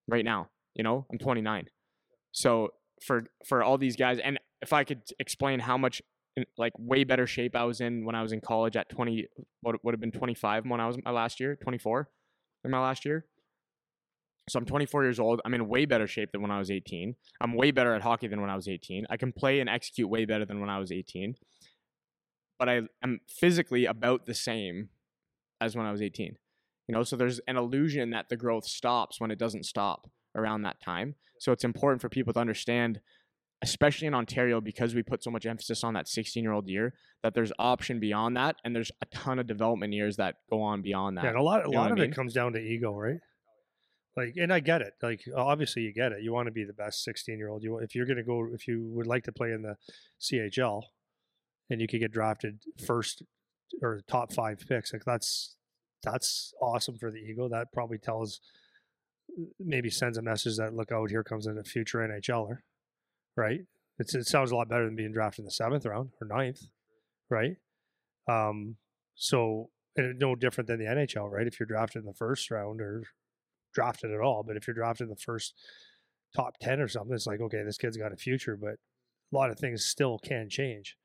Right 0.08 0.26
now, 0.26 0.50
you 0.76 0.84
know, 0.84 1.06
I'm 1.12 1.18
29. 1.18 1.68
So 2.32 2.70
for 3.06 3.24
for 3.48 3.64
all 3.64 3.78
these 3.78 3.96
guys, 3.96 4.20
and 4.24 4.40
if 4.62 4.74
I 4.74 4.84
could 4.84 5.02
explain 5.20 5.60
how 5.60 5.78
much 5.78 6.02
like 6.58 6.74
way 6.78 7.04
better 7.04 7.28
shape 7.28 7.56
I 7.56 7.64
was 7.64 7.80
in 7.80 8.06
when 8.06 8.16
I 8.16 8.22
was 8.22 8.32
in 8.34 8.42
college 8.42 8.76
at 8.76 8.90
20, 8.90 9.28
what 9.62 9.84
would 9.84 9.94
have 9.94 10.02
been 10.02 10.12
25 10.12 10.66
when 10.66 10.82
I 10.82 10.88
was 10.88 10.98
my 11.04 11.12
last 11.12 11.40
year, 11.40 11.56
24 11.56 12.10
in 12.66 12.72
my 12.72 12.80
last 12.80 13.06
year. 13.06 13.26
So 14.48 14.60
I'm 14.60 14.66
24 14.66 15.04
years 15.04 15.20
old. 15.20 15.42
I'm 15.44 15.54
in 15.54 15.68
way 15.68 15.86
better 15.86 16.08
shape 16.08 16.32
than 16.32 16.42
when 16.42 16.52
I 16.52 16.60
was 16.60 16.70
18. 16.70 17.16
I'm 17.42 17.54
way 17.54 17.72
better 17.72 17.96
at 17.96 18.02
hockey 18.04 18.28
than 18.28 18.42
when 18.42 18.50
I 18.50 18.56
was 18.56 18.68
18. 18.68 19.08
I 19.10 19.18
can 19.18 19.32
play 19.32 19.60
and 19.60 19.70
execute 19.70 20.10
way 20.10 20.26
better 20.26 20.46
than 20.46 20.60
when 20.60 20.70
I 20.70 20.78
was 20.78 20.92
18. 20.92 21.36
But 22.60 22.70
I 22.70 22.82
am 23.04 23.22
physically 23.28 23.86
about 23.86 24.26
the 24.26 24.34
same 24.34 24.90
as 25.60 25.76
when 25.76 25.86
I 25.86 25.92
was 25.92 26.02
18. 26.02 26.38
You 26.88 26.94
know, 26.94 27.04
so 27.04 27.16
there's 27.16 27.40
an 27.48 27.58
illusion 27.58 28.12
that 28.12 28.30
the 28.30 28.38
growth 28.38 28.66
stops 28.66 29.20
when 29.20 29.32
it 29.32 29.40
doesn't 29.40 29.66
stop 29.66 30.10
around 30.36 30.62
that 30.62 30.80
time. 30.80 31.16
So 31.40 31.52
it's 31.52 31.64
important 31.64 32.02
for 32.02 32.10
people 32.10 32.34
to 32.34 32.40
understand 32.40 33.00
especially 33.62 34.06
in 34.06 34.14
Ontario 34.14 34.60
because 34.62 34.94
we 34.94 35.02
put 35.02 35.24
so 35.24 35.32
much 35.32 35.46
emphasis 35.46 35.84
on 35.84 35.94
that 35.94 36.08
16 36.08 36.44
year 36.44 36.52
old 36.52 36.68
year 36.68 36.94
that 37.24 37.34
there's 37.34 37.52
option 37.58 38.00
beyond 38.00 38.36
that 38.38 38.58
and 38.64 38.76
there's 38.76 38.92
a 39.02 39.06
ton 39.08 39.40
of 39.40 39.48
development 39.48 39.94
years 39.94 40.18
that 40.18 40.36
go 40.52 40.62
on 40.62 40.82
beyond 40.82 41.18
that. 41.18 41.24
Yeah, 41.24 41.30
and 41.32 41.40
a 41.40 41.42
lot, 41.42 41.66
a 41.66 41.70
You 41.70 41.78
lot 41.78 41.84
what 41.84 41.88
I 41.88 41.92
of 41.94 42.00
mean? 42.00 42.12
it 42.12 42.16
comes 42.16 42.34
down 42.34 42.54
to 42.54 42.60
ego, 42.60 42.94
right? 42.96 43.18
Like, 44.16 44.36
and 44.38 44.54
I 44.54 44.62
get 44.62 44.82
it. 44.82 44.94
Like, 45.02 45.24
obviously, 45.36 45.84
you 45.84 45.94
get 45.94 46.14
it. 46.14 46.24
You 46.24 46.32
want 46.32 46.48
to 46.48 46.52
be 46.52 46.64
the 46.64 46.74
best 46.74 47.04
sixteen-year-old. 47.04 47.64
You, 47.64 47.80
if 47.80 47.96
you're 47.96 48.06
going 48.06 48.18
to 48.18 48.24
go, 48.24 48.48
if 48.54 48.68
you 48.68 48.84
would 48.94 49.08
like 49.08 49.24
to 49.26 49.32
play 49.32 49.52
in 49.52 49.62
the 49.62 49.76
CHL, 50.22 50.84
and 51.70 51.82
you 51.82 51.88
could 51.88 52.00
get 52.00 52.12
drafted 52.12 52.60
first 52.86 53.24
or 53.82 54.02
top 54.08 54.32
five 54.32 54.64
picks, 54.68 54.94
like 54.94 55.04
that's 55.06 55.56
that's 56.04 56.54
awesome 56.62 56.98
for 56.98 57.12
the 57.12 57.18
ego. 57.18 57.50
That 57.50 57.74
probably 57.74 57.98
tells, 57.98 58.40
maybe 59.60 59.90
sends 59.90 60.18
a 60.18 60.22
message 60.22 60.58
that 60.58 60.74
look 60.74 60.92
out, 60.92 61.10
here 61.10 61.24
comes 61.24 61.48
a 61.48 61.64
future 61.64 61.98
NHLer, 62.00 62.60
right? 63.36 63.62
It's, 63.98 64.14
it 64.14 64.28
sounds 64.28 64.52
a 64.52 64.56
lot 64.56 64.70
better 64.70 64.86
than 64.86 64.96
being 64.96 65.14
drafted 65.14 65.40
in 65.40 65.46
the 65.46 65.52
seventh 65.52 65.86
round 65.86 66.12
or 66.22 66.28
ninth, 66.28 66.62
right? 67.30 67.56
Um, 68.30 68.76
so 69.16 69.70
and 69.96 70.20
no 70.20 70.36
different 70.36 70.68
than 70.68 70.80
the 70.80 70.86
NHL, 70.86 71.30
right? 71.30 71.48
If 71.48 71.60
you're 71.60 71.68
drafted 71.68 72.02
in 72.02 72.06
the 72.06 72.14
first 72.14 72.52
round 72.52 72.82
or 72.82 73.04
drafted 73.76 74.12
at 74.12 74.22
all, 74.22 74.44
but 74.46 74.58
if 74.58 74.66
you're 74.66 74.74
drafted 74.74 75.06
in 75.06 75.10
the 75.10 75.16
first 75.18 75.54
top 76.36 76.56
10 76.62 76.80
or 76.80 76.88
something, 76.88 77.14
it's 77.14 77.28
like, 77.28 77.42
okay, 77.42 77.64
this 77.64 77.78
kid's 77.78 77.98
got 77.98 78.12
a 78.12 78.18
future, 78.18 78.58
but 78.60 78.72
a 78.72 79.36
lot 79.36 79.52
of 79.52 79.60
things 79.60 79.86
still 79.86 80.18
can 80.18 80.50
change, 80.50 80.98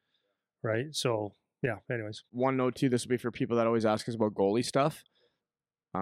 right? 0.62 0.86
So, 0.92 1.34
yeah, 1.62 1.76
anyways. 1.90 2.24
one 2.30 2.56
note 2.56 2.74
too 2.76 2.88
this 2.88 3.04
will 3.04 3.10
be 3.10 3.16
for 3.18 3.30
people 3.30 3.58
that 3.58 3.66
always 3.66 3.84
ask 3.84 4.08
us 4.08 4.14
about 4.14 4.32
goalie 4.32 4.64
stuff 4.64 5.04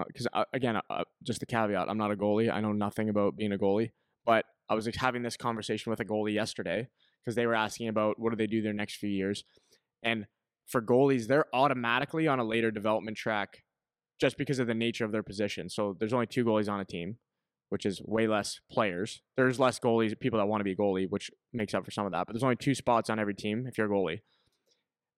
because 0.07 0.29
uh, 0.33 0.45
again 0.53 0.77
uh, 0.91 1.05
just 1.25 1.43
a 1.43 1.47
caveat 1.47 1.89
i'm 1.89 1.99
not 1.99 2.13
a 2.13 2.17
goalie 2.17 2.53
i 2.53 2.61
know 2.61 2.73
nothing 2.73 3.09
about 3.09 3.37
being 3.37 3.53
a 3.53 3.59
goalie 3.59 3.91
but 4.25 4.45
i 4.69 4.75
was 4.75 4.89
having 4.97 5.23
this 5.23 5.37
conversation 5.37 5.91
with 5.91 5.99
a 5.99 6.05
goalie 6.05 6.35
yesterday 6.35 6.87
because 7.25 7.35
they 7.35 7.47
were 7.47 7.55
asking 7.55 7.89
about 7.89 8.19
what 8.19 8.31
do 8.31 8.37
they 8.37 8.47
do 8.47 8.63
their 8.63 8.73
next 8.73 8.97
few 8.97 9.11
years 9.11 9.45
and 10.03 10.27
for 10.67 10.83
goalies 10.83 11.27
they're 11.27 11.47
automatically 11.53 12.29
on 12.29 12.39
a 12.39 12.45
later 12.45 12.71
development 12.71 13.17
track 13.17 13.63
just 14.19 14.37
because 14.37 14.59
of 14.59 14.67
the 14.67 14.75
nature 14.75 15.05
of 15.05 15.13
their 15.13 15.23
position. 15.23 15.69
So 15.69 15.97
there's 15.99 16.13
only 16.13 16.27
two 16.27 16.45
goalies 16.45 16.71
on 16.71 16.81
a 16.81 16.85
team, 16.85 17.17
which 17.69 17.87
is 17.87 18.03
way 18.05 18.27
less 18.27 18.61
players. 18.71 19.23
There's 19.37 19.61
less 19.61 19.79
goalies, 19.79 20.19
people 20.19 20.39
that 20.39 20.47
want 20.47 20.61
to 20.61 20.65
be 20.65 20.73
a 20.73 20.77
goalie, 20.77 21.09
which 21.09 21.31
makes 21.53 21.75
up 21.75 21.85
for 21.85 21.91
some 21.91 22.07
of 22.07 22.13
that. 22.13 22.27
But 22.27 22.33
there's 22.33 22.43
only 22.43 22.57
two 22.57 22.75
spots 22.75 23.11
on 23.11 23.19
every 23.19 23.35
team 23.35 23.67
if 23.67 23.79
you're 23.79 23.87
a 23.87 23.91
goalie. 23.91 24.21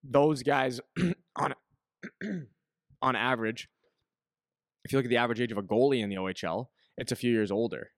Those 0.03 0.43
guys 0.43 0.79
on 1.35 1.53
on 3.01 3.15
average, 3.15 3.69
if 4.83 4.91
you 4.91 4.97
look 4.97 5.05
at 5.05 5.09
the 5.09 5.17
average 5.17 5.41
age 5.41 5.51
of 5.51 5.57
a 5.57 5.63
goalie 5.63 6.01
in 6.01 6.09
the 6.09 6.15
OHL, 6.15 6.67
it's 6.97 7.11
a 7.11 7.15
few 7.15 7.31
years 7.31 7.51
older. 7.51 7.91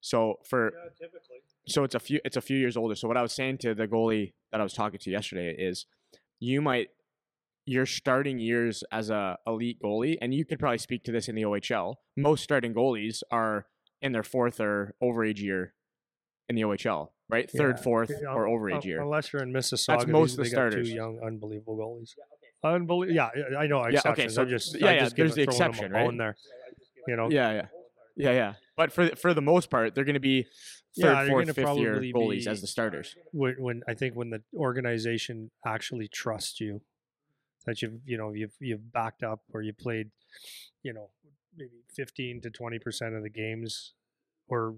So 0.00 0.36
for 0.48 0.72
typically. 0.96 1.42
so 1.66 1.82
it's 1.82 1.94
a 1.94 2.00
few 2.00 2.20
it's 2.24 2.36
a 2.36 2.40
few 2.40 2.56
years 2.56 2.76
older. 2.76 2.94
So 2.94 3.08
what 3.08 3.16
I 3.16 3.22
was 3.22 3.32
saying 3.32 3.58
to 3.58 3.74
the 3.74 3.88
goalie 3.88 4.34
that 4.52 4.60
I 4.60 4.64
was 4.64 4.72
talking 4.72 5.00
to 5.00 5.10
yesterday 5.10 5.54
is 5.58 5.86
you 6.38 6.60
might 6.62 6.90
your 7.66 7.84
starting 7.86 8.38
years 8.38 8.84
as 8.92 9.10
a 9.10 9.36
elite 9.46 9.78
goalie, 9.82 10.16
and 10.20 10.32
you 10.32 10.44
could 10.44 10.58
probably 10.58 10.78
speak 10.78 11.02
to 11.04 11.12
this 11.12 11.28
in 11.28 11.34
the 11.34 11.42
OHL. 11.42 11.96
Most 12.16 12.42
starting 12.44 12.72
goalies 12.72 13.22
are 13.30 13.66
in 14.00 14.12
their 14.12 14.22
fourth 14.22 14.60
or 14.60 14.94
overage 15.02 15.38
year 15.40 15.74
in 16.48 16.54
the 16.56 16.62
OHL, 16.62 17.08
right? 17.28 17.50
Third, 17.50 17.76
Yeah, 17.78 17.82
fourth, 17.82 18.10
yeah, 18.22 18.28
or 18.32 18.46
un- 18.46 18.52
overage 18.54 18.84
year. 18.84 19.02
Unless 19.02 19.32
you're 19.32 19.42
in 19.42 19.52
Mississauga, 19.52 20.06
most 20.08 20.30
these- 20.30 20.32
of 20.32 20.36
the 20.36 20.42
they 20.44 20.48
got 20.50 20.52
starters. 20.70 20.88
Two 20.88 20.94
young, 20.94 21.18
unbelievable 21.24 21.76
goalies. 21.76 22.10
Unbelievable. 22.62 23.14
Yeah, 23.14 23.30
yeah, 23.50 23.58
I 23.58 23.66
know 23.66 23.86
Yeah, 23.88 24.00
okay, 24.06 24.28
so 24.28 24.42
I'm 24.42 24.48
just 24.48 24.80
yeah, 24.80 24.86
I 24.88 24.92
yeah, 24.94 25.00
just 25.00 25.16
give 25.16 25.24
there's 25.24 25.34
the 25.34 25.42
it- 25.42 25.44
throwing 25.46 25.58
them 25.58 25.66
a 25.66 25.70
exception, 25.70 25.92
right? 25.92 26.04
bone 26.06 26.16
There, 26.18 26.36
you 27.08 27.16
know. 27.16 27.30
Yeah, 27.30 27.52
yeah, 27.52 27.66
yeah, 28.16 28.32
yeah. 28.32 28.54
But 28.76 28.92
for 28.92 29.08
for 29.16 29.34
the 29.34 29.42
most 29.42 29.70
part, 29.70 29.94
they're 29.94 30.04
going 30.04 30.14
to 30.14 30.20
be 30.20 30.44
third, 31.00 31.12
Yeah, 31.12 31.26
fourth, 31.28 31.46
fifth 31.48 31.56
year 31.78 31.92
probably 31.94 32.12
goalies 32.12 32.46
as 32.46 32.60
the 32.60 32.66
starters. 32.68 33.16
when, 33.32 33.54
when 33.58 33.82
I 33.88 33.94
think 33.94 34.14
when 34.14 34.30
the 34.30 34.42
organization 34.54 35.50
actually 35.66 36.08
trusts 36.08 36.60
you, 36.60 36.80
that 37.66 37.82
you've 37.82 38.00
you 38.06 38.16
know 38.16 38.32
you've 38.32 38.54
you've 38.60 38.92
backed 38.92 39.22
up 39.22 39.40
or 39.52 39.60
you 39.60 39.72
played, 39.72 40.10
you 40.82 40.92
know, 40.92 41.10
maybe 41.56 41.82
fifteen 41.94 42.40
to 42.40 42.50
twenty 42.50 42.78
percent 42.78 43.14
of 43.14 43.22
the 43.22 43.30
games, 43.30 43.92
or 44.48 44.76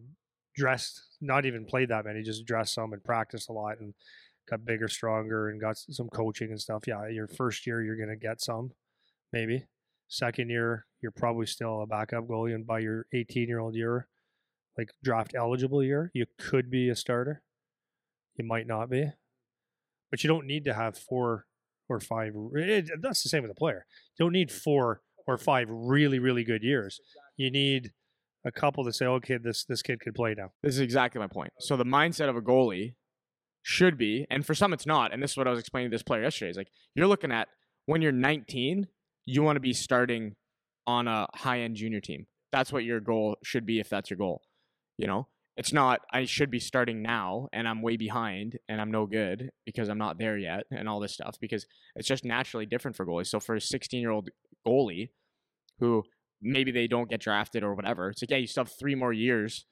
dressed 0.56 1.02
not 1.20 1.46
even 1.46 1.64
played 1.64 1.90
that 1.90 2.04
many, 2.04 2.22
just 2.22 2.46
dressed 2.46 2.74
some 2.74 2.92
and 2.92 3.04
practiced 3.04 3.48
a 3.48 3.52
lot 3.52 3.78
and 3.80 3.94
got 4.48 4.64
bigger, 4.64 4.88
stronger, 4.88 5.50
and 5.50 5.60
got 5.60 5.76
some 5.76 6.08
coaching 6.08 6.50
and 6.50 6.60
stuff. 6.60 6.84
Yeah, 6.86 7.06
your 7.08 7.28
first 7.28 7.66
year 7.66 7.82
you're 7.82 7.96
gonna 7.96 8.16
get 8.16 8.40
some, 8.40 8.72
maybe. 9.32 9.66
Second 10.08 10.48
year 10.48 10.86
you're 11.02 11.12
probably 11.12 11.46
still 11.46 11.82
a 11.82 11.86
backup 11.86 12.26
goalie, 12.26 12.54
and 12.54 12.66
by 12.66 12.78
your 12.80 13.06
18 13.12 13.48
year 13.48 13.58
old 13.58 13.74
year, 13.74 14.08
like 14.76 14.90
draft 15.04 15.34
eligible 15.36 15.82
year, 15.82 16.10
you 16.14 16.24
could 16.38 16.70
be 16.70 16.88
a 16.88 16.96
starter. 16.96 17.42
You 18.36 18.44
might 18.44 18.66
not 18.66 18.88
be, 18.88 19.10
but 20.10 20.22
you 20.24 20.28
don't 20.28 20.46
need 20.46 20.64
to 20.64 20.72
have 20.72 20.96
four 20.96 21.47
or 21.88 22.00
five. 22.00 22.34
It, 22.54 22.90
that's 23.00 23.22
the 23.22 23.28
same 23.28 23.42
with 23.42 23.50
a 23.50 23.54
player. 23.54 23.86
You 24.18 24.24
don't 24.24 24.32
need 24.32 24.50
four 24.50 25.02
or 25.26 25.38
five 25.38 25.68
really, 25.70 26.18
really 26.18 26.44
good 26.44 26.62
years. 26.62 27.00
You 27.36 27.50
need 27.50 27.92
a 28.44 28.52
couple 28.52 28.84
to 28.84 28.92
say, 28.92 29.06
"Okay, 29.06 29.36
this 29.36 29.64
this 29.64 29.82
kid 29.82 30.00
could 30.00 30.14
play 30.14 30.34
now." 30.34 30.52
This 30.62 30.74
is 30.74 30.80
exactly 30.80 31.18
my 31.18 31.26
point. 31.26 31.52
So 31.60 31.76
the 31.76 31.84
mindset 31.84 32.28
of 32.28 32.36
a 32.36 32.40
goalie 32.40 32.94
should 33.62 33.98
be, 33.98 34.26
and 34.30 34.44
for 34.44 34.54
some 34.54 34.72
it's 34.72 34.86
not, 34.86 35.12
and 35.12 35.22
this 35.22 35.32
is 35.32 35.36
what 35.36 35.46
I 35.46 35.50
was 35.50 35.60
explaining 35.60 35.90
to 35.90 35.94
this 35.94 36.02
player 36.02 36.22
yesterday. 36.22 36.50
Is 36.50 36.56
like 36.56 36.70
you're 36.94 37.06
looking 37.06 37.32
at 37.32 37.48
when 37.86 38.02
you're 38.02 38.12
19, 38.12 38.86
you 39.24 39.42
want 39.42 39.56
to 39.56 39.60
be 39.60 39.72
starting 39.72 40.36
on 40.86 41.08
a 41.08 41.26
high 41.34 41.60
end 41.60 41.76
junior 41.76 42.00
team. 42.00 42.26
That's 42.50 42.72
what 42.72 42.84
your 42.84 43.00
goal 43.00 43.36
should 43.44 43.66
be 43.66 43.78
if 43.78 43.88
that's 43.88 44.10
your 44.10 44.16
goal. 44.16 44.42
You 44.96 45.06
know, 45.06 45.28
it's 45.58 45.72
not 45.72 46.02
I 46.12 46.24
should 46.24 46.52
be 46.52 46.60
starting 46.60 47.02
now 47.02 47.48
and 47.52 47.66
I'm 47.66 47.82
way 47.82 47.96
behind 47.96 48.58
and 48.68 48.80
I'm 48.80 48.92
no 48.92 49.06
good 49.06 49.50
because 49.66 49.88
I'm 49.88 49.98
not 49.98 50.16
there 50.16 50.38
yet 50.38 50.62
and 50.70 50.88
all 50.88 51.00
this 51.00 51.12
stuff 51.12 51.36
because 51.40 51.66
it's 51.96 52.06
just 52.06 52.24
naturally 52.24 52.64
different 52.64 52.96
for 52.96 53.04
goalies. 53.04 53.26
So 53.26 53.40
for 53.40 53.56
a 53.56 53.60
16 53.60 54.00
year 54.00 54.12
old 54.12 54.30
goalie 54.66 55.10
who 55.80 56.04
maybe 56.40 56.70
they 56.70 56.86
don't 56.86 57.10
get 57.10 57.20
drafted 57.20 57.64
or 57.64 57.74
whatever, 57.74 58.08
it's 58.08 58.22
like 58.22 58.30
yeah, 58.30 58.36
you 58.36 58.46
still 58.46 58.64
have 58.64 58.72
three 58.78 58.94
more 58.94 59.12
years 59.12 59.66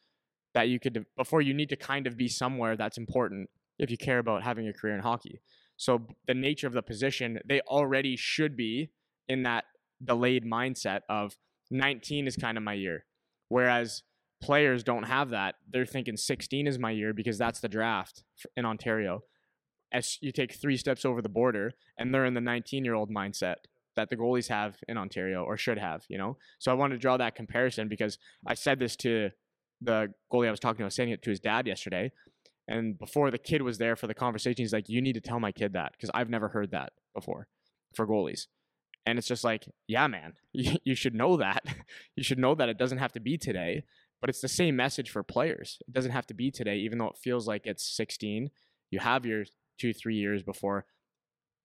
that 0.54 0.68
you 0.68 0.80
could 0.80 1.06
before 1.16 1.40
you 1.40 1.54
need 1.54 1.68
to 1.68 1.76
kind 1.76 2.08
of 2.08 2.16
be 2.16 2.26
somewhere 2.26 2.76
that's 2.76 2.98
important 2.98 3.48
if 3.78 3.88
you 3.88 3.96
care 3.96 4.18
about 4.18 4.42
having 4.42 4.66
a 4.66 4.72
career 4.72 4.94
in 4.94 5.02
hockey. 5.02 5.40
So 5.76 6.08
the 6.26 6.34
nature 6.34 6.66
of 6.66 6.72
the 6.72 6.82
position, 6.82 7.38
they 7.46 7.60
already 7.60 8.16
should 8.16 8.56
be 8.56 8.90
in 9.28 9.44
that 9.44 9.64
delayed 10.02 10.44
mindset 10.44 11.02
of 11.08 11.36
19 11.70 12.26
is 12.26 12.34
kind 12.34 12.58
of 12.58 12.64
my 12.64 12.72
year. 12.72 13.04
Whereas 13.48 14.02
players 14.46 14.84
don't 14.84 15.02
have 15.02 15.30
that. 15.30 15.56
They're 15.68 15.84
thinking 15.84 16.16
16 16.16 16.68
is 16.68 16.78
my 16.78 16.92
year 16.92 17.12
because 17.12 17.36
that's 17.36 17.58
the 17.58 17.68
draft 17.68 18.22
in 18.56 18.64
Ontario. 18.64 19.24
As 19.92 20.18
you 20.20 20.30
take 20.30 20.54
three 20.54 20.76
steps 20.76 21.04
over 21.04 21.20
the 21.20 21.28
border 21.28 21.72
and 21.98 22.14
they're 22.14 22.24
in 22.24 22.34
the 22.34 22.40
19 22.40 22.84
year 22.84 22.94
old 22.94 23.10
mindset 23.10 23.56
that 23.96 24.08
the 24.08 24.16
goalies 24.16 24.48
have 24.48 24.76
in 24.86 24.96
Ontario 24.96 25.42
or 25.42 25.56
should 25.56 25.78
have, 25.78 26.04
you 26.08 26.16
know? 26.16 26.36
So 26.60 26.70
I 26.70 26.74
wanted 26.74 26.94
to 26.94 27.00
draw 27.00 27.16
that 27.16 27.34
comparison 27.34 27.88
because 27.88 28.18
I 28.46 28.54
said 28.54 28.78
this 28.78 28.94
to 28.96 29.30
the 29.80 30.12
goalie 30.32 30.46
I 30.46 30.52
was 30.52 30.60
talking 30.60 30.78
to, 30.78 30.84
I 30.84 30.86
was 30.86 30.94
saying 30.94 31.10
it 31.10 31.22
to 31.22 31.30
his 31.30 31.40
dad 31.40 31.66
yesterday. 31.66 32.12
And 32.68 32.96
before 32.96 33.32
the 33.32 33.38
kid 33.38 33.62
was 33.62 33.78
there 33.78 33.96
for 33.96 34.06
the 34.06 34.14
conversation, 34.14 34.62
he's 34.62 34.72
like, 34.72 34.88
You 34.88 35.02
need 35.02 35.14
to 35.14 35.20
tell 35.20 35.40
my 35.40 35.50
kid 35.50 35.72
that 35.72 35.92
because 35.92 36.10
I've 36.14 36.30
never 36.30 36.48
heard 36.48 36.70
that 36.70 36.92
before 37.14 37.48
for 37.96 38.06
goalies. 38.06 38.46
And 39.06 39.18
it's 39.18 39.28
just 39.28 39.44
like, 39.44 39.68
Yeah, 39.88 40.06
man, 40.06 40.34
you, 40.52 40.76
you 40.84 40.94
should 40.94 41.14
know 41.14 41.36
that. 41.36 41.64
you 42.16 42.22
should 42.22 42.38
know 42.38 42.54
that 42.54 42.68
it 42.68 42.78
doesn't 42.78 42.98
have 42.98 43.12
to 43.12 43.20
be 43.20 43.38
today, 43.38 43.84
but 44.20 44.30
it's 44.30 44.40
the 44.40 44.48
same 44.48 44.76
message 44.76 45.10
for 45.10 45.22
players. 45.22 45.78
It 45.86 45.92
doesn't 45.92 46.12
have 46.12 46.26
to 46.26 46.34
be 46.34 46.50
today, 46.50 46.76
even 46.78 46.98
though 46.98 47.08
it 47.08 47.18
feels 47.22 47.46
like 47.46 47.66
it's 47.66 47.96
16. 47.96 48.50
You 48.90 48.98
have 48.98 49.26
your 49.26 49.44
two, 49.78 49.92
three 49.92 50.16
years 50.16 50.42
before. 50.42 50.86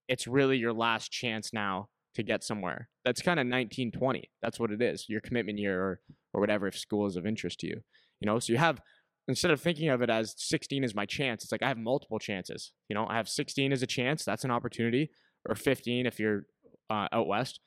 It's 0.07 0.27
really 0.27 0.57
your 0.57 0.73
last 0.73 1.11
chance 1.11 1.53
now 1.53 1.87
to 2.15 2.23
get 2.23 2.43
somewhere. 2.43 2.89
That's 3.05 3.21
kind 3.21 3.39
of 3.39 3.45
1920. 3.45 4.29
That's 4.41 4.59
what 4.59 4.71
it 4.71 4.81
is. 4.81 5.05
Your 5.07 5.21
commitment 5.21 5.59
year 5.59 5.81
or, 5.81 5.99
or 6.33 6.41
whatever 6.41 6.67
if 6.67 6.77
school 6.77 7.07
is 7.07 7.15
of 7.15 7.25
interest 7.25 7.59
to 7.61 7.67
you. 7.67 7.81
You 8.19 8.25
know, 8.25 8.39
so 8.39 8.51
you 8.53 8.59
have 8.59 8.81
instead 9.27 9.51
of 9.51 9.61
thinking 9.61 9.89
of 9.89 10.01
it 10.01 10.09
as 10.09 10.35
16 10.37 10.83
is 10.83 10.95
my 10.95 11.05
chance, 11.05 11.43
it's 11.43 11.51
like 11.51 11.63
I 11.63 11.67
have 11.67 11.77
multiple 11.77 12.19
chances. 12.19 12.73
You 12.89 12.95
know, 12.95 13.07
I 13.07 13.15
have 13.15 13.29
16 13.29 13.71
as 13.71 13.81
a 13.81 13.87
chance, 13.87 14.25
that's 14.25 14.43
an 14.43 14.51
opportunity, 14.51 15.09
or 15.47 15.55
15 15.55 16.05
if 16.05 16.19
you're 16.19 16.45
uh, 16.89 17.07
out 17.11 17.27
west. 17.27 17.59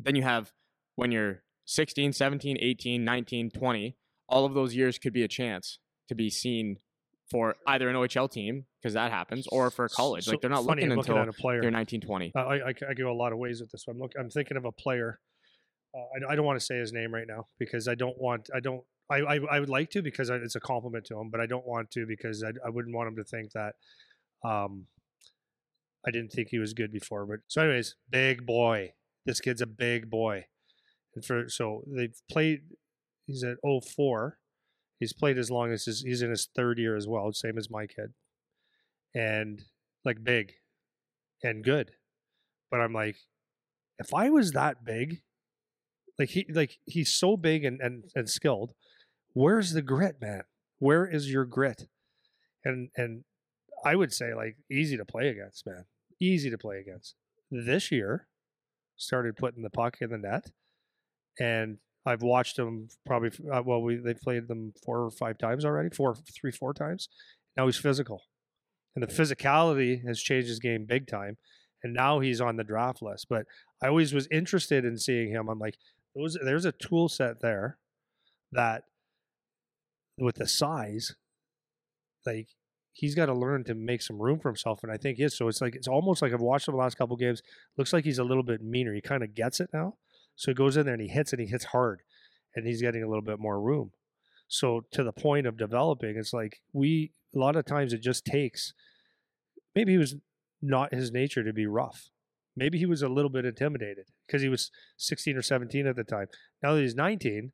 Then 0.00 0.16
you 0.16 0.22
have 0.22 0.50
when 0.96 1.12
you're 1.12 1.42
16, 1.66 2.12
17, 2.12 2.58
18, 2.60 3.04
19, 3.04 3.50
20, 3.50 3.96
all 4.28 4.44
of 4.44 4.54
those 4.54 4.74
years 4.74 4.98
could 4.98 5.12
be 5.12 5.22
a 5.22 5.28
chance 5.28 5.78
to 6.08 6.14
be 6.14 6.30
seen 6.30 6.78
for 7.30 7.56
either 7.66 7.88
an 7.88 7.96
OHL 7.96 8.30
team 8.30 8.66
because 8.80 8.94
that 8.94 9.10
happens, 9.10 9.46
or 9.50 9.70
for 9.70 9.88
college. 9.88 10.24
So 10.24 10.32
like 10.32 10.40
they're 10.40 10.50
not 10.50 10.64
looking 10.64 10.92
I'm 10.92 10.98
until 10.98 11.16
a 11.18 11.32
player. 11.32 11.62
they're 11.62 11.70
19, 11.70 12.02
20. 12.02 12.32
I, 12.36 12.40
I, 12.40 12.74
I 12.90 12.94
go 12.94 13.10
a 13.10 13.14
lot 13.14 13.32
of 13.32 13.38
ways 13.38 13.60
with 13.60 13.70
this. 13.70 13.84
I'm 13.88 13.98
look, 13.98 14.12
I'm 14.18 14.28
thinking 14.30 14.56
of 14.56 14.64
a 14.64 14.72
player. 14.72 15.20
Uh, 15.96 16.00
I, 16.28 16.32
I 16.32 16.36
don't 16.36 16.44
want 16.44 16.58
to 16.58 16.64
say 16.64 16.76
his 16.76 16.92
name 16.92 17.14
right 17.14 17.26
now 17.26 17.46
because 17.58 17.88
I 17.88 17.94
don't 17.94 18.18
want. 18.20 18.50
I 18.54 18.60
don't. 18.60 18.82
I, 19.10 19.16
I, 19.18 19.38
I 19.52 19.60
would 19.60 19.68
like 19.68 19.90
to 19.90 20.02
because 20.02 20.30
I- 20.30 20.36
it's 20.36 20.54
a 20.54 20.60
compliment 20.60 21.04
to 21.06 21.18
him, 21.18 21.30
but 21.30 21.40
I 21.40 21.46
don't 21.46 21.66
want 21.66 21.90
to 21.92 22.06
because 22.06 22.42
I, 22.42 22.52
I 22.64 22.70
wouldn't 22.70 22.94
want 22.94 23.08
him 23.08 23.16
to 23.16 23.24
think 23.24 23.52
that. 23.52 23.74
Um, 24.44 24.86
I 26.06 26.10
didn't 26.10 26.32
think 26.32 26.48
he 26.50 26.58
was 26.58 26.74
good 26.74 26.92
before, 26.92 27.24
but 27.24 27.40
so 27.48 27.62
anyways, 27.62 27.96
big 28.10 28.44
boy. 28.44 28.92
This 29.24 29.40
kid's 29.40 29.62
a 29.62 29.66
big 29.66 30.10
boy, 30.10 30.44
and 31.14 31.24
for 31.24 31.48
so 31.48 31.82
they've 31.86 32.20
played. 32.30 32.60
He's 33.26 33.42
at 33.42 33.56
04. 33.64 34.38
He's 35.00 35.14
played 35.14 35.38
as 35.38 35.50
long 35.50 35.72
as 35.72 35.86
his, 35.86 36.02
he's 36.02 36.20
in 36.22 36.30
his 36.30 36.48
third 36.54 36.78
year 36.78 36.94
as 36.94 37.08
well, 37.08 37.32
same 37.32 37.56
as 37.58 37.70
my 37.70 37.86
kid, 37.86 38.12
and 39.14 39.62
like 40.04 40.22
big, 40.22 40.52
and 41.42 41.64
good 41.64 41.92
but 42.74 42.80
I'm 42.80 42.92
like, 42.92 43.18
if 44.00 44.12
I 44.12 44.30
was 44.30 44.50
that 44.50 44.84
big, 44.84 45.22
like 46.18 46.30
he 46.30 46.44
like 46.52 46.78
he's 46.86 47.14
so 47.14 47.36
big 47.36 47.64
and 47.64 47.80
and, 47.80 48.02
and 48.16 48.28
skilled, 48.28 48.72
where's 49.32 49.74
the 49.74 49.80
grit, 49.80 50.16
man? 50.20 50.42
Where 50.80 51.06
is 51.06 51.30
your 51.30 51.44
grit? 51.44 51.86
And 52.64 52.88
and 52.96 53.22
I 53.84 53.94
would 53.94 54.12
say 54.12 54.34
like 54.34 54.56
easy 54.68 54.96
to 54.96 55.04
play 55.04 55.28
against, 55.28 55.64
man. 55.64 55.84
Easy 56.20 56.50
to 56.50 56.58
play 56.58 56.80
against. 56.80 57.14
This 57.48 57.92
year, 57.92 58.26
started 58.96 59.36
putting 59.36 59.62
the 59.62 59.70
puck 59.70 59.98
in 60.00 60.10
the 60.10 60.18
net, 60.18 60.50
and 61.40 61.78
I've 62.06 62.22
watched 62.22 62.56
them 62.56 62.88
probably. 63.06 63.30
Uh, 63.52 63.62
well, 63.62 63.82
we 63.82 63.96
they've 63.96 64.20
played 64.20 64.48
them 64.48 64.72
four 64.84 65.04
or 65.04 65.10
five 65.10 65.38
times 65.38 65.64
already, 65.64 65.90
four, 65.90 66.14
three, 66.34 66.52
four 66.52 66.74
times. 66.74 67.08
Now 67.56 67.66
he's 67.66 67.76
physical, 67.76 68.22
and 68.94 69.02
the 69.02 69.12
physicality 69.12 70.06
has 70.06 70.20
changed 70.20 70.48
his 70.48 70.58
game 70.58 70.84
big 70.84 71.06
time 71.06 71.36
and 71.84 71.92
now 71.92 72.18
he's 72.18 72.40
on 72.40 72.56
the 72.56 72.64
draft 72.64 73.02
list. 73.02 73.26
But 73.28 73.46
I 73.80 73.88
always 73.88 74.12
was 74.12 74.26
interested 74.32 74.84
in 74.84 74.98
seeing 74.98 75.30
him. 75.30 75.48
I'm 75.48 75.58
like, 75.60 75.76
those 76.16 76.36
there's 76.42 76.64
a 76.64 76.72
tool 76.72 77.08
set 77.08 77.40
there 77.40 77.78
that 78.50 78.84
with 80.18 80.36
the 80.36 80.48
size, 80.48 81.14
like 82.26 82.48
he's 82.94 83.14
got 83.14 83.26
to 83.26 83.34
learn 83.34 83.64
to 83.64 83.74
make 83.74 84.00
some 84.00 84.20
room 84.20 84.40
for 84.40 84.48
himself. 84.48 84.82
And 84.82 84.90
I 84.90 84.96
think 84.96 85.18
he 85.18 85.24
is. 85.24 85.36
So 85.36 85.46
it's 85.48 85.60
like 85.60 85.76
it's 85.76 85.88
almost 85.88 86.22
like 86.22 86.32
I've 86.32 86.40
watched 86.40 86.66
him 86.66 86.72
the 86.72 86.80
last 86.80 86.96
couple 86.96 87.16
games. 87.16 87.42
Looks 87.76 87.92
like 87.92 88.04
he's 88.04 88.18
a 88.18 88.24
little 88.24 88.42
bit 88.42 88.62
meaner. 88.62 88.94
He 88.94 89.00
kind 89.02 89.22
of 89.22 89.34
gets 89.34 89.60
it 89.60 89.68
now. 89.72 89.94
So 90.36 90.50
he 90.50 90.54
goes 90.54 90.76
in 90.76 90.84
there 90.84 90.94
and 90.94 91.02
he 91.02 91.08
hits 91.08 91.32
and 91.32 91.40
he 91.40 91.46
hits 91.46 91.66
hard. 91.66 92.02
And 92.56 92.66
he's 92.66 92.80
getting 92.80 93.02
a 93.02 93.08
little 93.08 93.22
bit 93.22 93.40
more 93.40 93.60
room. 93.60 93.90
So 94.46 94.82
to 94.92 95.02
the 95.02 95.12
point 95.12 95.46
of 95.46 95.56
developing, 95.56 96.16
it's 96.16 96.32
like 96.32 96.60
we 96.72 97.12
a 97.34 97.38
lot 97.38 97.56
of 97.56 97.64
times 97.64 97.92
it 97.92 98.00
just 98.00 98.24
takes 98.24 98.72
maybe 99.74 99.92
he 99.92 99.98
was 99.98 100.14
not 100.62 100.94
his 100.94 101.10
nature 101.10 101.42
to 101.42 101.52
be 101.52 101.66
rough. 101.66 102.10
maybe 102.56 102.78
he 102.78 102.86
was 102.86 103.02
a 103.02 103.08
little 103.08 103.30
bit 103.30 103.44
intimidated 103.44 104.06
because 104.26 104.42
he 104.42 104.48
was 104.48 104.70
16 104.98 105.36
or 105.36 105.42
17 105.42 105.86
at 105.86 105.96
the 105.96 106.04
time. 106.04 106.28
Now 106.62 106.74
that 106.74 106.82
he's 106.82 106.94
19, 106.94 107.52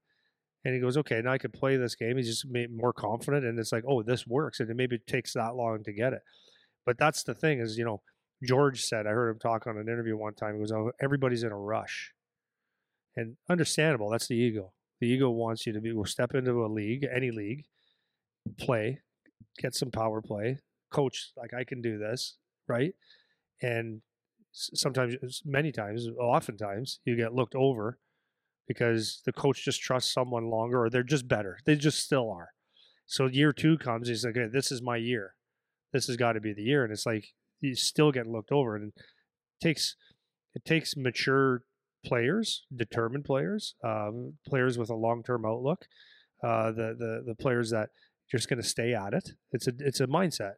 and 0.64 0.74
he 0.74 0.81
goes, 0.81 0.97
okay, 0.99 1.22
now 1.22 1.33
I 1.33 1.39
can 1.39 1.53
play 1.53 1.76
this 1.76 1.95
game. 1.95 2.18
He's 2.18 2.28
just 2.28 2.47
made 2.47 2.70
more 2.70 2.93
confident, 2.93 3.47
and 3.47 3.59
it's 3.59 3.72
like, 3.72 3.85
oh, 3.89 4.03
this 4.03 4.26
works, 4.26 4.61
and 4.61 4.68
it 4.68 4.76
maybe 4.76 4.99
takes 4.99 5.33
that 5.33 5.55
long 5.57 5.83
to 5.85 5.93
get 5.93 6.12
it. 6.12 6.20
But 6.85 6.99
that's 6.99 7.22
the 7.22 7.35
thing 7.35 7.61
is, 7.61 7.78
you 7.78 7.85
know, 7.85 8.03
George 8.43 8.83
said, 8.83 9.07
I 9.07 9.11
heard 9.11 9.31
him 9.31 9.39
talk 9.39 9.66
on 9.66 9.78
an 9.78 9.89
interview 9.89 10.16
one 10.16 10.35
time. 10.35 10.55
He 10.55 10.61
goes, 10.61 10.72
oh, 10.72 10.93
everybody's 11.01 11.43
in 11.43 11.53
a 11.53 11.59
rush, 11.59 12.12
and 13.16 13.36
understandable. 13.48 14.11
That's 14.11 14.28
the 14.28 14.36
ego. 14.36 14.72
The 15.00 15.08
ego 15.08 15.30
wants 15.30 15.66
you 15.66 15.72
to 15.72 15.80
be. 15.80 15.92
We'll 15.92 16.04
step 16.04 16.34
into 16.34 16.64
a 16.64 16.68
league, 16.68 17.06
any 17.14 17.30
league, 17.30 17.64
play, 18.58 19.00
get 19.58 19.74
some 19.74 19.90
power 19.90 20.20
play, 20.20 20.58
coach. 20.90 21.32
Like 21.36 21.54
I 21.54 21.64
can 21.64 21.80
do 21.80 21.98
this, 21.98 22.36
right? 22.68 22.92
And 23.62 24.02
sometimes, 24.52 25.42
many 25.44 25.72
times, 25.72 26.06
oftentimes, 26.18 27.00
you 27.04 27.16
get 27.16 27.34
looked 27.34 27.54
over 27.54 27.98
because 28.68 29.22
the 29.24 29.32
coach 29.32 29.64
just 29.64 29.80
trusts 29.80 30.12
someone 30.12 30.50
longer 30.50 30.84
or 30.84 30.90
they're 30.90 31.02
just 31.02 31.26
better. 31.26 31.58
They 31.64 31.76
just 31.76 31.98
still 31.98 32.30
are. 32.30 32.50
So 33.06 33.26
year 33.26 33.52
two 33.52 33.76
comes, 33.78 34.08
he's 34.08 34.24
like, 34.24 34.36
this 34.52 34.70
is 34.70 34.82
my 34.82 34.96
year. 34.96 35.34
This 35.92 36.06
has 36.06 36.16
got 36.16 36.34
to 36.34 36.40
be 36.40 36.52
the 36.52 36.62
year. 36.62 36.84
And 36.84 36.92
it's 36.92 37.06
like 37.06 37.30
you 37.61 37.74
still 37.74 38.12
get 38.12 38.26
looked 38.26 38.52
over. 38.52 38.76
And 38.76 38.92
it 38.94 39.02
takes 39.61 39.96
it 40.54 40.64
takes 40.64 40.96
mature 40.96 41.62
players, 42.05 42.64
determined 42.74 43.24
players, 43.24 43.74
um, 43.84 44.34
players 44.46 44.78
with 44.78 44.90
a 44.90 44.94
long 44.94 45.22
term 45.22 45.44
outlook, 45.44 45.86
uh, 46.42 46.72
the 46.72 46.94
the 46.98 47.22
the 47.26 47.34
players 47.34 47.70
that 47.70 47.90
just 48.30 48.48
going 48.48 48.61
to 48.61 48.66
stay 48.66 48.94
at 48.94 49.12
it. 49.12 49.30
It's 49.53 49.66
a 49.66 49.72
it's 49.78 50.01
a 50.01 50.07
mindset 50.07 50.55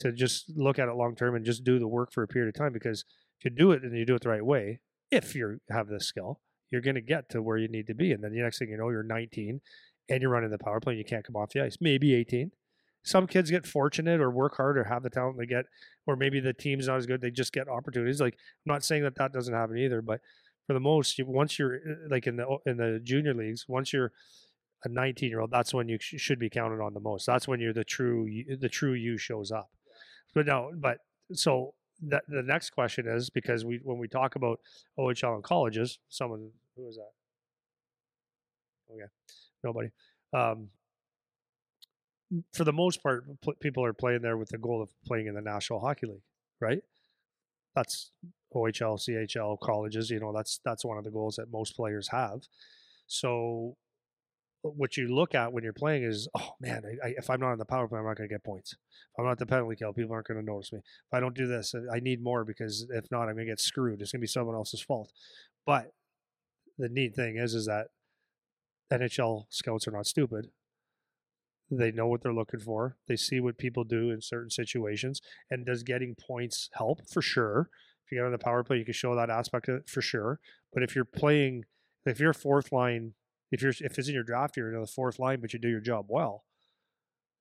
to 0.00 0.12
just 0.12 0.52
look 0.56 0.78
at 0.78 0.88
it 0.88 0.94
long 0.94 1.16
term 1.16 1.34
and 1.34 1.44
just 1.44 1.64
do 1.64 1.78
the 1.78 1.88
work 1.88 2.12
for 2.12 2.22
a 2.22 2.28
period 2.28 2.48
of 2.48 2.58
time. 2.58 2.72
Because 2.72 3.04
if 3.38 3.44
you 3.44 3.50
do 3.50 3.72
it 3.72 3.82
and 3.82 3.96
you 3.96 4.04
do 4.04 4.14
it 4.14 4.22
the 4.22 4.28
right 4.28 4.44
way, 4.44 4.80
if 5.10 5.34
you 5.34 5.60
have 5.70 5.88
this 5.88 6.06
skill, 6.06 6.40
you're 6.70 6.82
going 6.82 6.94
to 6.94 7.00
get 7.00 7.28
to 7.30 7.42
where 7.42 7.56
you 7.56 7.68
need 7.68 7.86
to 7.86 7.94
be. 7.94 8.12
And 8.12 8.22
then 8.22 8.32
the 8.32 8.42
next 8.42 8.58
thing 8.58 8.68
you 8.68 8.76
know, 8.76 8.90
you're 8.90 9.02
19 9.02 9.60
and 10.08 10.22
you're 10.22 10.30
running 10.30 10.50
the 10.50 10.58
power 10.58 10.80
play 10.80 10.92
and 10.92 10.98
you 10.98 11.04
can't 11.04 11.24
come 11.24 11.36
off 11.36 11.52
the 11.52 11.62
ice. 11.62 11.78
Maybe 11.80 12.14
18. 12.14 12.50
Some 13.02 13.28
kids 13.28 13.50
get 13.50 13.66
fortunate 13.66 14.20
or 14.20 14.30
work 14.30 14.56
hard 14.56 14.76
or 14.76 14.84
have 14.84 15.04
the 15.04 15.10
talent 15.10 15.38
they 15.38 15.46
get, 15.46 15.66
or 16.08 16.16
maybe 16.16 16.40
the 16.40 16.52
team's 16.52 16.88
not 16.88 16.96
as 16.96 17.06
good. 17.06 17.20
They 17.20 17.30
just 17.30 17.52
get 17.52 17.68
opportunities. 17.68 18.20
Like 18.20 18.34
I'm 18.34 18.72
not 18.72 18.84
saying 18.84 19.04
that 19.04 19.14
that 19.14 19.32
doesn't 19.32 19.54
happen 19.54 19.78
either, 19.78 20.02
but 20.02 20.20
for 20.66 20.72
the 20.72 20.80
most, 20.80 21.20
once 21.24 21.58
you're 21.58 21.76
uh, 21.76 22.08
like 22.10 22.26
in 22.26 22.36
the 22.36 22.58
in 22.66 22.76
the 22.76 23.00
junior 23.02 23.34
leagues, 23.34 23.66
once 23.68 23.92
you're 23.92 24.12
a 24.84 24.88
19 24.88 25.28
year 25.28 25.40
old, 25.40 25.50
that's 25.50 25.72
when 25.72 25.88
you 25.88 25.98
sh- 26.00 26.14
should 26.18 26.38
be 26.38 26.50
counted 26.50 26.82
on 26.82 26.94
the 26.94 27.00
most. 27.00 27.26
That's 27.26 27.46
when 27.46 27.60
you're 27.60 27.72
the 27.72 27.84
true 27.84 28.28
the 28.58 28.68
true 28.68 28.94
you 28.94 29.16
shows 29.16 29.52
up. 29.52 29.70
But 30.34 30.46
no, 30.46 30.72
but 30.76 30.98
so 31.32 31.74
the, 32.02 32.20
the 32.28 32.42
next 32.42 32.70
question 32.70 33.06
is 33.08 33.30
because 33.30 33.64
we 33.64 33.80
when 33.82 33.98
we 33.98 34.08
talk 34.08 34.34
about 34.34 34.60
OHL 34.98 35.36
and 35.36 35.44
colleges, 35.44 35.98
someone 36.08 36.50
who 36.76 36.84
was 36.84 36.96
that? 36.96 37.12
Okay, 38.92 39.10
nobody. 39.62 39.88
Um, 40.32 40.68
for 42.52 42.64
the 42.64 42.72
most 42.72 43.02
part, 43.02 43.24
pl- 43.40 43.54
people 43.60 43.84
are 43.84 43.92
playing 43.92 44.22
there 44.22 44.36
with 44.36 44.48
the 44.48 44.58
goal 44.58 44.82
of 44.82 44.90
playing 45.06 45.26
in 45.28 45.34
the 45.34 45.40
National 45.40 45.80
Hockey 45.80 46.06
League, 46.06 46.22
right? 46.60 46.82
That's 47.74 48.10
OHL, 48.56 48.98
CHL 48.98 49.60
colleges. 49.60 50.10
You 50.10 50.20
know, 50.20 50.32
that's 50.32 50.60
that's 50.64 50.84
one 50.84 50.98
of 50.98 51.04
the 51.04 51.10
goals 51.10 51.36
that 51.36 51.52
most 51.52 51.76
players 51.76 52.08
have. 52.08 52.42
So 53.06 53.76
uh, 54.64 54.70
what 54.70 54.96
you 54.96 55.14
look 55.14 55.34
at 55.34 55.52
when 55.52 55.62
you're 55.62 55.72
playing 55.72 56.04
is, 56.04 56.28
oh 56.36 56.50
man, 56.60 56.82
I, 56.84 57.08
I, 57.08 57.14
if 57.18 57.30
I'm 57.30 57.40
not 57.40 57.52
on 57.52 57.58
the 57.58 57.64
power 57.64 57.86
play, 57.86 57.98
I'm 57.98 58.06
not 58.06 58.16
going 58.16 58.28
to 58.28 58.34
get 58.34 58.44
points. 58.44 58.72
If 58.72 59.18
I'm 59.18 59.26
not 59.26 59.38
the 59.38 59.46
penalty 59.46 59.76
kill, 59.76 59.92
people 59.92 60.12
aren't 60.12 60.26
going 60.26 60.40
to 60.40 60.46
notice 60.46 60.72
me. 60.72 60.78
If 60.78 61.14
I 61.14 61.20
don't 61.20 61.34
do 61.34 61.46
this, 61.46 61.74
uh, 61.74 61.82
I 61.92 62.00
need 62.00 62.22
more 62.22 62.44
because 62.44 62.86
if 62.90 63.10
not, 63.10 63.28
I'm 63.28 63.34
going 63.34 63.46
to 63.46 63.52
get 63.52 63.60
screwed. 63.60 64.00
It's 64.00 64.12
going 64.12 64.20
to 64.20 64.24
be 64.24 64.28
someone 64.28 64.56
else's 64.56 64.82
fault. 64.82 65.12
But 65.64 65.92
the 66.78 66.88
neat 66.88 67.14
thing 67.14 67.36
is, 67.36 67.54
is 67.54 67.66
that 67.66 67.88
NHL 68.92 69.44
scouts 69.50 69.88
are 69.88 69.92
not 69.92 70.06
stupid. 70.06 70.48
They 71.70 71.90
know 71.90 72.06
what 72.06 72.22
they're 72.22 72.32
looking 72.32 72.60
for. 72.60 72.96
They 73.08 73.16
see 73.16 73.40
what 73.40 73.58
people 73.58 73.82
do 73.82 74.10
in 74.10 74.20
certain 74.20 74.50
situations. 74.50 75.20
And 75.50 75.66
does 75.66 75.82
getting 75.82 76.14
points 76.14 76.70
help? 76.74 77.08
For 77.08 77.20
sure. 77.20 77.68
If 78.06 78.12
you 78.12 78.18
get 78.18 78.24
on 78.24 78.32
the 78.32 78.38
power 78.38 78.62
play, 78.62 78.78
you 78.78 78.84
can 78.84 78.94
show 78.94 79.14
that 79.16 79.30
aspect 79.30 79.68
of 79.68 79.76
it 79.76 79.90
for 79.90 80.00
sure. 80.00 80.40
But 80.72 80.82
if 80.82 80.94
you're 80.94 81.04
playing, 81.04 81.64
if 82.06 82.20
you're 82.20 82.32
fourth 82.32 82.72
line 82.72 83.14
if 83.50 83.62
you're 83.62 83.72
if 83.80 83.98
it's 83.98 84.08
in 84.08 84.14
your 84.14 84.24
draft, 84.24 84.56
you're 84.56 84.72
in 84.72 84.80
the 84.80 84.86
fourth 84.86 85.18
line, 85.18 85.40
but 85.40 85.52
you 85.52 85.58
do 85.58 85.68
your 85.68 85.80
job 85.80 86.06
well, 86.08 86.44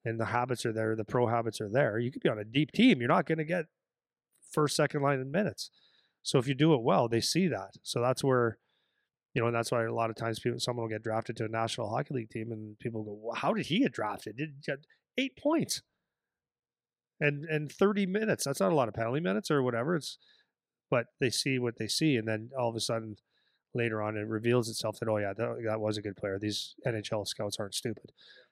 and 0.04 0.20
the 0.20 0.26
habits 0.26 0.66
are 0.66 0.74
there, 0.74 0.96
the 0.96 1.04
pro 1.04 1.28
habits 1.28 1.60
are 1.60 1.70
there. 1.70 1.98
You 1.98 2.12
could 2.12 2.22
be 2.22 2.30
on 2.30 2.40
a 2.40 2.44
deep 2.44 2.72
team. 2.72 3.00
You're 3.00 3.10
not 3.10 3.26
going 3.26 3.40
to 3.40 3.44
get 3.46 3.66
first, 4.52 4.76
second 4.76 5.02
line 5.02 5.20
in 5.20 5.32
minutes. 5.32 5.72
So 6.22 6.38
if 6.40 6.48
you 6.48 6.54
do 6.54 6.74
it 6.74 6.82
well, 6.82 7.08
they 7.08 7.22
see 7.22 7.48
that. 7.48 7.76
So 7.84 8.02
that's 8.02 8.24
where, 8.24 8.58
you 9.34 9.42
know, 9.42 9.48
and 9.48 9.56
that's 9.56 9.72
why 9.72 9.84
a 9.84 9.94
lot 9.94 10.10
of 10.10 10.16
times 10.16 10.40
people, 10.40 10.60
someone 10.60 10.84
will 10.84 10.90
get 10.90 11.04
drafted 11.04 11.38
to 11.38 11.46
a 11.46 11.50
National 11.50 11.90
Hockey 11.90 12.14
League 12.14 12.30
team, 12.30 12.52
and 12.52 12.78
people 12.80 13.04
go, 13.04 13.18
well, 13.20 13.36
"How 13.36 13.54
did 13.54 13.66
he 13.68 13.80
get 13.80 13.92
drafted? 13.92 14.38
Did 14.38 14.64
get 14.66 14.86
eight 15.18 15.38
points?" 15.38 15.82
And 17.20 17.46
and 17.46 17.72
30 17.72 18.06
minutes. 18.06 18.44
That's 18.44 18.60
not 18.60 18.72
a 18.72 18.76
lot 18.76 18.90
of 18.90 18.94
penalty 18.94 19.22
minutes 19.22 19.50
or 19.50 19.64
whatever. 19.64 19.96
It's 19.96 20.18
but 20.90 21.08
they 21.20 21.30
see 21.30 21.60
what 21.60 21.78
they 21.78 21.88
see, 21.88 22.16
and 22.18 22.28
then 22.28 22.50
all 22.58 22.70
of 22.70 22.76
a 22.76 22.80
sudden 22.80 23.18
later 23.76 24.02
on 24.02 24.18
it 24.18 24.28
reveals 24.28 24.70
itself 24.70 24.98
that 25.00 25.10
oh 25.10 25.18
yeah 25.18 25.34
that, 25.34 25.62
that 25.66 25.80
was 25.80 25.98
a 25.98 26.02
good 26.02 26.16
player. 26.16 26.40
These 26.40 26.76
nhl 26.88 27.28
scouts 27.28 27.58
aren't 27.60 27.76
stupid. 27.76 28.12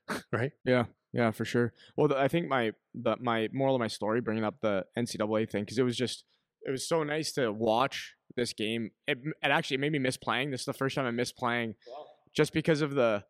Right? 0.34 0.52
Yeah. 0.66 0.86
Yeah 1.14 1.32
for 1.32 1.46
sure. 1.46 1.72
Well 1.96 2.10
the, 2.10 2.18
i 2.18 2.28
think 2.28 2.50
my 2.50 2.74
the 2.94 3.16
my 3.22 3.48
moral 3.54 3.76
of 3.76 3.80
my 3.80 3.88
story 3.88 4.20
bringing 4.20 4.44
up 4.44 4.56
the 4.62 4.86
ncaa 4.98 5.50
thing 5.50 5.64
because 5.64 5.78
it 5.78 5.84
was 5.84 5.96
just 5.96 6.26
it 6.66 6.72
was 6.72 6.88
so 6.88 7.04
nice 7.04 7.32
to 7.34 7.52
watch 7.52 8.16
this 8.36 8.52
game. 8.54 8.92
It, 9.08 9.20
it 9.26 9.48
actually 9.48 9.78
made 9.78 9.92
me 9.92 10.00
miss 10.00 10.18
playing. 10.18 10.52
This 10.52 10.62
is 10.62 10.66
the 10.66 10.74
first 10.74 10.96
time 10.96 11.06
i 11.06 11.12
missed 11.12 11.38
playing 11.38 11.76
wow. 11.88 12.06
just 12.36 12.52
because 12.54 12.82
of 12.82 12.96
the 12.96 13.24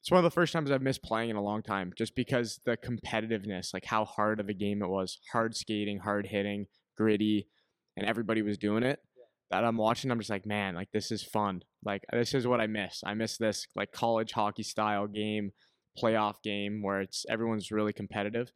it's 0.00 0.10
one 0.12 0.18
of 0.18 0.24
the 0.24 0.30
first 0.30 0.52
times 0.52 0.70
I've 0.70 0.82
missed 0.82 1.02
playing 1.02 1.30
in 1.30 1.36
a 1.36 1.42
long 1.42 1.62
time, 1.62 1.92
just 1.96 2.14
because 2.14 2.60
the 2.64 2.76
competitiveness, 2.76 3.74
like 3.74 3.84
how 3.84 4.04
hard 4.04 4.38
of 4.38 4.48
a 4.48 4.54
game 4.54 4.80
it 4.80 4.88
was, 4.88 5.18
hard 5.32 5.56
skating, 5.56 5.98
hard 5.98 6.28
hitting, 6.28 6.66
gritty, 6.96 7.48
and 7.96 8.06
everybody 8.06 8.42
was 8.42 8.58
doing 8.58 8.82
it 8.82 9.00
that 9.50 9.64
I'm 9.64 9.76
watching, 9.76 10.10
I'm 10.10 10.18
just 10.18 10.30
like, 10.30 10.46
man, 10.46 10.74
like 10.74 10.90
this 10.92 11.10
is 11.10 11.22
fun. 11.22 11.62
Like 11.84 12.02
this 12.12 12.34
is 12.34 12.46
what 12.46 12.60
I 12.60 12.66
miss. 12.66 13.02
I 13.04 13.14
miss 13.14 13.36
this 13.36 13.66
like 13.76 13.92
college 13.92 14.32
hockey 14.32 14.64
style 14.64 15.06
game, 15.06 15.52
playoff 16.02 16.42
game 16.42 16.82
where 16.82 17.00
it's 17.00 17.24
everyone's 17.28 17.70
really 17.70 17.92
competitive. 17.92 18.50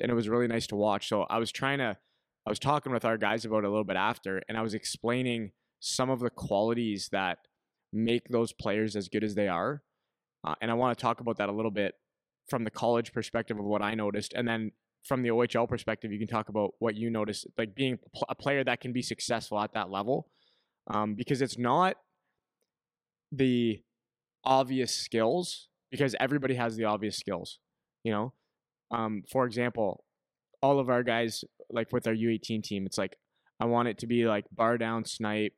And 0.00 0.10
it 0.10 0.14
was 0.14 0.28
really 0.28 0.48
nice 0.48 0.66
to 0.68 0.76
watch. 0.76 1.08
So 1.08 1.22
I 1.22 1.38
was 1.38 1.52
trying 1.52 1.78
to 1.78 1.96
I 2.46 2.50
was 2.50 2.58
talking 2.58 2.92
with 2.92 3.04
our 3.04 3.18
guys 3.18 3.44
about 3.44 3.58
it 3.58 3.66
a 3.66 3.70
little 3.70 3.84
bit 3.84 3.96
after, 3.96 4.42
and 4.48 4.56
I 4.56 4.62
was 4.62 4.74
explaining 4.74 5.52
some 5.80 6.08
of 6.08 6.20
the 6.20 6.30
qualities 6.30 7.10
that 7.12 7.38
make 7.92 8.28
those 8.28 8.52
players 8.52 8.96
as 8.96 9.08
good 9.08 9.22
as 9.22 9.34
they 9.34 9.48
are. 9.48 9.82
Uh, 10.46 10.54
and 10.62 10.70
I 10.70 10.74
want 10.74 10.96
to 10.96 11.02
talk 11.02 11.20
about 11.20 11.36
that 11.38 11.48
a 11.48 11.52
little 11.52 11.70
bit 11.70 11.94
from 12.48 12.64
the 12.64 12.70
college 12.70 13.12
perspective 13.12 13.58
of 13.58 13.64
what 13.64 13.82
I 13.82 13.94
noticed, 13.94 14.32
and 14.32 14.48
then 14.48 14.72
from 15.08 15.22
the 15.22 15.30
OHL 15.30 15.68
perspective, 15.68 16.12
you 16.12 16.18
can 16.18 16.28
talk 16.28 16.50
about 16.50 16.74
what 16.78 16.94
you 16.94 17.08
notice, 17.08 17.46
like 17.56 17.74
being 17.74 17.98
a 18.28 18.34
player 18.34 18.62
that 18.62 18.80
can 18.80 18.92
be 18.92 19.02
successful 19.02 19.58
at 19.58 19.72
that 19.72 19.90
level, 19.90 20.28
um, 20.88 21.14
because 21.14 21.40
it's 21.40 21.58
not 21.58 21.96
the 23.32 23.82
obvious 24.44 24.94
skills, 24.94 25.68
because 25.90 26.14
everybody 26.20 26.54
has 26.54 26.76
the 26.76 26.84
obvious 26.84 27.16
skills, 27.16 27.58
you 28.04 28.12
know. 28.12 28.34
Um, 28.90 29.22
for 29.32 29.46
example, 29.46 30.04
all 30.62 30.78
of 30.78 30.90
our 30.90 31.02
guys, 31.02 31.42
like 31.70 31.90
with 31.92 32.06
our 32.06 32.14
U18 32.14 32.62
team, 32.62 32.84
it's 32.84 32.98
like 32.98 33.16
I 33.58 33.64
want 33.64 33.88
it 33.88 33.98
to 33.98 34.06
be 34.06 34.26
like 34.26 34.44
bar 34.52 34.76
down, 34.76 35.04
snipe, 35.06 35.54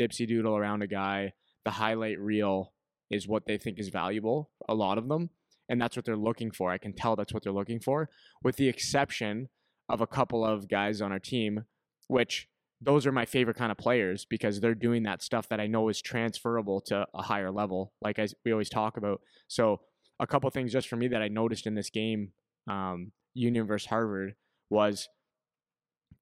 dipsy 0.00 0.28
doodle 0.28 0.56
around 0.56 0.82
a 0.82 0.86
guy. 0.86 1.32
The 1.64 1.70
highlight 1.72 2.20
reel 2.20 2.74
is 3.10 3.26
what 3.26 3.46
they 3.46 3.56
think 3.56 3.78
is 3.78 3.88
valuable. 3.88 4.50
A 4.68 4.74
lot 4.74 4.98
of 4.98 5.08
them 5.08 5.30
and 5.68 5.80
that's 5.80 5.96
what 5.96 6.04
they're 6.04 6.16
looking 6.16 6.50
for. 6.50 6.70
I 6.70 6.78
can 6.78 6.92
tell 6.92 7.16
that's 7.16 7.32
what 7.32 7.42
they're 7.42 7.52
looking 7.52 7.80
for, 7.80 8.08
with 8.42 8.56
the 8.56 8.68
exception 8.68 9.48
of 9.88 10.00
a 10.00 10.06
couple 10.06 10.44
of 10.44 10.68
guys 10.68 11.00
on 11.00 11.12
our 11.12 11.18
team, 11.18 11.64
which 12.08 12.48
those 12.80 13.06
are 13.06 13.12
my 13.12 13.24
favorite 13.24 13.56
kind 13.56 13.72
of 13.72 13.78
players 13.78 14.24
because 14.24 14.60
they're 14.60 14.74
doing 14.74 15.04
that 15.04 15.22
stuff 15.22 15.48
that 15.48 15.60
I 15.60 15.66
know 15.66 15.88
is 15.88 16.02
transferable 16.02 16.80
to 16.82 17.06
a 17.14 17.22
higher 17.22 17.50
level, 17.50 17.92
like 18.02 18.18
I, 18.18 18.28
we 18.44 18.52
always 18.52 18.68
talk 18.68 18.96
about. 18.96 19.20
So, 19.48 19.80
a 20.20 20.26
couple 20.26 20.48
things 20.50 20.72
just 20.72 20.86
for 20.86 20.96
me 20.96 21.08
that 21.08 21.22
I 21.22 21.28
noticed 21.28 21.66
in 21.66 21.74
this 21.74 21.90
game, 21.90 22.32
um, 22.70 23.10
Union 23.34 23.66
versus 23.66 23.88
Harvard, 23.88 24.34
was 24.70 25.08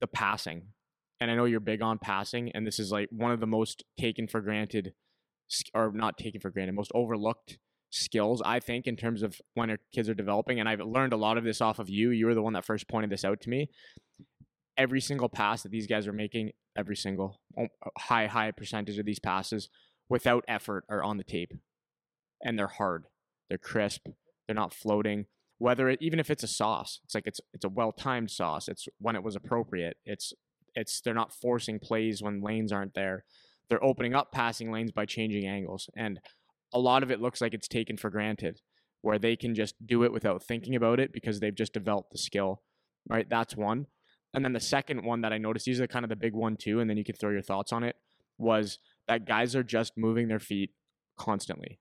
the 0.01 0.07
passing. 0.07 0.69
And 1.21 1.31
I 1.31 1.35
know 1.35 1.45
you're 1.45 1.61
big 1.61 1.83
on 1.83 1.99
passing, 1.99 2.51
and 2.53 2.67
this 2.67 2.79
is 2.79 2.91
like 2.91 3.09
one 3.11 3.33
of 3.33 3.41
the 3.41 3.47
most 3.47 3.85
taken 4.01 4.29
for 4.29 4.41
granted, 4.41 4.95
or 5.75 5.93
not 5.93 6.17
taken 6.17 6.41
for 6.41 6.51
granted, 6.51 6.75
most 6.75 6.91
overlooked 6.95 7.59
skills, 7.93 8.43
I 8.45 8.59
think, 8.59 8.87
in 8.87 8.97
terms 8.97 9.23
of 9.23 9.41
when 9.55 9.71
our 9.71 9.79
kids 9.93 10.09
are 10.09 10.15
developing. 10.15 10.59
And 10.59 10.69
I've 10.69 10.81
learned 10.81 11.13
a 11.13 11.17
lot 11.17 11.39
of 11.39 11.45
this 11.45 11.61
off 11.61 11.79
of 11.79 11.89
you. 11.89 12.11
You 12.11 12.27
were 12.27 12.35
the 12.35 12.43
one 12.43 12.55
that 12.55 12.65
first 12.65 12.89
pointed 12.89 13.11
this 13.11 13.25
out 13.25 13.41
to 13.43 13.51
me. 13.51 13.69
Every 14.77 15.01
single 15.01 15.29
pass 15.29 15.63
that 15.63 15.71
these 15.71 15.87
guys 15.87 16.09
are 16.09 16.13
making, 16.13 16.53
every 16.77 16.97
single 16.97 17.41
oh, 17.59 17.67
uh, 17.85 17.91
high, 17.99 18.27
high 18.27 18.51
percentage 18.51 18.99
of 18.99 19.05
these 19.05 19.19
passes 19.19 19.69
without 20.09 20.45
effort 20.49 20.85
are 20.89 21.03
on 21.03 21.19
the 21.19 21.25
tape. 21.25 21.53
And 22.43 22.59
they're 22.59 22.67
hard. 22.67 23.05
They're 23.49 23.59
crisp. 23.59 24.09
They're 24.47 24.55
not 24.57 24.75
floating. 24.75 25.27
Whether 25.59 25.91
it, 25.91 25.99
even 26.01 26.19
if 26.19 26.31
it's 26.31 26.43
a 26.43 26.49
sauce, 26.49 27.01
it's 27.05 27.15
like 27.15 27.27
it's 27.27 27.41
it's 27.53 27.65
a 27.65 27.69
well 27.69 27.93
timed 27.93 28.31
sauce. 28.31 28.67
It's 28.67 28.89
when 28.99 29.15
it 29.15 29.23
was 29.23 29.37
appropriate. 29.37 29.97
It's 30.05 30.33
It's 30.75 31.01
they're 31.01 31.15
not 31.15 31.33
forcing 31.33 31.79
plays 31.79 32.23
when 32.23 32.41
lanes 32.41 32.73
aren't 32.73 32.95
there. 32.95 33.25
They're 33.69 33.85
opening 33.85 34.15
up 34.15 34.33
passing 34.33 34.73
lanes 34.73 34.91
by 34.91 35.07
changing 35.07 35.47
angles, 35.47 35.89
and 35.95 36.21
a 36.73 36.79
lot 36.79 37.03
of 37.03 37.11
it 37.11 37.21
looks 37.21 37.41
like 37.41 37.55
it's 37.55 37.69
taken 37.69 37.97
for 37.97 38.11
granted, 38.11 38.61
where 39.03 39.19
they 39.19 39.37
can 39.37 39.55
just 39.55 39.75
do 39.85 40.05
it 40.05 40.13
without 40.13 40.43
thinking 40.43 40.77
about 40.77 41.01
it 41.01 41.13
because 41.13 41.41
they've 41.41 41.55
just 41.55 41.73
developed 41.73 42.13
the 42.13 42.19
skill. 42.19 42.63
Right, 43.09 43.29
that's 43.29 43.57
one. 43.57 43.87
And 44.35 44.45
then 44.45 44.53
the 44.53 44.61
second 44.61 45.05
one 45.05 45.21
that 45.23 45.33
I 45.33 45.39
noticed, 45.39 45.67
these 45.67 45.81
are 45.81 45.87
kind 45.87 46.05
of 46.05 46.09
the 46.09 46.17
big 46.17 46.35
one 46.35 46.57
too, 46.57 46.81
and 46.81 46.89
then 46.89 46.97
you 46.97 47.05
can 47.05 47.17
throw 47.17 47.31
your 47.31 47.43
thoughts 47.43 47.73
on 47.73 47.83
it, 47.83 47.97
was 48.39 48.79
that 49.09 49.27
guys 49.27 49.55
are 49.55 49.63
just 49.63 49.97
moving 49.97 50.29
their 50.29 50.41
feet 50.41 50.71
constantly. 51.19 51.79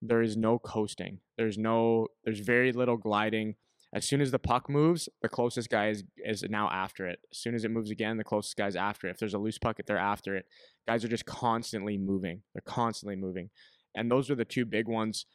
There 0.00 0.22
is 0.22 0.36
no 0.36 0.58
coasting. 0.58 1.20
There's 1.36 1.58
no 1.58 2.08
there's 2.24 2.40
very 2.40 2.72
little 2.72 2.96
gliding. 2.96 3.56
As 3.92 4.04
soon 4.04 4.20
as 4.20 4.30
the 4.30 4.38
puck 4.38 4.68
moves, 4.68 5.08
the 5.22 5.30
closest 5.30 5.70
guy 5.70 5.88
is, 5.88 6.04
is 6.18 6.44
now 6.48 6.68
after 6.70 7.06
it. 7.06 7.20
As 7.32 7.38
soon 7.38 7.54
as 7.54 7.64
it 7.64 7.70
moves 7.70 7.90
again, 7.90 8.18
the 8.18 8.24
closest 8.24 8.56
guy's 8.56 8.76
after 8.76 9.08
it. 9.08 9.12
If 9.12 9.18
there's 9.18 9.34
a 9.34 9.38
loose 9.38 9.58
puck, 9.58 9.78
they're 9.86 9.96
after 9.96 10.36
it. 10.36 10.44
Guys 10.86 11.04
are 11.04 11.08
just 11.08 11.24
constantly 11.24 11.96
moving. 11.96 12.42
They're 12.52 12.60
constantly 12.60 13.16
moving. 13.16 13.48
And 13.94 14.10
those 14.10 14.30
are 14.30 14.34
the 14.34 14.44
two 14.44 14.64
big 14.64 14.88
ones. 14.88 15.26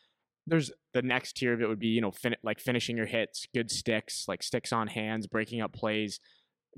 There's 0.45 0.71
the 0.93 1.01
next 1.01 1.37
tier 1.37 1.53
of 1.53 1.61
it 1.61 1.67
would 1.67 1.79
be, 1.79 1.87
you 1.87 2.01
know, 2.01 2.11
fin- 2.11 2.35
like 2.43 2.59
finishing 2.59 2.97
your 2.97 3.05
hits, 3.05 3.47
good 3.53 3.71
sticks, 3.71 4.25
like 4.27 4.43
sticks 4.43 4.73
on 4.73 4.87
hands, 4.87 5.27
breaking 5.27 5.61
up 5.61 5.73
plays, 5.73 6.19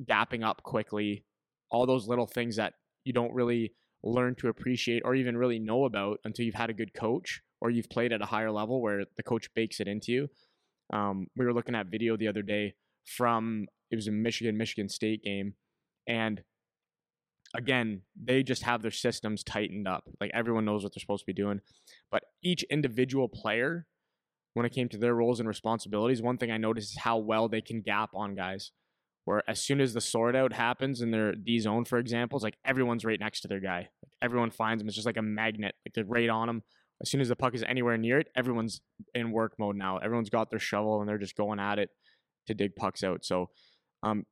gapping 0.03 0.45
up 0.45 0.63
quickly, 0.63 1.25
all 1.71 1.85
those 1.85 2.07
little 2.07 2.27
things 2.27 2.57
that 2.57 2.73
you 3.03 3.13
don't 3.13 3.33
really 3.33 3.73
learn 4.03 4.35
to 4.35 4.49
appreciate 4.49 5.01
or 5.03 5.15
even 5.15 5.35
really 5.35 5.57
know 5.57 5.85
about 5.85 6.19
until 6.23 6.45
you've 6.45 6.55
had 6.55 6.69
a 6.69 6.73
good 6.73 6.93
coach 6.93 7.41
or 7.59 7.71
you've 7.71 7.89
played 7.89 8.13
at 8.13 8.21
a 8.21 8.25
higher 8.25 8.51
level 8.51 8.81
where 8.81 9.05
the 9.17 9.23
coach 9.23 9.51
bakes 9.55 9.79
it 9.79 9.87
into 9.87 10.11
you. 10.11 10.29
Um, 10.93 11.27
we 11.35 11.45
were 11.45 11.53
looking 11.53 11.75
at 11.75 11.87
video 11.87 12.15
the 12.15 12.27
other 12.27 12.43
day 12.43 12.75
from 13.05 13.65
it 13.91 13.95
was 13.95 14.07
a 14.07 14.11
Michigan 14.11 14.57
Michigan 14.57 14.89
State 14.89 15.23
game, 15.23 15.53
and 16.07 16.43
again 17.55 18.01
they 18.21 18.43
just 18.43 18.63
have 18.63 18.81
their 18.81 18.91
systems 18.91 19.43
tightened 19.43 19.87
up. 19.87 20.03
Like 20.19 20.31
everyone 20.33 20.65
knows 20.65 20.83
what 20.83 20.93
they're 20.93 21.01
supposed 21.01 21.23
to 21.23 21.25
be 21.25 21.33
doing, 21.33 21.61
but 22.11 22.23
each 22.43 22.63
individual 22.63 23.27
player, 23.27 23.87
when 24.53 24.65
it 24.65 24.71
came 24.71 24.89
to 24.89 24.97
their 24.97 25.15
roles 25.15 25.39
and 25.39 25.47
responsibilities, 25.47 26.21
one 26.21 26.37
thing 26.37 26.51
I 26.51 26.57
noticed 26.57 26.91
is 26.91 26.97
how 26.99 27.17
well 27.17 27.47
they 27.47 27.61
can 27.61 27.81
gap 27.81 28.11
on 28.13 28.35
guys. 28.35 28.71
Where 29.25 29.41
as 29.49 29.59
soon 29.59 29.81
as 29.81 29.93
the 29.93 30.01
sort 30.01 30.35
out 30.35 30.53
happens 30.53 31.01
in 31.01 31.09
their 31.09 31.33
D 31.33 31.57
zone, 31.57 31.83
for 31.85 31.97
example, 31.97 32.37
it's 32.37 32.43
like 32.43 32.57
everyone's 32.63 33.03
right 33.03 33.19
next 33.19 33.41
to 33.41 33.47
their 33.47 33.59
guy. 33.59 33.89
Like 34.03 34.13
everyone 34.21 34.51
finds 34.51 34.81
them. 34.81 34.87
It's 34.87 34.95
just 34.95 35.07
like 35.07 35.17
a 35.17 35.23
magnet. 35.23 35.73
Like 35.83 35.95
they're 35.95 36.05
right 36.05 36.29
on 36.29 36.45
them 36.45 36.61
as 37.01 37.09
soon 37.09 37.21
as 37.21 37.27
the 37.27 37.35
puck 37.35 37.53
is 37.53 37.63
anywhere 37.63 37.97
near 37.97 38.19
it, 38.19 38.29
everyone's 38.35 38.81
in 39.13 39.31
work 39.31 39.53
mode 39.59 39.75
now. 39.75 39.97
Everyone's 39.97 40.29
got 40.29 40.49
their 40.49 40.59
shovel 40.59 40.99
and 41.01 41.09
they're 41.09 41.17
just 41.17 41.35
going 41.35 41.59
at 41.59 41.79
it 41.79 41.89
to 42.47 42.53
dig 42.53 42.75
pucks 42.75 43.03
out. 43.03 43.25
So 43.25 43.49
um, 44.03 44.25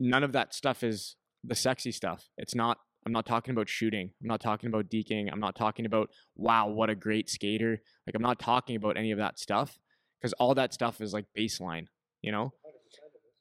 none 0.00 0.24
of 0.24 0.32
that 0.32 0.54
stuff 0.54 0.82
is 0.82 1.16
the 1.44 1.54
sexy 1.54 1.92
stuff. 1.92 2.28
It's 2.36 2.54
not. 2.54 2.78
I'm 3.04 3.12
not 3.12 3.26
talking 3.26 3.52
about 3.52 3.68
shooting. 3.68 4.10
I'm 4.20 4.28
not 4.28 4.40
talking 4.40 4.68
about 4.68 4.90
deking. 4.90 5.28
I'm 5.32 5.40
not 5.40 5.54
talking 5.54 5.86
about 5.86 6.10
wow, 6.34 6.68
what 6.68 6.90
a 6.90 6.94
great 6.94 7.30
skater. 7.30 7.80
Like 8.06 8.14
I'm 8.14 8.22
not 8.22 8.38
talking 8.38 8.76
about 8.76 8.96
any 8.96 9.12
of 9.12 9.18
that 9.18 9.38
stuff 9.38 9.78
because 10.20 10.32
all 10.34 10.54
that 10.54 10.74
stuff 10.74 11.00
is 11.00 11.12
like 11.12 11.26
baseline. 11.38 11.86
You 12.22 12.32
know. 12.32 12.52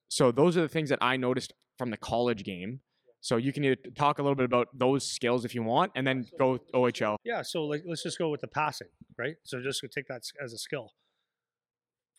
So 0.07 0.31
those 0.31 0.55
are 0.55 0.61
the 0.61 0.69
things 0.69 0.89
that 0.89 0.99
I 1.01 1.17
noticed 1.17 1.53
from 1.77 1.89
the 1.89 1.97
college 1.97 2.43
game 2.43 2.81
so 3.25 3.37
you 3.37 3.51
can 3.51 3.63
either 3.63 3.77
talk 3.97 4.19
a 4.19 4.21
little 4.21 4.35
bit 4.35 4.45
about 4.45 4.67
those 4.71 5.03
skills 5.11 5.45
if 5.45 5.55
you 5.55 5.63
want, 5.63 5.91
and 5.95 6.05
then 6.05 6.27
go 6.37 6.59
OHL. 6.75 7.15
Yeah. 7.23 7.41
So 7.41 7.63
like, 7.63 7.81
let's 7.83 8.03
just 8.03 8.19
go 8.19 8.29
with 8.29 8.41
the 8.41 8.47
passing, 8.47 8.89
right? 9.17 9.33
So 9.43 9.59
just 9.63 9.81
take 9.95 10.07
that 10.09 10.21
as 10.43 10.53
a 10.53 10.59
skill. 10.59 10.91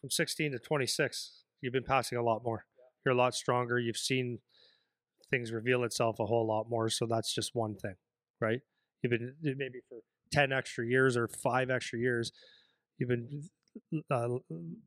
From 0.01 0.11
16 0.11 0.51
to 0.51 0.59
26, 0.59 1.45
you've 1.61 1.73
been 1.73 1.85
passing 1.85 2.19
a 2.19 2.25
lot 2.25 2.43
more. 2.43 2.65
You're 3.05 3.15
a 3.15 3.17
lot 3.17 3.37
stronger. 3.37 3.79
You've 3.79 3.97
seen 3.97 4.41
things 5.31 5.53
reveal 5.53 5.85
itself 5.85 6.19
a 6.21 6.27
whole 6.27 6.47
lot 6.47 6.69
more. 6.69 6.89
So 6.89 7.07
that's 7.07 7.35
just 7.35 7.55
one 7.55 7.75
thing, 7.75 7.95
right? 8.41 8.61
You've 9.03 9.11
been 9.11 9.35
maybe 9.43 9.81
for 9.89 9.99
10 10.33 10.53
extra 10.53 10.87
years 10.87 11.17
or 11.17 11.29
five 11.29 11.71
extra 11.71 11.99
years, 11.99 12.33
you've 12.99 13.09
been 13.09 13.45
uh, 14.11 14.29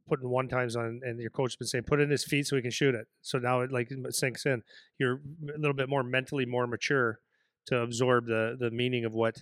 putting 0.07 0.29
one 0.29 0.47
times 0.47 0.75
on, 0.75 1.01
and 1.03 1.19
your 1.19 1.29
coach 1.29 1.51
has 1.51 1.55
been 1.55 1.67
saying, 1.67 1.83
put 1.85 1.99
in 1.99 2.09
his 2.09 2.23
feet 2.23 2.47
so 2.47 2.55
he 2.55 2.61
can 2.61 2.71
shoot 2.71 2.95
it. 2.95 3.07
So 3.21 3.37
now 3.37 3.61
it 3.61 3.71
like 3.71 3.89
sinks 4.09 4.45
in. 4.45 4.63
You're 4.97 5.21
a 5.55 5.57
little 5.57 5.75
bit 5.75 5.89
more 5.89 6.03
mentally 6.03 6.45
more 6.45 6.67
mature 6.67 7.19
to 7.67 7.81
absorb 7.81 8.25
the 8.25 8.57
the 8.59 8.71
meaning 8.71 9.05
of 9.05 9.13
what 9.13 9.37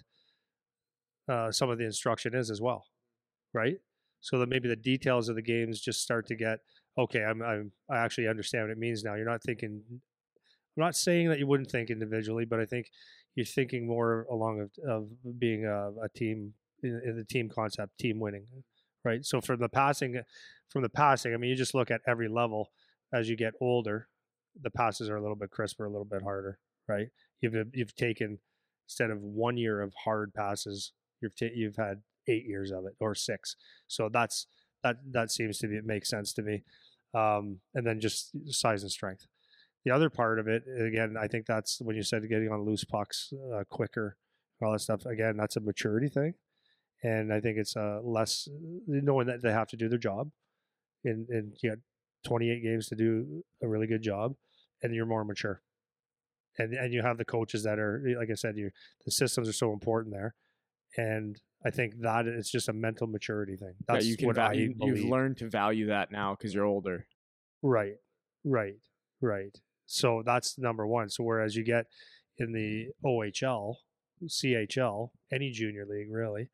uh, 1.29 1.51
some 1.51 1.69
of 1.69 1.77
the 1.77 1.85
instruction 1.85 2.35
is 2.35 2.51
as 2.51 2.61
well, 2.61 2.85
right? 3.53 3.77
So 4.19 4.39
that 4.39 4.49
maybe 4.49 4.67
the 4.67 4.75
details 4.75 5.29
of 5.29 5.35
the 5.35 5.41
games 5.41 5.79
just 5.79 6.01
start 6.01 6.27
to 6.27 6.35
get 6.35 6.59
okay. 6.97 7.23
I'm, 7.23 7.41
I'm 7.41 7.71
I 7.89 7.97
actually 7.97 8.27
understand 8.27 8.65
what 8.65 8.71
it 8.71 8.77
means 8.77 9.03
now. 9.03 9.15
You're 9.15 9.29
not 9.29 9.43
thinking. 9.43 9.81
I'm 10.77 10.83
not 10.83 10.95
saying 10.95 11.29
that 11.29 11.39
you 11.39 11.47
wouldn't 11.47 11.71
think 11.71 11.89
individually, 11.89 12.45
but 12.45 12.59
I 12.59 12.65
think 12.65 12.91
you're 13.35 13.45
thinking 13.45 13.87
more 13.87 14.25
along 14.29 14.61
of, 14.61 14.71
of 14.87 15.39
being 15.39 15.65
a, 15.65 15.89
a 16.03 16.09
team 16.15 16.53
in, 16.83 17.01
in 17.05 17.17
the 17.17 17.23
team 17.23 17.49
concept, 17.49 17.97
team 17.97 18.19
winning 18.19 18.45
right? 19.07 19.25
So 19.25 19.39
from 19.39 19.59
the 19.59 19.69
passing, 19.69 20.21
from 20.69 20.83
the 20.83 20.89
passing, 20.89 21.33
I 21.33 21.37
mean, 21.37 21.49
you 21.49 21.55
just 21.55 21.73
look 21.73 21.89
at 21.89 22.01
every 22.07 22.27
level 22.27 22.71
as 23.13 23.29
you 23.29 23.37
get 23.37 23.53
older, 23.61 24.09
the 24.61 24.69
passes 24.69 25.09
are 25.09 25.15
a 25.15 25.21
little 25.21 25.35
bit 25.35 25.49
crisper, 25.49 25.85
a 25.85 25.89
little 25.89 26.05
bit 26.05 26.21
harder, 26.21 26.59
right? 26.87 27.07
You've 27.41 27.55
you've 27.73 27.95
taken 27.95 28.39
instead 28.85 29.11
of 29.11 29.21
one 29.21 29.57
year 29.57 29.81
of 29.81 29.93
hard 30.03 30.33
passes, 30.33 30.91
you've 31.21 31.33
you've 31.39 31.77
had 31.77 32.01
eight 32.27 32.45
years 32.45 32.71
of 32.71 32.85
it 32.85 32.95
or 32.99 33.15
six. 33.15 33.55
So 33.87 34.09
that's 34.11 34.47
that 34.83 34.97
that 35.11 35.31
seems 35.31 35.57
to 35.59 35.67
be 35.67 35.75
it 35.75 35.85
makes 35.85 36.09
sense 36.09 36.33
to 36.33 36.41
me. 36.41 36.63
Um, 37.13 37.59
and 37.73 37.87
then 37.87 38.01
just 38.01 38.31
size 38.53 38.81
and 38.81 38.91
strength. 38.91 39.27
The 39.87 39.95
other 39.95 40.09
part 40.09 40.39
of 40.39 40.47
it, 40.47 40.63
again, 40.67 41.15
I 41.19 41.27
think 41.27 41.45
that's 41.45 41.79
when 41.81 41.95
you 41.95 42.03
said 42.03 42.27
getting 42.27 42.51
on 42.51 42.65
loose 42.65 42.83
pucks 42.83 43.31
uh, 43.53 43.63
quicker, 43.69 44.17
all 44.61 44.73
that 44.73 44.79
stuff. 44.79 45.05
Again, 45.05 45.37
that's 45.37 45.55
a 45.55 45.61
maturity 45.61 46.09
thing 46.09 46.33
and 47.03 47.31
I 47.31 47.39
think 47.39 47.57
it's 47.57 47.75
uh, 47.75 47.99
less 48.03 48.47
knowing 48.87 49.27
that 49.27 49.41
they 49.41 49.51
have 49.51 49.67
to 49.69 49.77
do 49.77 49.89
their 49.89 49.99
job, 49.99 50.31
and 51.03 51.27
and 51.29 51.55
you 51.61 51.69
got 51.69 51.79
28 52.25 52.63
games 52.63 52.87
to 52.87 52.95
do 52.95 53.43
a 53.61 53.67
really 53.67 53.87
good 53.87 54.01
job, 54.01 54.33
and 54.81 54.93
you're 54.93 55.05
more 55.05 55.23
mature, 55.23 55.61
and 56.57 56.73
and 56.73 56.93
you 56.93 57.03
have 57.03 57.17
the 57.17 57.25
coaches 57.25 57.63
that 57.63 57.79
are 57.79 58.01
like 58.17 58.29
I 58.31 58.35
said, 58.35 58.57
you 58.57 58.71
the 59.05 59.11
systems 59.11 59.47
are 59.47 59.53
so 59.53 59.73
important 59.73 60.13
there, 60.13 60.33
and 60.97 61.39
I 61.65 61.69
think 61.69 61.99
that 62.01 62.25
it's 62.25 62.51
just 62.51 62.69
a 62.69 62.73
mental 62.73 63.07
maturity 63.07 63.57
thing. 63.57 63.75
That's 63.87 64.05
yeah, 64.05 64.11
you 64.11 64.17
can 64.17 64.27
what 64.27 64.35
va- 64.37 64.43
I 64.43 64.53
believe. 64.53 64.97
you've 64.97 65.05
learned 65.05 65.37
to 65.37 65.49
value 65.49 65.87
that 65.87 66.11
now 66.11 66.35
because 66.35 66.53
you're 66.53 66.65
older. 66.65 67.05
Right, 67.61 67.95
right, 68.43 68.77
right. 69.21 69.55
So 69.87 70.21
that's 70.25 70.57
number 70.57 70.85
one. 70.85 71.09
So 71.09 71.23
whereas 71.23 71.55
you 71.55 71.63
get 71.63 71.85
in 72.37 72.51
the 72.51 72.89
OHL, 73.03 73.75
CHL, 74.25 75.09
any 75.31 75.51
junior 75.51 75.85
league 75.85 76.11
really, 76.11 76.49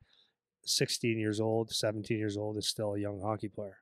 16 0.64 1.18
years 1.18 1.40
old, 1.40 1.70
17 1.70 2.16
years 2.16 2.36
old 2.36 2.56
is 2.56 2.68
still 2.68 2.94
a 2.94 3.00
young 3.00 3.20
hockey 3.20 3.48
player, 3.48 3.78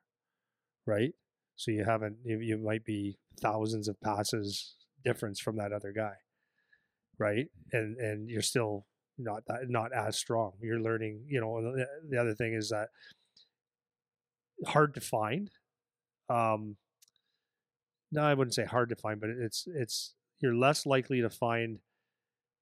right? 0.87 1.13
So 1.57 1.71
you 1.71 1.85
haven't, 1.85 2.17
you, 2.25 2.59
might 2.59 2.85
be 2.85 3.19
thousands 3.41 3.89
of 3.89 4.01
passes 4.01 4.75
difference 5.05 5.39
from 5.39 5.57
that 5.57 5.73
other 5.73 5.93
guy, 5.93 6.15
right? 7.19 7.47
And 7.73 7.97
and 7.99 8.29
you're 8.31 8.43
still 8.43 8.87
not 9.19 9.45
that 9.47 9.69
not 9.69 9.93
as 9.93 10.17
strong. 10.17 10.53
You're 10.61 10.81
learning, 10.81 11.25
you 11.29 11.41
know. 11.41 11.77
The 12.09 12.19
other 12.19 12.35
thing 12.35 12.55
is 12.55 12.71
that 12.71 12.89
hard 14.67 14.95
to 14.95 15.01
find. 15.01 15.51
Um, 16.29 16.77
no, 18.13 18.23
I 18.23 18.35
wouldn't 18.35 18.55
say 18.55 18.65
hard 18.65 18.91
to 18.91 18.97
find, 18.97 19.21
but 19.21 19.31
it's 19.31 19.67
it's 19.75 20.15
you're 20.41 20.55
less 20.55 20.85
likely 20.85 21.23
to 21.23 21.31
find 21.31 21.79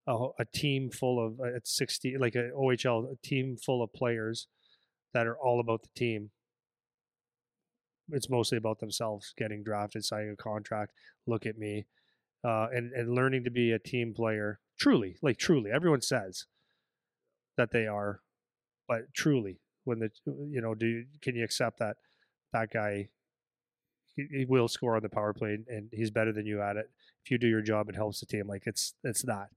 a, 0.06 0.28
a 0.38 0.44
team 0.44 0.90
full 0.90 1.24
of 1.24 1.40
uh, 1.40 1.56
at 1.56 1.66
60 1.66 2.16
like 2.18 2.36
a 2.36 2.50
OHL 2.56 3.12
a 3.12 3.16
team 3.26 3.56
full 3.56 3.82
of 3.82 3.92
players 3.92 4.46
that 5.12 5.26
are 5.26 5.36
all 5.36 5.58
about 5.60 5.82
the 5.82 5.88
team. 5.96 6.30
It's 8.12 8.30
mostly 8.30 8.58
about 8.58 8.78
themselves 8.78 9.34
getting 9.36 9.62
drafted, 9.62 10.04
signing 10.04 10.30
a 10.30 10.36
contract. 10.36 10.92
Look 11.26 11.46
at 11.46 11.58
me, 11.58 11.86
uh, 12.44 12.68
and 12.72 12.92
and 12.92 13.14
learning 13.14 13.44
to 13.44 13.50
be 13.50 13.72
a 13.72 13.78
team 13.78 14.14
player. 14.14 14.60
Truly, 14.78 15.16
like 15.20 15.36
truly, 15.36 15.70
everyone 15.70 16.00
says 16.00 16.46
that 17.56 17.72
they 17.72 17.86
are, 17.86 18.20
but 18.88 19.12
truly, 19.14 19.60
when 19.84 19.98
the 19.98 20.10
you 20.26 20.60
know, 20.60 20.74
do 20.74 21.04
can 21.20 21.34
you 21.34 21.44
accept 21.44 21.80
that 21.80 21.96
that 22.52 22.70
guy 22.72 23.08
he, 24.30 24.44
will 24.44 24.68
score 24.68 24.96
on 24.96 25.02
the 25.02 25.08
power 25.08 25.32
play 25.32 25.58
and 25.68 25.88
he's 25.92 26.10
better 26.10 26.32
than 26.32 26.46
you 26.46 26.60
at 26.62 26.76
it. 26.76 26.90
If 27.24 27.30
you 27.30 27.38
do 27.38 27.48
your 27.48 27.62
job, 27.62 27.88
it 27.88 27.96
helps 27.96 28.20
the 28.20 28.26
team. 28.26 28.46
Like 28.46 28.64
it's 28.66 28.94
it's 29.04 29.22
that. 29.22 29.48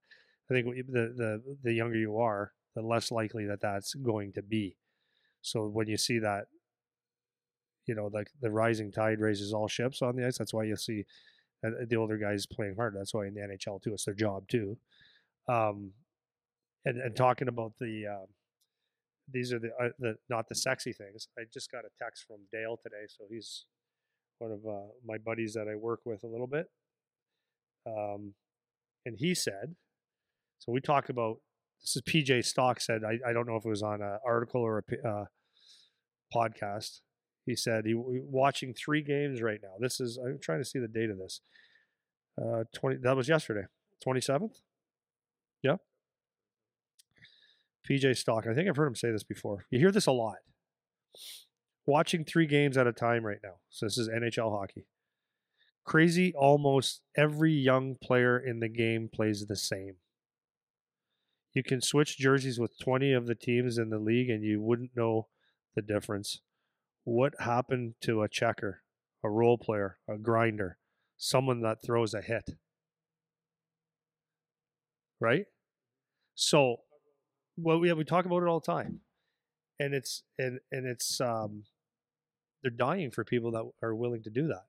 I 0.50 0.54
think 0.54 0.68
the 0.88 1.14
the 1.16 1.58
the 1.64 1.74
younger 1.74 1.98
you 1.98 2.18
are, 2.18 2.52
the 2.76 2.82
less 2.82 3.12
likely 3.12 3.46
that 3.46 3.62
that's 3.62 3.94
going 3.94 4.34
to 4.34 4.42
be. 4.42 4.78
So 5.42 5.68
when 5.68 5.88
you 5.88 5.98
see 5.98 6.20
that, 6.20 6.46
you 7.86 7.96
know, 7.96 8.10
like 8.14 8.30
the 8.42 8.52
rising 8.52 8.92
tide 8.92 9.20
raises 9.20 9.54
all 9.54 9.68
ships 9.68 10.02
on 10.02 10.16
the 10.16 10.26
ice. 10.26 10.38
That's 10.38 10.54
why 10.54 10.64
you'll 10.64 10.78
see 10.78 11.06
uh, 11.66 11.72
the 11.88 11.96
older 11.96 12.18
guys 12.18 12.46
playing 12.46 12.76
hard. 12.76 12.96
That's 12.98 13.14
why 13.14 13.28
in 13.28 13.34
the 13.34 13.42
NHL 13.42 13.82
too, 13.82 13.94
it's 13.94 14.06
their 14.06 14.14
job 14.14 14.48
too. 14.48 14.78
Um, 15.48 15.92
and 16.86 17.00
and 17.00 17.16
talking 17.16 17.48
about 17.48 17.74
the 17.80 18.08
um, 18.08 18.28
these 19.32 19.54
are 19.54 19.60
the 19.60 19.72
uh, 19.82 19.90
the 20.00 20.16
not 20.30 20.50
the 20.50 20.56
sexy 20.56 20.94
things. 20.94 21.28
I 21.38 21.44
just 21.52 21.72
got 21.72 21.86
a 21.86 22.04
text 22.04 22.26
from 22.28 22.38
Dale 22.52 22.78
today, 22.82 23.06
so 23.08 23.26
he's 23.30 23.66
one 24.44 24.52
of 24.52 24.66
uh, 24.66 24.88
my 25.06 25.18
buddies 25.18 25.54
that 25.54 25.68
I 25.72 25.76
work 25.76 26.02
with 26.06 26.24
a 26.24 26.28
little 26.28 26.48
bit. 26.48 26.68
Um, 27.88 28.34
and 29.06 29.16
he 29.18 29.34
said, 29.34 29.76
so 30.60 30.72
we 30.72 30.82
talk 30.82 31.10
about 31.10 31.38
this 31.82 31.96
is 31.96 32.02
PJ 32.04 32.46
Stock 32.46 32.80
said 32.80 33.02
I, 33.04 33.30
I 33.30 33.34
don't 33.34 33.48
know 33.48 33.58
if 33.58 33.66
it 33.66 33.70
was 33.70 33.84
on 33.84 34.02
an 34.02 34.18
article 34.26 34.62
or 34.62 34.84
a 34.90 35.08
uh, 35.08 35.26
podcast. 36.34 37.02
He 37.46 37.56
said 37.56 37.86
he 37.86 37.94
watching 37.96 38.74
three 38.74 39.02
games 39.02 39.42
right 39.42 39.60
now. 39.62 39.74
This 39.80 40.00
is 40.00 40.18
I'm 40.18 40.40
trying 40.42 40.60
to 40.60 40.66
see 40.66 40.80
the 40.80 40.88
date 40.88 41.10
of 41.10 41.18
this. 41.18 41.42
Uh, 42.42 42.64
twenty 42.74 42.98
that 43.04 43.18
was 43.18 43.28
yesterday, 43.28 43.66
twenty 44.02 44.22
seventh. 44.22 44.62
Yeah. 45.62 45.76
PJ 47.90 48.16
Stock. 48.16 48.48
I 48.48 48.54
think 48.54 48.70
I've 48.70 48.78
heard 48.78 48.88
him 48.88 48.96
say 48.96 49.12
this 49.12 49.24
before. 49.24 49.66
You 49.70 49.80
hear 49.80 49.92
this 49.92 50.08
a 50.08 50.14
lot. 50.14 50.38
Watching 51.86 52.24
three 52.24 52.48
games 52.48 52.78
at 52.78 52.88
a 52.88 52.94
time 52.94 53.26
right 53.26 53.40
now. 53.44 53.56
So 53.70 53.86
this 53.86 53.98
is 53.98 54.08
NHL 54.08 54.58
hockey. 54.58 54.86
Crazy, 55.86 56.34
almost 56.34 57.02
every 57.18 57.52
young 57.52 57.96
player 58.02 58.40
in 58.40 58.60
the 58.60 58.70
game 58.70 59.10
plays 59.14 59.46
the 59.46 59.56
same. 59.58 59.96
You 61.54 61.62
can 61.62 61.82
switch 61.82 62.18
jerseys 62.18 62.60
with 62.60 62.80
20 62.80 63.12
of 63.14 63.28
the 63.28 63.36
teams 63.36 63.78
in 63.78 63.90
the 63.90 64.00
league 64.00 64.30
and 64.30 64.44
you 64.44 64.62
wouldn't 64.62 64.96
know 64.96 65.28
the 65.76 65.82
difference. 65.82 66.40
What 67.04 67.34
happened 67.40 67.96
to 68.02 68.24
a 68.24 68.30
checker, 68.30 68.82
a 69.24 69.30
role 69.30 69.58
player, 69.58 69.98
a 70.08 70.18
grinder, 70.18 70.78
someone 71.18 71.62
that 71.62 71.84
throws 71.86 72.14
a 72.14 72.22
hit? 72.22 72.52
Right? 75.20 75.46
So, 76.36 76.78
well, 77.58 77.80
we 77.80 77.92
we 77.94 78.04
talk 78.04 78.26
about 78.26 78.42
it 78.42 78.48
all 78.48 78.60
the 78.60 78.72
time, 78.72 79.02
and 79.80 79.94
it's 79.94 80.24
and 80.40 80.60
and 80.72 80.88
it's 80.88 81.22
um, 81.22 81.64
they're 82.64 82.72
dying 82.72 83.12
for 83.12 83.24
people 83.24 83.52
that 83.52 83.70
are 83.86 83.94
willing 83.94 84.24
to 84.24 84.30
do 84.30 84.48
that. 84.48 84.64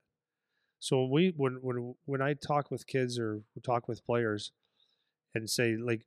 So 0.80 1.02
when 1.02 1.10
we 1.10 1.32
when 1.36 1.58
when 1.62 1.94
when 2.04 2.20
I 2.20 2.34
talk 2.34 2.70
with 2.70 2.86
kids 2.86 3.18
or 3.18 3.40
talk 3.64 3.88
with 3.88 4.04
players, 4.04 4.52
and 5.34 5.48
say 5.48 5.76
like, 5.76 6.02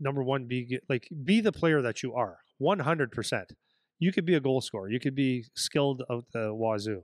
number 0.00 0.22
one, 0.22 0.46
be 0.46 0.78
like 0.88 1.08
be 1.24 1.40
the 1.40 1.52
player 1.52 1.82
that 1.82 2.02
you 2.02 2.14
are, 2.14 2.38
one 2.58 2.80
hundred 2.80 3.12
percent. 3.12 3.52
You 3.98 4.12
could 4.12 4.24
be 4.24 4.34
a 4.34 4.40
goal 4.40 4.60
scorer. 4.60 4.88
You 4.88 5.00
could 5.00 5.16
be 5.16 5.46
skilled 5.56 6.04
of 6.08 6.24
the 6.32 6.54
wazoo, 6.54 7.02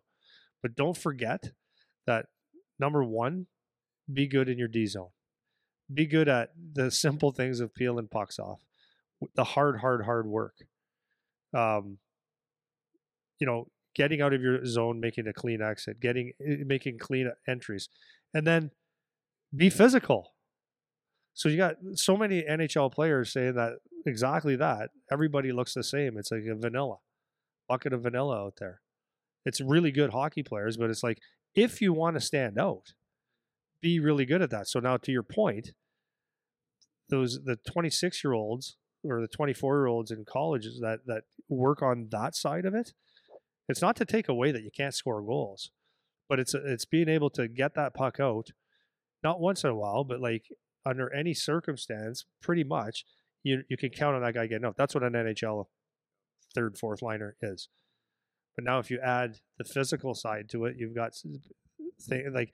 but 0.62 0.76
don't 0.76 0.96
forget 0.96 1.50
that 2.06 2.26
number 2.78 3.02
one, 3.02 3.46
be 4.12 4.26
good 4.26 4.48
in 4.48 4.58
your 4.58 4.68
D 4.68 4.86
zone. 4.86 5.10
Be 5.92 6.06
good 6.06 6.28
at 6.28 6.50
the 6.72 6.90
simple 7.04 7.32
things 7.32 7.60
of 7.60 7.74
peeling 7.74 8.08
pucks 8.08 8.38
off, 8.38 8.60
the 9.34 9.44
hard, 9.44 9.80
hard, 9.80 10.04
hard 10.04 10.26
work. 10.26 10.54
Um, 11.52 11.98
you 13.38 13.46
know, 13.46 13.68
getting 13.94 14.20
out 14.20 14.32
of 14.32 14.42
your 14.42 14.64
zone, 14.64 15.00
making 15.00 15.26
a 15.26 15.32
clean 15.32 15.62
exit, 15.62 16.00
getting 16.00 16.32
eh, 16.40 16.52
eh, 16.60 16.64
making 16.66 16.98
clean 16.98 17.30
entries, 17.48 17.88
and 18.32 18.46
then 18.46 18.70
be 19.54 19.70
physical. 19.70 20.34
So 21.34 21.48
you 21.48 21.56
got 21.56 21.76
so 21.94 22.16
many 22.16 22.42
NHL 22.42 22.92
players 22.92 23.32
saying 23.32 23.54
that 23.54 23.74
exactly 24.06 24.56
that. 24.56 24.90
Everybody 25.10 25.52
looks 25.52 25.74
the 25.74 25.82
same. 25.82 26.16
It's 26.16 26.30
like 26.30 26.44
a 26.50 26.54
vanilla 26.54 26.96
bucket 27.68 27.92
of 27.92 28.02
vanilla 28.02 28.36
out 28.38 28.54
there. 28.58 28.80
It's 29.44 29.60
really 29.60 29.90
good 29.90 30.10
hockey 30.10 30.42
players, 30.42 30.76
but 30.76 30.90
it's 30.90 31.02
like 31.02 31.20
if 31.54 31.80
you 31.80 31.92
want 31.92 32.16
to 32.16 32.20
stand 32.20 32.58
out, 32.58 32.94
be 33.80 34.00
really 34.00 34.24
good 34.24 34.42
at 34.42 34.50
that. 34.50 34.68
So 34.68 34.80
now 34.80 34.96
to 34.98 35.12
your 35.12 35.22
point, 35.22 35.72
those 37.10 37.40
the 37.44 37.56
26 37.70 38.24
year 38.24 38.32
olds 38.32 38.76
or 39.04 39.20
the 39.20 39.28
24 39.28 39.76
year 39.76 39.86
olds 39.86 40.10
in 40.10 40.24
colleges 40.24 40.80
that 40.80 41.00
that 41.06 41.24
work 41.48 41.82
on 41.82 42.08
that 42.10 42.34
side 42.34 42.64
of 42.64 42.74
it, 42.74 42.94
it's 43.68 43.82
not 43.82 43.96
to 43.96 44.04
take 44.04 44.28
away 44.28 44.52
that 44.52 44.62
you 44.62 44.70
can't 44.74 44.94
score 44.94 45.22
goals, 45.22 45.70
but 46.28 46.38
it's 46.38 46.54
it's 46.54 46.84
being 46.84 47.08
able 47.08 47.30
to 47.30 47.48
get 47.48 47.74
that 47.74 47.94
puck 47.94 48.20
out, 48.20 48.50
not 49.22 49.40
once 49.40 49.64
in 49.64 49.70
a 49.70 49.74
while, 49.74 50.04
but 50.04 50.20
like 50.20 50.44
under 50.86 51.12
any 51.12 51.34
circumstance, 51.34 52.24
pretty 52.42 52.64
much 52.64 53.04
you 53.42 53.62
you 53.68 53.76
can 53.76 53.90
count 53.90 54.16
on 54.16 54.22
that 54.22 54.34
guy 54.34 54.46
getting 54.46 54.64
out. 54.64 54.76
That's 54.76 54.94
what 54.94 55.04
an 55.04 55.12
NHL 55.12 55.66
third 56.54 56.76
fourth 56.78 57.02
liner 57.02 57.36
is. 57.42 57.68
But 58.54 58.64
now 58.64 58.78
if 58.78 58.90
you 58.90 59.00
add 59.00 59.38
the 59.58 59.64
physical 59.64 60.14
side 60.14 60.48
to 60.50 60.64
it, 60.66 60.76
you've 60.78 60.94
got 60.94 61.12
thing, 62.00 62.32
like 62.34 62.50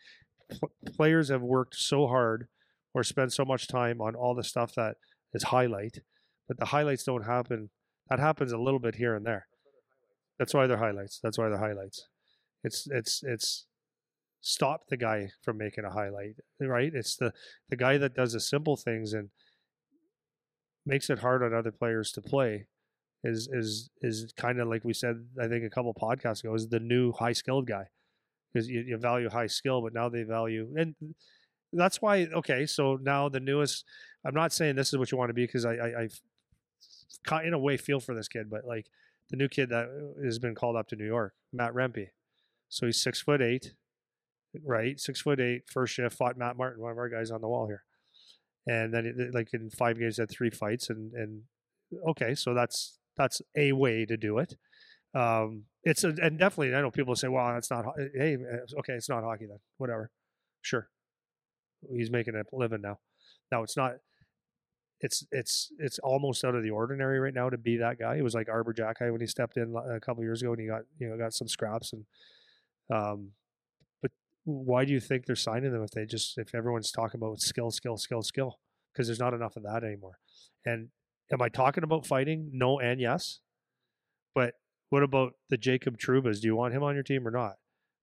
players 0.96 1.28
have 1.28 1.42
worked 1.42 1.74
so 1.76 2.06
hard 2.06 2.48
or 2.94 3.04
spent 3.04 3.32
so 3.32 3.44
much 3.44 3.68
time 3.68 4.00
on 4.00 4.14
all 4.14 4.34
the 4.34 4.44
stuff 4.44 4.74
that 4.74 4.96
is 5.32 5.44
highlight, 5.44 5.98
but 6.48 6.58
the 6.58 6.66
highlights 6.66 7.04
don't 7.04 7.26
happen. 7.26 7.70
That 8.08 8.18
happens 8.18 8.52
a 8.52 8.58
little 8.58 8.80
bit 8.80 8.96
here 8.96 9.14
and 9.14 9.24
there. 9.24 9.46
That's 10.40 10.54
why 10.54 10.66
they're 10.66 10.78
highlights. 10.78 11.20
That's 11.22 11.36
why 11.36 11.50
they're 11.50 11.58
highlights. 11.58 12.08
It's 12.64 12.88
it's 12.90 13.22
it's 13.22 13.66
stop 14.40 14.86
the 14.88 14.96
guy 14.96 15.32
from 15.42 15.58
making 15.58 15.84
a 15.84 15.90
highlight, 15.90 16.36
right? 16.58 16.90
It's 16.94 17.14
the 17.14 17.34
the 17.68 17.76
guy 17.76 17.98
that 17.98 18.14
does 18.14 18.32
the 18.32 18.40
simple 18.40 18.78
things 18.78 19.12
and 19.12 19.28
makes 20.86 21.10
it 21.10 21.18
hard 21.18 21.42
on 21.42 21.52
other 21.52 21.70
players 21.70 22.10
to 22.12 22.22
play 22.22 22.68
is 23.22 23.50
is 23.52 23.90
is 24.00 24.32
kind 24.34 24.58
of 24.58 24.66
like 24.66 24.82
we 24.82 24.94
said 24.94 25.26
I 25.38 25.46
think 25.46 25.62
a 25.62 25.68
couple 25.68 25.92
podcasts 25.92 26.42
ago 26.42 26.54
is 26.54 26.68
the 26.68 26.80
new 26.80 27.12
high 27.12 27.34
skilled 27.34 27.66
guy 27.66 27.88
because 28.50 28.66
you, 28.66 28.80
you 28.80 28.96
value 28.96 29.28
high 29.28 29.46
skill 29.46 29.82
but 29.82 29.92
now 29.92 30.08
they 30.08 30.22
value 30.22 30.72
and 30.74 30.94
that's 31.74 32.00
why 32.00 32.28
okay 32.32 32.64
so 32.64 32.98
now 33.02 33.28
the 33.28 33.40
newest 33.40 33.84
I'm 34.24 34.34
not 34.34 34.54
saying 34.54 34.76
this 34.76 34.88
is 34.88 34.98
what 34.98 35.12
you 35.12 35.18
want 35.18 35.28
to 35.28 35.34
be 35.34 35.44
because 35.44 35.66
I, 35.66 35.74
I 35.74 36.08
I 37.30 37.42
in 37.44 37.52
a 37.52 37.58
way 37.58 37.76
feel 37.76 38.00
for 38.00 38.14
this 38.14 38.26
kid 38.26 38.48
but 38.48 38.64
like 38.64 38.86
the 39.30 39.36
new 39.36 39.48
kid 39.48 39.68
that 39.70 39.86
uh, 39.86 40.24
has 40.24 40.38
been 40.38 40.54
called 40.54 40.76
up 40.76 40.88
to 40.88 40.96
New 40.96 41.06
York 41.06 41.34
Matt 41.52 41.72
Rempe 41.72 42.08
so 42.68 42.86
he's 42.86 43.02
six 43.02 43.20
foot 43.20 43.40
eight 43.40 43.74
right 44.64 44.98
six 44.98 45.20
foot 45.20 45.40
eight 45.40 45.62
first 45.66 45.94
shift 45.94 46.16
fought 46.16 46.36
Matt 46.36 46.56
Martin 46.56 46.82
one 46.82 46.92
of 46.92 46.98
our 46.98 47.08
guys 47.08 47.30
on 47.30 47.40
the 47.40 47.48
wall 47.48 47.66
here 47.66 47.84
and 48.66 48.92
then 48.92 49.06
it, 49.06 49.34
like 49.34 49.52
in 49.52 49.70
five 49.70 49.98
games 49.98 50.18
had 50.18 50.30
three 50.30 50.50
fights 50.50 50.90
and 50.90 51.12
and 51.14 51.42
okay 52.08 52.34
so 52.34 52.54
that's 52.54 52.98
that's 53.20 53.42
a 53.56 53.72
way 53.72 54.06
to 54.06 54.16
do 54.16 54.38
it. 54.38 54.54
Um, 55.14 55.64
it's 55.84 56.04
a, 56.04 56.08
and 56.22 56.38
definitely 56.38 56.74
I 56.74 56.80
know 56.80 56.90
people 56.90 57.14
say, 57.16 57.28
"Well, 57.28 57.52
that's 57.52 57.70
not 57.70 57.84
eh, 57.98 58.08
hey, 58.14 58.34
eh, 58.34 58.78
okay, 58.78 58.94
it's 58.94 59.08
not 59.08 59.24
hockey 59.24 59.46
then, 59.46 59.58
whatever." 59.78 60.10
Sure, 60.62 60.88
he's 61.92 62.10
making 62.10 62.34
a 62.34 62.44
living 62.52 62.80
now. 62.80 62.98
Now 63.50 63.62
it's 63.62 63.76
not. 63.76 63.96
It's 65.00 65.24
it's 65.30 65.72
it's 65.78 65.98
almost 66.00 66.44
out 66.44 66.54
of 66.54 66.62
the 66.62 66.70
ordinary 66.70 67.18
right 67.18 67.32
now 67.32 67.48
to 67.48 67.56
be 67.56 67.78
that 67.78 67.98
guy. 67.98 68.16
It 68.16 68.22
was 68.22 68.34
like 68.34 68.48
Arber 68.48 68.74
Xhekaj 68.74 69.10
when 69.10 69.20
he 69.20 69.26
stepped 69.26 69.56
in 69.56 69.74
a 69.74 70.00
couple 70.00 70.22
years 70.22 70.42
ago 70.42 70.52
and 70.52 70.60
he 70.60 70.66
got 70.66 70.82
you 70.98 71.08
know 71.08 71.16
got 71.16 71.32
some 71.32 71.48
scraps 71.48 71.92
and 71.92 72.04
um, 72.92 73.30
but 74.02 74.10
why 74.44 74.84
do 74.84 74.92
you 74.92 75.00
think 75.00 75.24
they're 75.24 75.36
signing 75.36 75.72
them 75.72 75.82
if 75.82 75.90
they 75.90 76.04
just 76.04 76.36
if 76.36 76.54
everyone's 76.54 76.92
talking 76.92 77.20
about 77.20 77.40
skill, 77.40 77.70
skill, 77.70 77.96
skill, 77.96 78.22
skill? 78.22 78.58
Because 78.92 79.06
there's 79.06 79.20
not 79.20 79.34
enough 79.34 79.56
of 79.56 79.62
that 79.62 79.84
anymore. 79.84 80.18
And 80.66 80.88
am 81.32 81.40
I 81.40 81.48
talking 81.48 81.84
about 81.84 82.06
fighting? 82.06 82.50
No 82.52 82.78
and 82.78 83.00
yes. 83.00 83.40
But 84.34 84.54
what 84.90 85.02
about 85.02 85.34
the 85.48 85.56
Jacob 85.56 85.96
Troubas? 85.98 86.40
Do 86.40 86.48
you 86.48 86.56
want 86.56 86.74
him 86.74 86.82
on 86.82 86.94
your 86.94 87.04
team 87.04 87.26
or 87.26 87.30
not? 87.30 87.54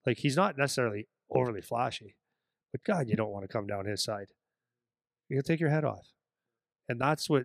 Like 0.06 0.18
he's 0.18 0.36
not 0.36 0.56
necessarily 0.56 1.06
overly 1.30 1.60
flashy, 1.60 2.16
but 2.72 2.82
God, 2.82 3.08
you 3.08 3.16
don't 3.16 3.30
want 3.30 3.44
to 3.44 3.52
come 3.52 3.66
down 3.66 3.84
his 3.84 4.02
side. 4.02 4.28
You 5.28 5.36
can 5.36 5.44
take 5.44 5.60
your 5.60 5.70
head 5.70 5.84
off, 5.84 6.06
and 6.88 7.00
that's 7.00 7.28
what 7.28 7.44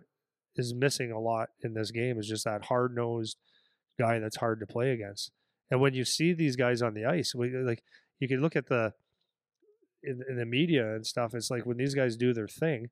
is 0.56 0.74
missing 0.74 1.10
a 1.10 1.18
lot 1.18 1.48
in 1.62 1.74
this 1.74 1.90
game 1.90 2.18
is 2.18 2.28
just 2.28 2.44
that 2.44 2.64
hard 2.64 2.94
nosed 2.94 3.36
guy 3.98 4.18
that's 4.18 4.36
hard 4.36 4.60
to 4.60 4.66
play 4.66 4.90
against. 4.90 5.32
And 5.70 5.80
when 5.80 5.94
you 5.94 6.04
see 6.04 6.32
these 6.32 6.56
guys 6.56 6.82
on 6.82 6.94
the 6.94 7.04
ice, 7.04 7.34
like 7.34 7.82
you 8.20 8.28
can 8.28 8.40
look 8.40 8.56
at 8.56 8.68
the 8.68 8.92
in, 10.02 10.22
in 10.28 10.36
the 10.36 10.46
media 10.46 10.94
and 10.94 11.06
stuff. 11.06 11.34
It's 11.34 11.50
like 11.50 11.66
when 11.66 11.76
these 11.76 11.94
guys 11.94 12.16
do 12.16 12.32
their 12.32 12.48
thing, 12.48 12.90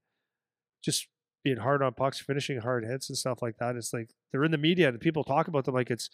just 0.82 1.08
being 1.44 1.58
hard 1.58 1.82
on 1.82 1.94
pucks, 1.94 2.20
finishing 2.20 2.60
hard 2.60 2.84
hits 2.84 3.08
and 3.08 3.18
stuff 3.18 3.42
like 3.42 3.56
that. 3.58 3.76
It's 3.76 3.92
like 3.92 4.10
they're 4.30 4.44
in 4.44 4.50
the 4.50 4.58
media 4.58 4.88
and 4.88 5.00
people 5.00 5.24
talk 5.24 5.48
about 5.48 5.64
them 5.64 5.74
like 5.74 5.90
it's 5.90 6.08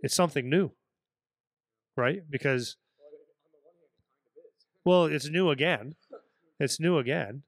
it's 0.00 0.14
something 0.14 0.48
new, 0.48 0.72
right? 1.96 2.22
Because 2.28 2.76
well, 4.84 5.06
it's 5.06 5.28
new 5.28 5.50
again. 5.50 5.94
It's 6.58 6.80
new 6.80 6.98
again. 6.98 7.42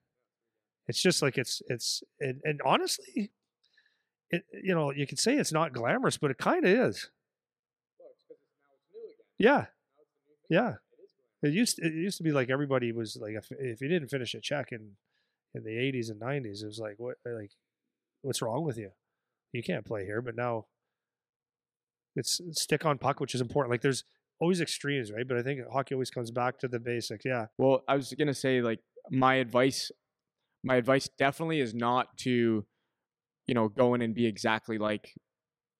It's 0.87 1.01
just 1.01 1.22
like 1.22 1.39
it's 1.39 1.62
it's 1.68 2.03
and, 2.20 2.41
and 2.45 2.61
honestly, 2.64 3.30
it 4.30 4.45
you 4.62 4.74
know 4.74 4.93
you 4.93 5.07
could 5.07 5.18
say 5.18 5.37
it's 5.37 5.53
not 5.53 5.72
glamorous, 5.72 6.18
but 6.18 6.30
it 6.30 6.39
kind 6.39 6.64
of 6.64 6.70
is. 6.70 7.11
Yeah, 9.39 9.66
yeah. 10.51 10.74
It 11.43 11.53
used 11.53 11.78
it 11.78 11.93
used 11.93 12.18
to 12.18 12.22
be 12.22 12.32
like 12.32 12.51
everybody 12.51 12.93
was 12.93 13.16
like 13.20 13.35
if 13.35 13.49
if 13.51 13.80
you 13.80 13.89
didn't 13.89 14.09
finish 14.09 14.35
a 14.35 14.41
check 14.41 14.72
and 14.72 14.93
in 15.55 15.62
the 15.62 15.70
80s 15.70 16.11
and 16.11 16.20
90s 16.20 16.62
it 16.62 16.66
was 16.66 16.80
like 16.80 16.95
what 16.99 17.16
like 17.24 17.51
what's 18.22 18.43
wrong 18.43 18.64
with 18.64 18.76
you? 18.78 18.91
You 19.53 19.62
can't 19.62 19.85
play 19.85 20.05
here. 20.05 20.20
But 20.20 20.37
now 20.37 20.66
it's 22.16 22.41
stick 22.53 22.85
on 22.85 22.99
puck 22.99 23.20
which 23.20 23.35
is 23.35 23.41
important. 23.41 23.70
Like 23.70 23.82
there's 23.82 24.05
always 24.41 24.61
extremes 24.61 25.12
right? 25.12 25.26
But 25.26 25.37
i 25.39 25.43
think 25.43 25.61
hockey 25.72 25.95
always 25.95 26.11
comes 26.11 26.30
back 26.30 26.59
to 26.61 26.68
the 26.68 26.78
basics. 26.78 27.24
Yeah. 27.24 27.47
Well 27.59 27.85
i 27.89 27.97
was 27.97 28.12
gonna 28.18 28.35
say 28.35 28.61
like 28.61 28.80
my 29.11 29.35
advice 29.35 29.91
my 30.65 30.77
advice 30.77 31.09
definitely 31.19 31.61
is 31.61 31.75
not 31.75 32.17
to 32.19 32.67
you 33.47 33.55
know 33.55 33.69
go 33.69 33.95
in 33.95 34.03
and 34.03 34.15
be 34.15 34.27
exactly 34.27 34.79
like 34.79 35.15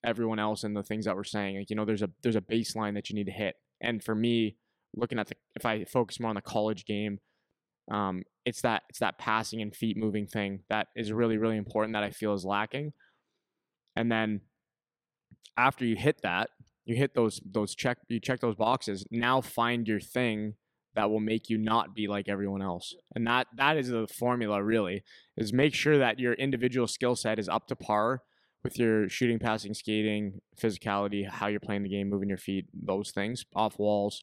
everyone 0.05 0.39
else 0.39 0.64
and 0.64 0.76
the 0.76 0.82
things 0.82 1.07
that 1.07 1.16
we're 1.16 1.24
saying 1.24 1.57
like 1.59 1.70
you 1.70 1.76
know 1.76 1.85
there's 1.85 2.03
a 2.03 2.11
there's 2.22 2.37
a 2.37 2.41
baseline 2.43 2.95
that 2.95 3.09
you 3.11 3.16
need 3.16 3.26
to 3.26 3.32
hit 3.32 3.57
and 3.80 4.05
for 4.05 4.14
me 4.14 4.57
looking 4.97 5.18
at 5.18 5.28
the 5.28 5.35
if 5.57 5.64
i 5.66 5.85
focus 5.85 6.20
more 6.20 6.30
on 6.30 6.37
the 6.37 6.43
college 6.43 6.85
game 6.85 7.18
Um, 7.91 8.24
it's 8.47 8.62
that 8.62 8.82
it's 8.91 9.01
that 9.01 9.18
passing 9.18 9.62
and 9.62 9.74
feet 9.76 9.97
moving 9.97 10.26
thing 10.26 10.64
that 10.70 10.89
is 10.97 11.12
really 11.12 11.39
really 11.39 11.59
important 11.59 11.95
that 11.95 12.05
I 12.05 12.11
feel 12.12 12.35
is 12.35 12.45
lacking. 12.45 12.93
And 13.97 14.11
then 14.11 14.41
after 15.57 15.85
you 15.85 15.97
hit 15.97 16.20
that, 16.22 16.51
you 16.85 16.97
hit 16.97 17.14
those 17.14 17.41
those 17.45 17.74
check 17.74 17.99
you 18.09 18.20
check 18.20 18.41
those 18.41 18.57
boxes. 18.57 19.07
Now 19.11 19.41
find 19.41 19.87
your 19.87 20.01
thing 20.01 20.55
that 20.95 21.11
will 21.11 21.20
make 21.20 21.51
you 21.51 21.59
not 21.59 21.95
be 21.95 22.07
like 22.07 22.28
everyone 22.28 22.62
else. 22.62 22.95
And 23.14 23.26
that 23.26 23.49
that 23.57 23.76
is 23.76 23.88
the 23.88 24.07
formula 24.07 24.62
really 24.62 25.03
is 25.36 25.53
make 25.53 25.74
sure 25.74 25.99
that 25.99 26.18
your 26.18 26.34
individual 26.34 26.86
skill 26.86 27.16
set 27.16 27.38
is 27.38 27.49
up 27.49 27.66
to 27.68 27.76
par 27.76 28.22
with 28.62 28.78
your 28.78 29.09
shooting, 29.09 29.38
passing, 29.38 29.74
skating, 29.74 30.40
physicality, 30.61 31.28
how 31.28 31.49
you're 31.49 31.61
playing 31.61 31.82
the 31.82 31.88
game, 31.88 32.09
moving 32.09 32.28
your 32.28 32.38
feet, 32.38 32.66
those 32.72 33.11
things 33.11 33.45
off 33.55 33.78
walls. 33.78 34.22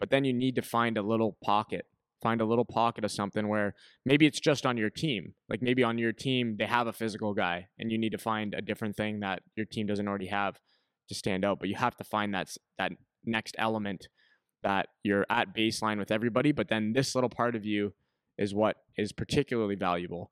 But 0.00 0.10
then 0.10 0.24
you 0.24 0.32
need 0.32 0.56
to 0.56 0.62
find 0.62 0.98
a 0.98 1.02
little 1.02 1.36
pocket. 1.44 1.86
Find 2.20 2.40
a 2.40 2.44
little 2.44 2.64
pocket 2.64 3.04
of 3.04 3.12
something 3.12 3.46
where 3.46 3.74
maybe 4.04 4.26
it's 4.26 4.40
just 4.40 4.66
on 4.66 4.76
your 4.76 4.90
team. 4.90 5.34
Like 5.48 5.62
maybe 5.62 5.84
on 5.84 5.98
your 5.98 6.12
team 6.12 6.56
they 6.58 6.66
have 6.66 6.88
a 6.88 6.92
physical 6.92 7.34
guy 7.34 7.68
and 7.78 7.92
you 7.92 7.98
need 7.98 8.10
to 8.10 8.18
find 8.18 8.54
a 8.54 8.62
different 8.62 8.96
thing 8.96 9.20
that 9.20 9.42
your 9.56 9.66
team 9.66 9.86
doesn't 9.86 10.08
already 10.08 10.26
have 10.26 10.58
to 11.08 11.14
stand 11.14 11.44
out, 11.44 11.60
but 11.60 11.68
you 11.68 11.76
have 11.76 11.96
to 11.96 12.04
find 12.04 12.34
that 12.34 12.48
that 12.78 12.92
next 13.24 13.54
element 13.58 14.08
that 14.62 14.88
you're 15.02 15.26
at 15.30 15.54
baseline 15.54 15.98
with 15.98 16.10
everybody, 16.10 16.52
but 16.52 16.68
then 16.68 16.92
this 16.92 17.14
little 17.14 17.30
part 17.30 17.54
of 17.54 17.64
you 17.64 17.92
is 18.36 18.54
what 18.54 18.76
is 18.96 19.12
particularly 19.12 19.74
valuable. 19.74 20.30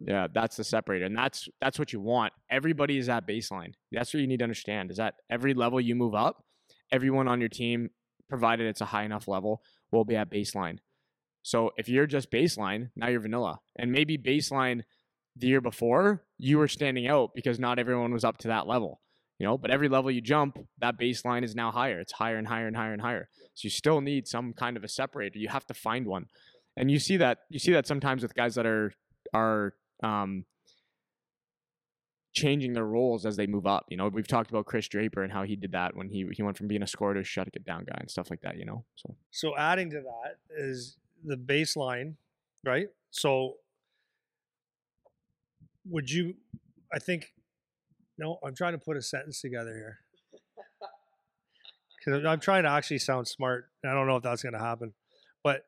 Yeah, 0.00 0.26
that's 0.32 0.56
the 0.56 0.64
separator, 0.64 1.04
and 1.04 1.16
that's 1.16 1.48
that's 1.60 1.78
what 1.78 1.92
you 1.92 2.00
want. 2.00 2.32
Everybody 2.50 2.98
is 2.98 3.08
at 3.08 3.26
baseline. 3.26 3.74
That's 3.92 4.12
what 4.12 4.20
you 4.20 4.26
need 4.26 4.38
to 4.38 4.44
understand. 4.44 4.90
Is 4.90 4.96
that 4.96 5.14
every 5.30 5.54
level 5.54 5.80
you 5.80 5.94
move 5.94 6.14
up, 6.14 6.44
everyone 6.90 7.28
on 7.28 7.40
your 7.40 7.48
team, 7.48 7.90
provided 8.28 8.66
it's 8.66 8.80
a 8.80 8.86
high 8.86 9.04
enough 9.04 9.28
level, 9.28 9.62
will 9.92 10.04
be 10.04 10.16
at 10.16 10.30
baseline. 10.30 10.78
So 11.42 11.70
if 11.76 11.88
you're 11.88 12.06
just 12.06 12.30
baseline, 12.30 12.90
now 12.96 13.08
you're 13.08 13.20
vanilla, 13.20 13.60
and 13.76 13.92
maybe 13.92 14.18
baseline 14.18 14.82
the 15.36 15.46
year 15.46 15.60
before 15.60 16.24
you 16.38 16.58
were 16.58 16.68
standing 16.68 17.06
out 17.06 17.30
because 17.34 17.58
not 17.58 17.78
everyone 17.78 18.12
was 18.12 18.24
up 18.24 18.38
to 18.38 18.48
that 18.48 18.66
level 18.66 19.00
you 19.44 19.50
know 19.50 19.58
but 19.58 19.70
every 19.70 19.90
level 19.90 20.10
you 20.10 20.22
jump 20.22 20.58
that 20.78 20.98
baseline 20.98 21.44
is 21.44 21.54
now 21.54 21.70
higher. 21.70 22.00
It's 22.00 22.12
higher 22.12 22.38
and 22.38 22.48
higher 22.48 22.66
and 22.66 22.74
higher 22.74 22.94
and 22.94 23.02
higher. 23.02 23.28
So 23.52 23.66
you 23.66 23.70
still 23.70 24.00
need 24.00 24.26
some 24.26 24.54
kind 24.54 24.78
of 24.78 24.84
a 24.84 24.88
separator. 24.88 25.38
You 25.38 25.48
have 25.48 25.66
to 25.66 25.74
find 25.74 26.06
one. 26.06 26.26
And 26.78 26.90
you 26.90 26.98
see 26.98 27.18
that 27.18 27.40
you 27.50 27.58
see 27.58 27.72
that 27.72 27.86
sometimes 27.86 28.22
with 28.22 28.34
guys 28.34 28.54
that 28.54 28.64
are 28.64 28.94
are 29.34 29.74
um 30.02 30.46
changing 32.32 32.72
their 32.72 32.86
roles 32.86 33.26
as 33.26 33.36
they 33.36 33.46
move 33.46 33.66
up 33.66 33.84
you 33.90 33.98
know? 33.98 34.08
We've 34.08 34.26
talked 34.26 34.48
about 34.48 34.64
chris 34.64 34.88
draper 34.88 35.22
and 35.22 35.30
how 35.30 35.42
he 35.42 35.56
did 35.56 35.72
that 35.72 35.94
when 35.94 36.08
he 36.08 36.26
he 36.32 36.42
went 36.42 36.56
from 36.56 36.68
being 36.68 36.82
a 36.82 36.86
scorer 36.86 37.12
to 37.12 37.20
a 37.20 37.24
shut 37.24 37.48
it 37.52 37.64
down 37.66 37.84
guy 37.84 37.98
and 38.00 38.10
stuff 38.10 38.30
like 38.30 38.40
that 38.40 38.56
you 38.56 38.64
know? 38.64 38.86
So 38.96 39.14
So 39.30 39.56
adding 39.58 39.90
to 39.90 40.00
that 40.00 40.38
is 40.56 40.96
the 41.22 41.36
baseline, 41.36 42.14
right? 42.64 42.88
So 43.10 43.56
would 45.84 46.10
you 46.10 46.34
I 46.96 46.98
think 46.98 47.34
no, 48.18 48.38
I'm 48.44 48.54
trying 48.54 48.72
to 48.72 48.78
put 48.78 48.96
a 48.96 49.02
sentence 49.02 49.40
together 49.40 49.74
here. 49.74 49.98
Cuz 52.04 52.24
I'm 52.24 52.40
trying 52.40 52.64
to 52.64 52.70
actually 52.70 52.98
sound 52.98 53.28
smart. 53.28 53.70
I 53.84 53.92
don't 53.92 54.06
know 54.06 54.16
if 54.16 54.22
that's 54.22 54.42
going 54.42 54.52
to 54.52 54.58
happen. 54.58 54.94
But 55.42 55.66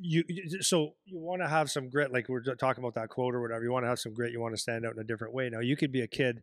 you 0.00 0.24
you- 0.28 0.62
so 0.62 0.94
you 1.04 1.18
want 1.18 1.42
to 1.42 1.48
have 1.48 1.70
some 1.70 1.88
grit 1.88 2.12
like 2.12 2.28
we're 2.28 2.42
talking 2.42 2.82
about 2.82 2.94
that 2.94 3.08
quote 3.08 3.34
or 3.34 3.40
whatever. 3.40 3.64
You 3.64 3.72
want 3.72 3.84
to 3.84 3.88
have 3.88 3.98
some 3.98 4.14
grit, 4.14 4.32
you 4.32 4.40
want 4.40 4.54
to 4.54 4.60
stand 4.60 4.84
out 4.84 4.94
in 4.94 4.98
a 5.00 5.04
different 5.04 5.34
way. 5.34 5.48
Now, 5.48 5.60
you 5.60 5.76
could 5.76 5.92
be 5.92 6.00
a 6.02 6.06
kid 6.08 6.42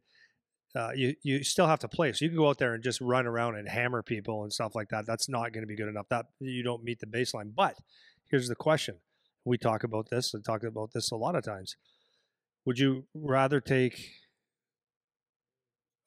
uh, 0.75 0.91
you 0.95 1.15
you 1.23 1.43
still 1.43 1.67
have 1.67 1.79
to 1.79 1.87
play. 1.87 2.11
So 2.13 2.25
you 2.25 2.29
can 2.29 2.37
go 2.37 2.49
out 2.49 2.57
there 2.57 2.73
and 2.73 2.83
just 2.83 3.01
run 3.01 3.27
around 3.27 3.55
and 3.57 3.67
hammer 3.69 4.01
people 4.01 4.43
and 4.43 4.51
stuff 4.51 4.73
like 4.75 4.89
that. 4.89 5.05
That's 5.05 5.29
not 5.29 5.53
going 5.53 5.61
to 5.63 5.67
be 5.67 5.75
good 5.75 5.87
enough. 5.87 6.07
That 6.09 6.27
you 6.39 6.63
don't 6.63 6.83
meet 6.83 6.99
the 6.99 7.05
baseline. 7.05 7.53
But 7.55 7.75
here's 8.29 8.47
the 8.47 8.55
question: 8.55 8.95
We 9.45 9.57
talk 9.57 9.83
about 9.83 10.09
this 10.09 10.33
and 10.33 10.43
talk 10.43 10.63
about 10.63 10.91
this 10.93 11.11
a 11.11 11.15
lot 11.15 11.35
of 11.35 11.43
times. 11.43 11.75
Would 12.65 12.79
you 12.79 13.05
rather 13.13 13.59
take 13.59 14.09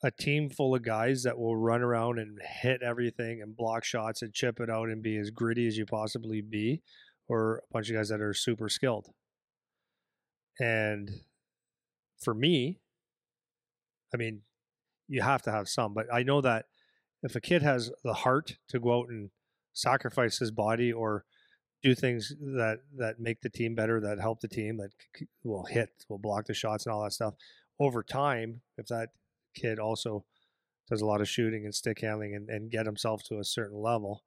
a 0.02 0.10
team 0.10 0.48
full 0.48 0.74
of 0.74 0.82
guys 0.82 1.22
that 1.22 1.38
will 1.38 1.56
run 1.56 1.82
around 1.82 2.18
and 2.18 2.38
hit 2.42 2.82
everything 2.82 3.42
and 3.42 3.56
block 3.56 3.84
shots 3.84 4.22
and 4.22 4.32
chip 4.32 4.60
it 4.60 4.70
out 4.70 4.88
and 4.88 5.02
be 5.02 5.16
as 5.16 5.30
gritty 5.30 5.66
as 5.66 5.76
you 5.76 5.86
possibly 5.86 6.40
be, 6.40 6.82
or 7.28 7.56
a 7.56 7.72
bunch 7.72 7.90
of 7.90 7.96
guys 7.96 8.08
that 8.08 8.20
are 8.20 8.34
super 8.34 8.68
skilled? 8.68 9.08
And 10.58 11.10
for 12.22 12.34
me, 12.34 12.78
I 14.14 14.16
mean, 14.16 14.42
you 15.08 15.22
have 15.22 15.42
to 15.42 15.52
have 15.52 15.68
some. 15.68 15.92
But 15.92 16.06
I 16.12 16.22
know 16.22 16.40
that 16.40 16.66
if 17.22 17.36
a 17.36 17.40
kid 17.40 17.62
has 17.62 17.90
the 18.04 18.14
heart 18.14 18.56
to 18.68 18.80
go 18.80 19.00
out 19.00 19.08
and 19.08 19.30
sacrifice 19.72 20.38
his 20.38 20.50
body 20.50 20.92
or 20.92 21.24
do 21.86 21.94
things 21.94 22.34
that 22.40 22.80
that 22.96 23.20
make 23.20 23.40
the 23.42 23.48
team 23.48 23.76
better, 23.76 24.00
that 24.00 24.18
help 24.18 24.40
the 24.40 24.48
team, 24.48 24.76
that 24.78 24.90
will 25.44 25.64
hit, 25.64 25.90
will 26.08 26.18
block 26.18 26.44
the 26.46 26.54
shots 26.54 26.84
and 26.84 26.92
all 26.92 27.04
that 27.04 27.12
stuff, 27.12 27.34
over 27.78 28.02
time, 28.02 28.60
if 28.76 28.86
that 28.86 29.10
kid 29.54 29.78
also 29.78 30.24
does 30.90 31.00
a 31.00 31.06
lot 31.06 31.20
of 31.20 31.28
shooting 31.28 31.64
and 31.64 31.74
stick 31.74 32.00
handling 32.00 32.34
and, 32.34 32.48
and 32.48 32.72
get 32.72 32.86
himself 32.86 33.22
to 33.22 33.38
a 33.38 33.44
certain 33.44 33.80
level, 33.80 34.24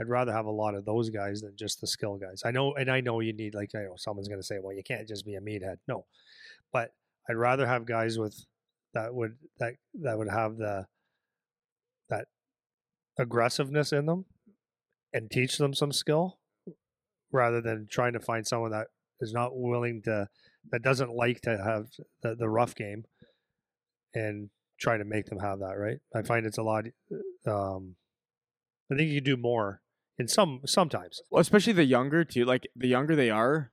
I'd 0.00 0.08
rather 0.08 0.32
have 0.32 0.46
a 0.46 0.50
lot 0.50 0.74
of 0.74 0.84
those 0.84 1.08
guys 1.10 1.42
than 1.42 1.56
just 1.56 1.80
the 1.80 1.86
skill 1.86 2.16
guys. 2.16 2.42
I 2.44 2.50
know, 2.50 2.74
and 2.74 2.90
I 2.90 3.00
know 3.00 3.20
you 3.20 3.32
need 3.32 3.54
like 3.54 3.70
I 3.76 3.84
know 3.84 3.94
someone's 3.96 4.28
going 4.28 4.40
to 4.40 4.46
say, 4.46 4.58
well, 4.60 4.74
you 4.74 4.82
can't 4.82 5.06
just 5.06 5.24
be 5.24 5.36
a 5.36 5.40
meathead. 5.40 5.76
No, 5.86 6.06
but 6.72 6.92
I'd 7.30 7.36
rather 7.36 7.68
have 7.68 7.86
guys 7.86 8.18
with 8.18 8.44
that 8.94 9.14
would 9.14 9.36
that 9.60 9.74
that 10.02 10.18
would 10.18 10.28
have 10.28 10.56
the 10.56 10.86
that 12.08 12.26
aggressiveness 13.16 13.92
in 13.92 14.06
them 14.06 14.24
and 15.12 15.30
teach 15.30 15.58
them 15.58 15.72
some 15.72 15.92
skill 15.92 16.38
rather 17.32 17.60
than 17.60 17.86
trying 17.90 18.12
to 18.12 18.20
find 18.20 18.46
someone 18.46 18.70
that 18.70 18.88
is 19.20 19.32
not 19.32 19.50
willing 19.54 20.02
to 20.02 20.28
that 20.70 20.82
doesn't 20.82 21.14
like 21.14 21.40
to 21.42 21.56
have 21.56 21.86
the, 22.22 22.34
the 22.34 22.48
rough 22.48 22.74
game 22.74 23.04
and 24.14 24.50
try 24.78 24.96
to 24.96 25.04
make 25.04 25.26
them 25.26 25.38
have 25.38 25.60
that 25.60 25.76
right? 25.78 25.98
I 26.14 26.22
find 26.22 26.46
it's 26.46 26.58
a 26.58 26.62
lot 26.62 26.84
um 27.46 27.96
i 28.90 28.96
think 28.96 29.10
you 29.10 29.20
do 29.20 29.36
more 29.36 29.80
in 30.18 30.28
some 30.28 30.60
sometimes. 30.66 31.20
Well 31.30 31.40
especially 31.40 31.72
the 31.72 31.84
younger 31.84 32.24
too 32.24 32.44
like 32.44 32.66
the 32.74 32.88
younger 32.88 33.16
they 33.16 33.30
are 33.30 33.72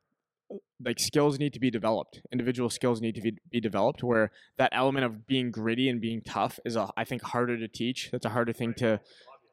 like 0.83 0.99
skills 0.99 1.39
need 1.39 1.53
to 1.53 1.59
be 1.59 1.71
developed. 1.71 2.21
Individual 2.31 2.69
skills 2.69 2.99
need 2.99 3.15
to 3.15 3.21
be, 3.21 3.37
be 3.49 3.61
developed 3.61 4.03
where 4.03 4.31
that 4.57 4.69
element 4.73 5.05
of 5.05 5.25
being 5.25 5.49
gritty 5.49 5.87
and 5.87 6.01
being 6.01 6.21
tough 6.21 6.59
is 6.65 6.75
a, 6.75 6.89
i 6.97 7.03
think 7.03 7.21
harder 7.21 7.57
to 7.57 7.67
teach. 7.67 8.09
That's 8.11 8.25
a 8.25 8.29
harder 8.29 8.53
thing 8.53 8.73
to 8.75 8.99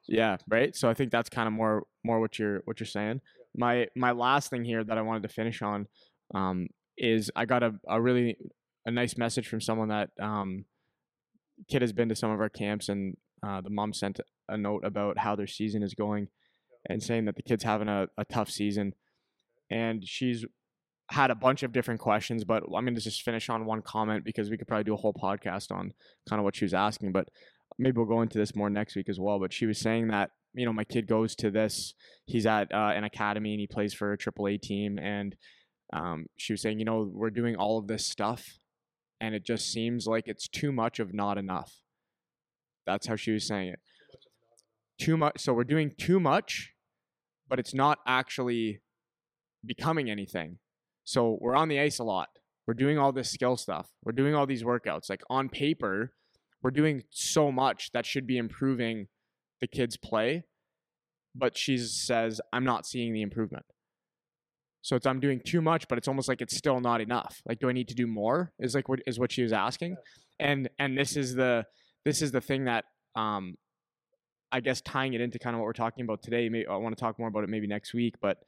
yeah 0.08 0.36
right? 0.48 0.74
So 0.74 0.88
i 0.88 0.94
think 0.94 1.10
that's 1.10 1.28
kind 1.30 1.46
of 1.46 1.52
more 1.52 1.84
more 2.04 2.20
what 2.20 2.38
you're 2.38 2.62
what 2.64 2.80
you're 2.80 2.86
saying 2.86 3.20
my 3.56 3.86
my 3.96 4.12
last 4.12 4.50
thing 4.50 4.64
here 4.64 4.84
that 4.84 4.98
i 4.98 5.02
wanted 5.02 5.22
to 5.22 5.28
finish 5.28 5.62
on 5.62 5.86
um, 6.34 6.68
is 6.96 7.30
i 7.36 7.44
got 7.44 7.62
a, 7.62 7.72
a 7.88 8.00
really 8.00 8.36
a 8.86 8.90
nice 8.90 9.16
message 9.16 9.48
from 9.48 9.60
someone 9.60 9.88
that 9.88 10.10
um, 10.20 10.64
kid 11.68 11.82
has 11.82 11.92
been 11.92 12.08
to 12.08 12.16
some 12.16 12.30
of 12.30 12.40
our 12.40 12.48
camps 12.48 12.88
and 12.88 13.16
uh, 13.46 13.60
the 13.60 13.70
mom 13.70 13.92
sent 13.92 14.20
a 14.48 14.56
note 14.56 14.84
about 14.84 15.18
how 15.18 15.34
their 15.34 15.46
season 15.46 15.82
is 15.82 15.94
going 15.94 16.28
and 16.88 17.02
saying 17.02 17.24
that 17.26 17.36
the 17.36 17.42
kid's 17.42 17.64
having 17.64 17.88
a, 17.88 18.06
a 18.16 18.24
tough 18.24 18.50
season 18.50 18.92
and 19.70 20.06
she's 20.06 20.44
had 21.10 21.30
a 21.30 21.34
bunch 21.34 21.62
of 21.62 21.72
different 21.72 22.00
questions, 22.00 22.44
but 22.44 22.62
I'm 22.62 22.84
going 22.84 22.94
to 22.94 23.00
just 23.00 23.22
finish 23.22 23.48
on 23.48 23.66
one 23.66 23.82
comment 23.82 24.24
because 24.24 24.48
we 24.48 24.56
could 24.56 24.68
probably 24.68 24.84
do 24.84 24.94
a 24.94 24.96
whole 24.96 25.12
podcast 25.12 25.72
on 25.72 25.92
kind 26.28 26.38
of 26.38 26.44
what 26.44 26.54
she 26.54 26.64
was 26.64 26.74
asking. 26.74 27.10
But 27.12 27.28
maybe 27.78 27.96
we'll 27.96 28.06
go 28.06 28.22
into 28.22 28.38
this 28.38 28.54
more 28.54 28.70
next 28.70 28.94
week 28.94 29.08
as 29.08 29.18
well. 29.18 29.40
But 29.40 29.52
she 29.52 29.66
was 29.66 29.78
saying 29.78 30.08
that 30.08 30.30
you 30.54 30.66
know 30.66 30.72
my 30.72 30.84
kid 30.84 31.06
goes 31.06 31.34
to 31.36 31.50
this, 31.50 31.94
he's 32.26 32.46
at 32.46 32.72
uh, 32.72 32.92
an 32.94 33.04
academy 33.04 33.52
and 33.52 33.60
he 33.60 33.66
plays 33.66 33.94
for 33.94 34.12
a 34.12 34.18
AAA 34.18 34.60
team, 34.60 34.98
and 34.98 35.36
um, 35.92 36.26
she 36.36 36.52
was 36.52 36.62
saying 36.62 36.78
you 36.78 36.84
know 36.84 37.10
we're 37.12 37.30
doing 37.30 37.56
all 37.56 37.78
of 37.78 37.86
this 37.86 38.06
stuff, 38.06 38.58
and 39.20 39.34
it 39.34 39.44
just 39.44 39.70
seems 39.72 40.06
like 40.06 40.24
it's 40.26 40.48
too 40.48 40.72
much 40.72 40.98
of 40.98 41.14
not 41.14 41.38
enough. 41.38 41.72
That's 42.86 43.06
how 43.06 43.16
she 43.16 43.32
was 43.32 43.46
saying 43.46 43.68
it. 43.68 43.80
Too 44.98 45.16
much. 45.16 45.40
So 45.40 45.52
we're 45.52 45.64
doing 45.64 45.92
too 45.96 46.20
much, 46.20 46.72
but 47.48 47.58
it's 47.58 47.74
not 47.74 47.98
actually 48.06 48.80
becoming 49.64 50.10
anything. 50.10 50.58
So 51.04 51.38
we're 51.40 51.56
on 51.56 51.68
the 51.68 51.80
ice 51.80 51.98
a 51.98 52.04
lot. 52.04 52.28
We're 52.66 52.74
doing 52.74 52.98
all 52.98 53.12
this 53.12 53.30
skill 53.30 53.56
stuff. 53.56 53.88
We're 54.04 54.12
doing 54.12 54.34
all 54.34 54.46
these 54.46 54.62
workouts. 54.62 55.10
Like 55.10 55.22
on 55.28 55.48
paper, 55.48 56.12
we're 56.62 56.70
doing 56.70 57.04
so 57.10 57.50
much 57.50 57.90
that 57.92 58.06
should 58.06 58.26
be 58.26 58.38
improving 58.38 59.08
the 59.60 59.66
kids' 59.66 59.96
play. 59.96 60.44
But 61.34 61.56
she 61.56 61.78
says, 61.78 62.40
I'm 62.52 62.64
not 62.64 62.86
seeing 62.86 63.12
the 63.12 63.22
improvement. 63.22 63.64
So 64.82 64.96
it's 64.96 65.06
I'm 65.06 65.20
doing 65.20 65.40
too 65.40 65.60
much, 65.60 65.86
but 65.88 65.98
it's 65.98 66.08
almost 66.08 66.28
like 66.28 66.40
it's 66.40 66.56
still 66.56 66.80
not 66.80 67.00
enough. 67.00 67.42
Like, 67.46 67.60
do 67.60 67.68
I 67.68 67.72
need 67.72 67.88
to 67.88 67.94
do 67.94 68.06
more? 68.06 68.52
Is 68.58 68.74
like 68.74 68.88
what 68.88 69.00
is 69.06 69.18
what 69.18 69.30
she 69.30 69.42
was 69.42 69.52
asking. 69.52 69.96
And 70.38 70.68
and 70.78 70.96
this 70.96 71.16
is 71.16 71.34
the 71.34 71.66
this 72.04 72.22
is 72.22 72.32
the 72.32 72.40
thing 72.40 72.64
that 72.64 72.86
um 73.14 73.56
I 74.50 74.60
guess 74.60 74.80
tying 74.80 75.12
it 75.14 75.20
into 75.20 75.38
kind 75.38 75.54
of 75.54 75.60
what 75.60 75.66
we're 75.66 75.74
talking 75.74 76.02
about 76.04 76.22
today. 76.22 76.48
Maybe 76.48 76.66
I 76.66 76.76
want 76.76 76.96
to 76.96 77.00
talk 77.00 77.18
more 77.18 77.28
about 77.28 77.44
it 77.44 77.50
maybe 77.50 77.66
next 77.66 77.92
week, 77.94 78.14
but 78.20 78.38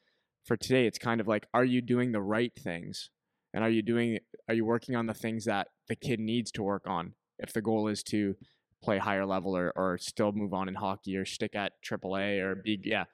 for 0.44 0.56
today 0.56 0.86
it's 0.86 0.98
kind 0.98 1.20
of 1.20 1.28
like 1.28 1.46
are 1.54 1.64
you 1.64 1.80
doing 1.80 2.12
the 2.12 2.20
right 2.20 2.52
things 2.58 3.10
and 3.54 3.62
are 3.62 3.70
you 3.70 3.82
doing 3.82 4.18
are 4.48 4.54
you 4.54 4.64
working 4.64 4.96
on 4.96 5.06
the 5.06 5.14
things 5.14 5.44
that 5.44 5.68
the 5.88 5.94
kid 5.94 6.18
needs 6.18 6.50
to 6.50 6.62
work 6.62 6.82
on 6.86 7.14
if 7.38 7.52
the 7.52 7.62
goal 7.62 7.88
is 7.88 8.02
to 8.02 8.34
play 8.82 8.98
higher 8.98 9.24
level 9.24 9.56
or, 9.56 9.72
or 9.76 9.98
still 9.98 10.32
move 10.32 10.52
on 10.52 10.68
in 10.68 10.74
hockey 10.74 11.16
or 11.16 11.24
stick 11.24 11.54
at 11.54 11.72
AAA 11.88 12.40
or 12.42 12.56
be 12.56 12.78
yeah 12.84 13.04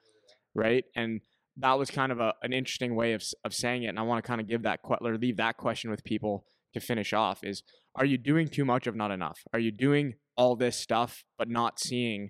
right 0.55 0.85
and 0.95 1.21
that 1.59 1.77
was 1.77 1.91
kind 1.91 2.11
of 2.11 2.19
a, 2.19 2.33
an 2.41 2.53
interesting 2.53 2.95
way 2.95 3.13
of, 3.13 3.23
of 3.43 3.53
saying 3.53 3.83
it. 3.83 3.87
And 3.87 3.99
I 3.99 4.03
want 4.03 4.23
to 4.23 4.27
kind 4.27 4.41
of 4.41 4.47
give 4.47 4.63
that 4.63 4.79
or 4.83 5.17
leave 5.17 5.37
that 5.37 5.57
question 5.57 5.91
with 5.91 6.03
people 6.03 6.45
to 6.73 6.79
finish 6.79 7.13
off 7.13 7.43
is 7.43 7.63
are 7.95 8.05
you 8.05 8.17
doing 8.17 8.47
too 8.47 8.65
much 8.65 8.87
of 8.87 8.95
not 8.95 9.11
enough? 9.11 9.39
Are 9.53 9.59
you 9.59 9.71
doing 9.71 10.15
all 10.37 10.55
this 10.55 10.77
stuff 10.77 11.23
but 11.37 11.49
not 11.49 11.79
seeing 11.79 12.29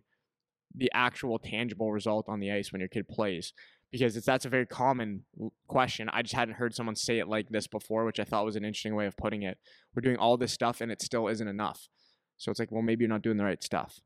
the 0.75 0.89
actual 0.93 1.37
tangible 1.39 1.91
result 1.91 2.25
on 2.27 2.39
the 2.39 2.51
ice 2.51 2.71
when 2.71 2.79
your 2.79 2.89
kid 2.89 3.07
plays? 3.07 3.53
Because 3.91 4.15
it's 4.15 4.25
that's 4.25 4.45
a 4.45 4.49
very 4.49 4.65
common 4.65 5.25
question. 5.67 6.09
I 6.11 6.21
just 6.21 6.35
hadn't 6.35 6.55
heard 6.55 6.75
someone 6.75 6.95
say 6.95 7.19
it 7.19 7.27
like 7.27 7.49
this 7.49 7.67
before, 7.67 8.05
which 8.05 8.19
I 8.19 8.23
thought 8.23 8.45
was 8.45 8.55
an 8.55 8.63
interesting 8.63 8.95
way 8.95 9.07
of 9.07 9.17
putting 9.17 9.43
it. 9.43 9.57
We're 9.95 10.01
doing 10.01 10.17
all 10.17 10.37
this 10.37 10.53
stuff 10.53 10.79
and 10.79 10.91
it 10.91 11.01
still 11.01 11.27
isn't 11.27 11.47
enough. 11.47 11.87
So 12.39 12.49
it's 12.49 12.59
like, 12.59 12.71
well, 12.71 12.81
maybe 12.81 13.03
you're 13.03 13.09
not 13.09 13.21
doing 13.21 13.37
the 13.37 13.43
right 13.43 13.63
stuff. 13.63 13.99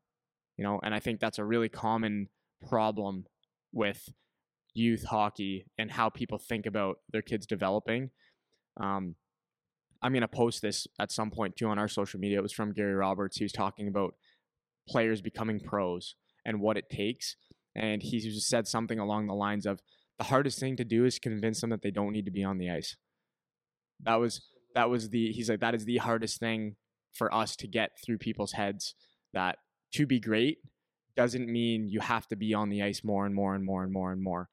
You 0.58 0.64
know, 0.64 0.80
and 0.84 0.94
I 0.94 1.00
think 1.00 1.20
that's 1.20 1.40
a 1.40 1.46
really 1.46 1.70
common 1.70 2.28
problem 2.68 3.26
with 3.72 4.10
youth 4.74 5.06
hockey 5.06 5.66
and 5.78 5.92
how 5.92 6.10
people 6.10 6.38
think 6.38 6.66
about 6.66 6.98
their 7.12 7.22
kids 7.22 7.46
developing. 7.46 8.10
Um, 8.78 9.16
I'm 10.02 10.12
going 10.12 10.22
to 10.22 10.28
post 10.28 10.62
this 10.62 10.88
at 11.00 11.12
some 11.12 11.32
point 11.32 11.56
too 11.56 11.68
on 11.68 11.80
our 11.80 11.88
social 11.88 12.20
media. 12.20 12.40
It 12.40 12.44
was 12.44 12.52
from 12.52 12.74
Gary 12.74 12.94
Roberts. 12.94 13.38
He 13.38 13.46
was 13.46 13.54
talking 13.54 13.88
about 13.88 14.16
players 14.88 15.22
becoming 15.22 15.60
pros 15.60 16.16
and 16.46 16.60
what 16.60 16.78
it 16.78 16.90
takes. 16.90 17.36
And 17.76 18.04
he 18.04 18.20
just 18.20 18.48
said 18.48 18.68
something 18.68 19.00
along 19.00 19.28
the 19.28 19.34
lines 19.34 19.66
of 19.66 19.80
the 20.18 20.26
hardest 20.26 20.60
thing 20.60 20.76
to 20.78 20.84
do 20.84 21.06
is 21.06 21.18
convince 21.20 21.62
them 21.62 21.70
that 21.70 21.82
they 21.82 21.92
don't 21.92 22.12
need 22.12 22.26
to 22.26 22.32
be 22.32 22.44
on 22.44 22.58
the 22.58 22.70
ice. 22.70 22.98
That 24.02 24.16
was 24.16 24.42
that 24.76 24.90
was 24.90 25.10
the 25.10 25.32
he's 25.32 25.50
like 25.50 25.62
that 25.62 25.76
is 25.76 25.86
the 25.86 25.98
hardest 25.98 26.40
thing 26.40 26.76
for 27.14 27.34
us 27.34 27.56
to 27.58 27.68
get 27.68 27.92
through 28.04 28.18
people's 28.18 28.54
heads 28.54 28.96
that 29.34 29.58
to 29.94 30.06
be 30.06 30.20
great 30.20 30.58
doesn't 31.16 31.48
mean 31.48 31.88
you 31.88 32.00
have 32.00 32.28
to 32.28 32.36
be 32.36 32.54
on 32.54 32.70
the 32.70 32.82
ice 32.82 33.04
more 33.04 33.26
and 33.26 33.36
more 33.36 33.56
and 33.56 33.64
more 33.64 33.84
and 33.84 33.94
more 33.94 34.12
and 34.12 34.22
more. 34.22 34.50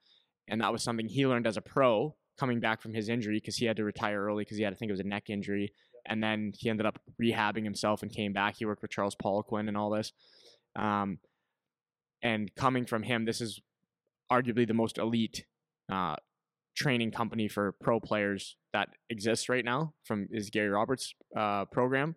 And 0.49 0.61
that 0.61 0.73
was 0.73 0.83
something 0.83 1.09
he 1.09 1.27
learned 1.27 1.47
as 1.47 1.57
a 1.57 1.63
pro 1.63 2.15
coming 2.39 2.61
back 2.61 2.81
from 2.81 2.95
his 2.95 3.09
injury 3.09 3.37
because 3.37 3.57
he 3.57 3.67
had 3.67 3.77
to 3.77 3.85
retire 3.85 4.23
early 4.23 4.45
because 4.45 4.57
he 4.57 4.65
had, 4.65 4.73
I 4.73 4.77
think 4.77 4.91
it 4.91 4.93
was 4.93 5.01
a 5.01 5.05
neck 5.05 5.31
injury. 5.31 5.73
And 6.07 6.23
then 6.23 6.53
he 6.59 6.71
ended 6.71 6.87
up 6.87 6.99
rehabbing 7.21 7.65
himself 7.65 8.03
and 8.03 8.13
came 8.13 8.33
back. 8.33 8.57
He 8.57 8.65
worked 8.65 8.83
with 8.83 8.91
Charles 8.91 9.15
Poliquin 9.15 9.69
and 9.69 9.77
all 9.77 9.91
this. 9.91 10.13
Um, 10.77 11.19
and 12.23 12.55
coming 12.55 12.87
from 12.87 13.03
him, 13.03 13.25
this 13.25 13.41
is 13.41 13.61
arguably 14.31 14.67
the 14.67 14.75
most 14.75 14.99
elite 14.99 15.45
uh, 15.91 16.17
training 16.77 17.11
company 17.11 17.49
for 17.49 17.73
pro 17.81 18.01
players 18.01 18.57
that 18.73 18.89
exists 19.09 19.49
right 19.49 19.65
now 19.65 19.93
from 20.05 20.29
is 20.31 20.51
Gary 20.51 20.69
Roberts 20.69 21.15
uh, 21.37 21.65
program. 21.67 22.17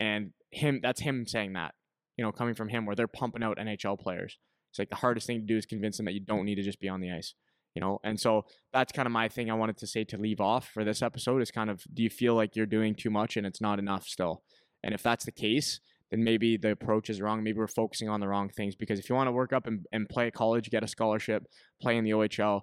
And 0.00 0.32
him, 0.50 0.80
that's 0.82 1.00
him 1.00 1.26
saying 1.26 1.54
that, 1.54 1.74
you 2.16 2.24
know, 2.24 2.32
coming 2.32 2.54
from 2.54 2.68
him 2.68 2.86
where 2.86 2.96
they're 2.96 3.08
pumping 3.08 3.42
out 3.42 3.58
NHL 3.58 3.98
players. 3.98 4.38
It's 4.70 4.78
like 4.78 4.90
the 4.90 4.96
hardest 4.96 5.26
thing 5.26 5.40
to 5.40 5.46
do 5.46 5.56
is 5.56 5.66
convince 5.66 5.96
them 5.96 6.06
that 6.06 6.14
you 6.14 6.20
don't 6.20 6.44
need 6.44 6.56
to 6.56 6.62
just 6.62 6.80
be 6.80 6.88
on 6.88 7.00
the 7.00 7.12
ice 7.12 7.34
you 7.74 7.80
know? 7.80 8.00
And 8.04 8.18
so 8.18 8.44
that's 8.72 8.92
kind 8.92 9.06
of 9.06 9.12
my 9.12 9.28
thing 9.28 9.50
i 9.50 9.54
wanted 9.54 9.76
to 9.78 9.86
say 9.86 10.04
to 10.04 10.16
leave 10.16 10.40
off 10.40 10.68
for 10.68 10.84
this 10.84 11.02
episode 11.02 11.42
is 11.42 11.50
kind 11.50 11.70
of 11.70 11.82
do 11.92 12.02
you 12.02 12.10
feel 12.10 12.34
like 12.34 12.56
you're 12.56 12.66
doing 12.66 12.94
too 12.94 13.10
much 13.10 13.36
and 13.36 13.46
it's 13.46 13.60
not 13.60 13.78
enough 13.78 14.06
still? 14.06 14.42
And 14.82 14.94
if 14.94 15.02
that's 15.02 15.24
the 15.24 15.32
case 15.32 15.80
then 16.10 16.22
maybe 16.22 16.56
the 16.56 16.70
approach 16.70 17.10
is 17.10 17.20
wrong. 17.20 17.42
Maybe 17.42 17.58
we're 17.58 17.66
focusing 17.66 18.08
on 18.08 18.20
the 18.20 18.28
wrong 18.28 18.48
things 18.48 18.76
because 18.76 18.98
if 18.98 19.08
you 19.08 19.16
want 19.16 19.26
to 19.26 19.32
work 19.32 19.52
up 19.52 19.66
and, 19.66 19.86
and 19.90 20.08
play 20.08 20.30
college 20.30 20.70
get 20.70 20.84
a 20.84 20.88
scholarship 20.88 21.46
play 21.80 21.96
in 21.96 22.04
the 22.04 22.12
ohl 22.12 22.60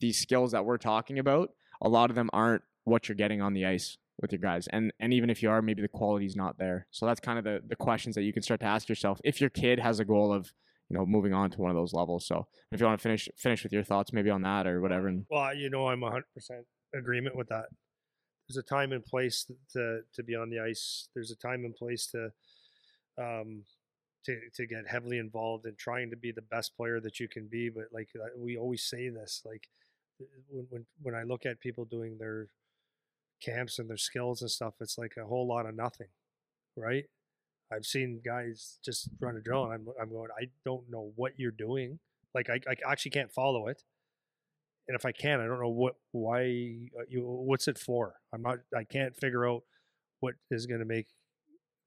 these 0.00 0.18
skills 0.18 0.52
that 0.52 0.64
we're 0.64 0.78
talking 0.78 1.18
about 1.18 1.50
a 1.80 1.88
lot 1.88 2.10
of 2.10 2.16
them 2.16 2.28
aren't 2.32 2.62
what 2.84 3.08
you're 3.08 3.16
getting 3.16 3.40
on 3.40 3.54
the 3.54 3.64
ice 3.64 3.96
with 4.22 4.32
your 4.32 4.40
guys 4.40 4.68
and 4.68 4.92
and 5.00 5.12
even 5.12 5.28
if 5.28 5.42
you 5.42 5.50
are 5.50 5.60
maybe 5.60 5.82
the 5.82 5.88
quality's 5.88 6.36
not 6.36 6.56
there 6.58 6.86
so 6.90 7.04
that's 7.04 7.20
kind 7.20 7.38
of 7.38 7.44
the 7.44 7.60
the 7.66 7.76
questions 7.76 8.14
that 8.14 8.22
you 8.22 8.32
can 8.32 8.42
start 8.42 8.60
to 8.60 8.66
ask 8.66 8.88
yourself 8.88 9.20
if 9.24 9.40
your 9.40 9.50
kid 9.50 9.78
has 9.78 10.00
a 10.00 10.04
goal 10.04 10.32
of 10.32 10.52
you 10.92 10.98
know, 10.98 11.06
moving 11.06 11.32
on 11.32 11.50
to 11.50 11.58
one 11.58 11.70
of 11.70 11.76
those 11.76 11.94
levels. 11.94 12.26
So 12.26 12.46
if 12.70 12.78
you 12.78 12.86
want 12.86 13.00
to 13.00 13.02
finish 13.02 13.26
finish 13.38 13.62
with 13.62 13.72
your 13.72 13.82
thoughts 13.82 14.12
maybe 14.12 14.28
on 14.28 14.42
that 14.42 14.66
or 14.66 14.82
whatever. 14.82 15.10
Well, 15.30 15.54
you 15.54 15.70
know, 15.70 15.88
I'm 15.88 16.00
100% 16.00 16.22
agreement 16.94 17.34
with 17.34 17.48
that. 17.48 17.66
There's 18.46 18.58
a 18.58 18.62
time 18.62 18.92
and 18.92 19.04
place 19.04 19.50
to 19.72 20.00
to 20.12 20.22
be 20.22 20.36
on 20.36 20.50
the 20.50 20.60
ice. 20.60 21.08
There's 21.14 21.30
a 21.30 21.36
time 21.36 21.64
and 21.64 21.74
place 21.74 22.06
to 22.08 22.30
um 23.18 23.64
to 24.26 24.38
to 24.54 24.66
get 24.66 24.86
heavily 24.86 25.16
involved 25.16 25.64
in 25.64 25.76
trying 25.76 26.10
to 26.10 26.16
be 26.16 26.30
the 26.30 26.42
best 26.42 26.76
player 26.76 27.00
that 27.00 27.18
you 27.18 27.26
can 27.26 27.48
be. 27.50 27.70
But 27.70 27.84
like 27.90 28.10
uh, 28.14 28.28
we 28.36 28.58
always 28.58 28.84
say 28.84 29.08
this, 29.08 29.40
like 29.46 29.68
when 30.48 30.66
when 30.68 30.86
when 31.00 31.14
I 31.14 31.22
look 31.22 31.46
at 31.46 31.60
people 31.60 31.86
doing 31.86 32.18
their 32.18 32.48
camps 33.44 33.78
and 33.78 33.88
their 33.90 33.96
skills 33.96 34.42
and 34.42 34.50
stuff, 34.50 34.74
it's 34.80 34.98
like 34.98 35.14
a 35.18 35.26
whole 35.26 35.46
lot 35.46 35.66
of 35.66 35.74
nothing, 35.74 36.08
right? 36.76 37.04
I've 37.72 37.86
seen 37.86 38.20
guys 38.24 38.78
just 38.84 39.08
run 39.20 39.36
a 39.36 39.40
drill, 39.40 39.64
and 39.64 39.72
I'm, 39.72 39.86
I'm 40.00 40.10
going, 40.10 40.28
I 40.40 40.46
don't 40.64 40.90
know 40.90 41.12
what 41.16 41.32
you're 41.38 41.50
doing. 41.50 41.98
Like 42.34 42.50
I, 42.50 42.60
I 42.68 42.74
actually 42.90 43.12
can't 43.12 43.32
follow 43.32 43.68
it, 43.68 43.82
and 44.88 44.94
if 44.94 45.04
I 45.06 45.12
can, 45.12 45.40
I 45.40 45.46
don't 45.46 45.60
know 45.60 45.68
what 45.68 45.96
why 46.12 46.42
uh, 46.98 47.04
you 47.08 47.22
what's 47.22 47.68
it 47.68 47.78
for. 47.78 48.14
I'm 48.32 48.42
not. 48.42 48.58
I 48.76 48.84
can't 48.84 49.16
figure 49.16 49.48
out 49.48 49.62
what 50.20 50.34
is 50.50 50.66
going 50.66 50.80
to 50.80 50.86
make 50.86 51.08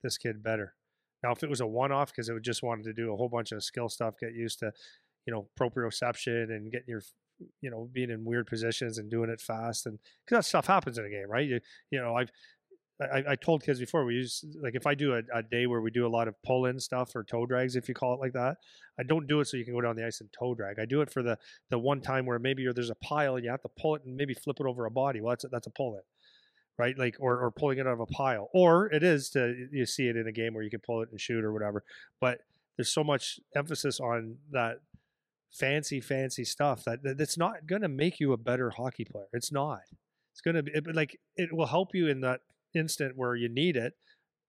this 0.04 0.18
kid 0.18 0.44
better. 0.44 0.76
Now, 1.24 1.32
if 1.32 1.42
it 1.42 1.50
was 1.50 1.62
a 1.62 1.66
one-off, 1.66 2.12
because 2.12 2.30
it 2.30 2.34
would 2.34 2.44
just 2.44 2.62
wanted 2.62 2.84
to 2.84 2.94
do 2.94 3.12
a 3.12 3.16
whole 3.16 3.30
bunch 3.30 3.52
of 3.52 3.64
skill 3.64 3.90
stuff, 3.90 4.20
get 4.20 4.34
used 4.34 4.60
to, 4.60 4.72
you 5.26 5.34
know, 5.34 5.48
proprioception 5.60 6.56
and 6.56 6.72
getting 6.72 6.90
your, 6.90 7.02
you 7.62 7.70
know, 7.70 7.90
being 7.92 8.10
in 8.10 8.24
weird 8.24 8.48
positions 8.48 8.98
and 8.98 9.10
doing 9.10 9.30
it 9.30 9.42
fast, 9.42 9.86
and 9.86 10.00
because 10.26 10.44
that 10.44 10.48
stuff 10.48 10.68
happens 10.68 10.98
in 10.98 11.06
a 11.06 11.10
game, 11.10 11.30
right? 11.30 11.48
You, 11.48 11.60
you 11.92 12.00
know, 12.00 12.16
I've 12.16 12.30
I, 13.02 13.24
I 13.32 13.36
told 13.36 13.64
kids 13.64 13.80
before 13.80 14.06
we 14.06 14.16
use 14.16 14.46
like 14.62 14.76
if 14.76 14.88
I 14.88 14.96
do 14.96 15.16
a, 15.16 15.22
a 15.34 15.44
day 15.44 15.68
where 15.68 15.82
we 15.82 15.92
do 15.92 16.08
a 16.08 16.10
lot 16.10 16.30
of 16.30 16.42
pull 16.44 16.66
in 16.66 16.80
stuff 16.80 17.14
or 17.14 17.24
toe 17.24 17.46
drags, 17.46 17.76
if 17.76 17.90
you 17.90 17.96
call 17.96 18.14
it 18.14 18.22
like 18.22 18.34
that, 18.34 18.58
I 18.98 19.04
don't 19.04 19.28
do 19.28 19.42
it 19.42 19.48
so 19.48 19.58
you 19.58 19.66
can 19.66 19.74
go 19.74 19.82
down 19.82 19.98
the 19.98 20.06
ice 20.06 20.22
and 20.22 20.30
toe 20.32 20.56
drag. 20.56 20.80
I 20.80 20.86
do 20.86 21.02
it 21.02 21.12
for 21.12 21.22
the 21.22 21.38
the 21.70 21.80
one 21.80 22.00
time 22.02 22.26
where 22.26 22.40
maybe 22.40 22.66
there's 22.74 22.90
a 22.90 22.96
pile 22.96 23.36
and 23.36 23.44
you 23.44 23.52
have 23.52 23.62
to 23.64 23.70
pull 23.78 23.96
it 23.96 24.04
and 24.06 24.16
maybe 24.16 24.34
flip 24.34 24.58
it 24.60 24.66
over 24.66 24.86
a 24.86 24.92
body. 24.92 25.20
Well, 25.20 25.32
that's 25.32 25.44
a, 25.44 25.50
that's 25.50 25.68
a 25.68 25.72
pull 25.72 25.96
in, 25.96 26.02
right? 26.78 26.98
Like 26.98 27.18
or 27.20 27.38
or 27.44 27.52
pulling 27.52 27.80
it 27.80 27.88
out 27.88 27.94
of 27.94 28.00
a 28.00 28.06
pile, 28.06 28.50
or 28.54 28.88
it 28.88 29.04
is 29.04 29.30
to 29.32 29.68
you 29.72 29.86
see 29.86 30.08
it 30.08 30.16
in 30.16 30.28
a 30.28 30.32
game 30.32 30.54
where 30.54 30.64
you 30.64 30.70
can 30.70 30.82
pull 30.86 31.02
it 31.02 31.10
and 31.12 31.20
shoot 31.20 31.44
or 31.44 31.52
whatever. 31.52 31.84
But 32.22 32.40
there's 32.78 32.94
so 32.94 33.04
much 33.04 33.42
emphasis 33.56 34.00
on 34.00 34.38
that 34.52 34.80
fancy 35.58 36.02
fancy 36.02 36.44
stuff 36.44 36.84
that 36.84 37.00
that's 37.18 37.38
not 37.38 37.66
going 37.66 37.82
to 37.82 37.88
make 37.88 38.20
you 38.20 38.34
a 38.34 38.38
better 38.38 38.70
hockey 38.72 39.06
player. 39.06 39.28
It's 39.34 39.52
not. 39.52 39.82
It's 40.34 40.42
going 40.42 40.56
to 40.56 40.64
be 40.64 40.72
it, 40.74 40.94
like 40.94 41.18
it 41.38 41.54
will 41.54 41.68
help 41.68 41.96
you 41.96 42.08
in 42.08 42.22
that 42.22 42.42
instant 42.74 43.16
where 43.16 43.36
you 43.36 43.48
need 43.48 43.78
it, 43.78 43.94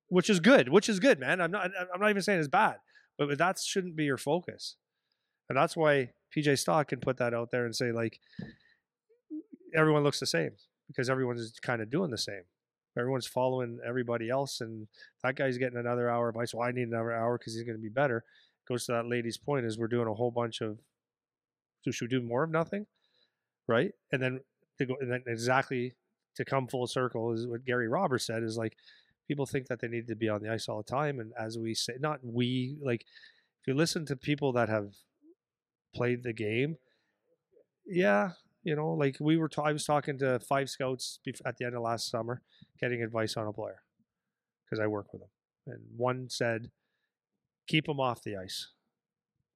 which 0.09 0.29
is 0.29 0.41
good, 0.41 0.69
which 0.69 0.89
is 0.89 0.99
good, 0.99 1.21
man. 1.21 1.41
I'm 1.41 1.51
not 1.51 1.71
I'm 1.95 2.01
not 2.01 2.11
even 2.11 2.23
saying 2.23 2.41
it's 2.41 2.49
bad, 2.49 2.77
but 3.19 3.39
that 3.39 3.59
shouldn't 3.59 3.97
be 3.97 4.05
your 4.05 4.19
focus. 4.19 4.77
And 5.49 5.57
that's 5.57 5.77
why 5.77 6.11
PJ 6.37 6.59
Stock 6.59 6.89
can 6.89 7.01
put 7.01 7.19
that 7.19 7.33
out 7.33 7.51
there 7.51 7.65
and 7.65 7.75
say 7.75 7.93
like 7.93 8.19
everyone 9.77 10.03
looks 10.03 10.21
the 10.21 10.27
same 10.27 10.53
because 10.89 11.09
everyone's 11.09 11.53
kind 11.63 11.81
of 11.81 11.91
doing 11.91 12.11
the 12.11 12.19
same. 12.19 12.43
Everyone's 12.99 13.27
following 13.27 13.79
everybody 13.87 14.31
else, 14.31 14.61
and 14.63 14.89
that 15.23 15.37
guy's 15.37 15.59
getting 15.59 15.79
another 15.79 16.09
hour 16.09 16.31
of 16.31 16.37
ice. 16.37 16.55
Well, 16.55 16.67
I 16.67 16.73
need 16.73 16.89
another 16.89 17.13
hour 17.13 17.37
because 17.37 17.55
he's 17.55 17.65
going 17.65 17.77
to 17.77 17.83
be 17.83 17.91
better. 17.91 18.25
Goes 18.67 18.87
to 18.87 18.93
that 18.93 19.07
lady's 19.07 19.37
point 19.37 19.67
is 19.67 19.79
we're 19.79 19.87
doing 19.87 20.09
a 20.09 20.15
whole 20.15 20.31
bunch 20.31 20.61
of. 20.63 20.79
So 21.87 21.93
should 21.93 22.11
we 22.11 22.18
do 22.18 22.26
more 22.26 22.43
of 22.43 22.51
nothing, 22.51 22.87
right? 23.68 23.93
And 24.11 24.20
then 24.20 24.41
to 24.78 24.87
go, 24.87 24.97
and 25.01 25.09
then 25.09 25.22
exactly 25.28 25.95
to 26.34 26.45
come 26.45 26.66
full 26.66 26.89
circle 26.89 27.32
is 27.32 27.47
what 27.47 27.64
Gary 27.64 27.87
Roberts 27.87 28.26
said 28.26 28.43
is 28.43 28.57
like 28.57 28.76
people 29.28 29.47
think 29.47 29.68
that 29.68 29.80
they 29.80 29.87
need 29.87 30.09
to 30.09 30.16
be 30.16 30.28
on 30.28 30.43
the 30.43 30.51
ice 30.51 30.68
all 30.68 30.78
the 30.78 30.82
time 30.82 31.20
and 31.20 31.32
as 31.39 31.59
we 31.59 31.74
say 31.74 31.95
not 32.01 32.18
we 32.24 32.76
like 32.82 33.03
if 33.61 33.68
you 33.68 33.74
listen 33.74 34.05
to 34.07 34.16
people 34.16 34.53
that 34.53 34.68
have 34.68 34.95
played 35.95 36.24
the 36.24 36.32
game 36.32 36.76
yeah 37.87 38.32
you 38.64 38.74
know 38.74 38.93
like 38.93 39.16
we 39.20 39.37
were 39.37 39.49
ta- 39.49 39.62
I 39.62 39.72
was 39.72 39.84
talking 39.84 40.18
to 40.18 40.41
five 40.41 40.68
scouts 40.68 41.20
at 41.45 41.57
the 41.57 41.64
end 41.64 41.76
of 41.76 41.82
last 41.82 42.11
summer 42.11 42.43
getting 42.80 43.01
advice 43.01 43.37
on 43.37 43.47
a 43.47 43.53
player 43.53 43.82
because 44.64 44.82
I 44.82 44.89
work 44.89 45.12
with 45.12 45.22
them 45.22 45.30
and 45.68 45.82
one 45.97 46.28
said 46.28 46.70
keep 47.68 47.87
them 47.87 48.01
off 48.01 48.22
the 48.22 48.37
ice. 48.37 48.72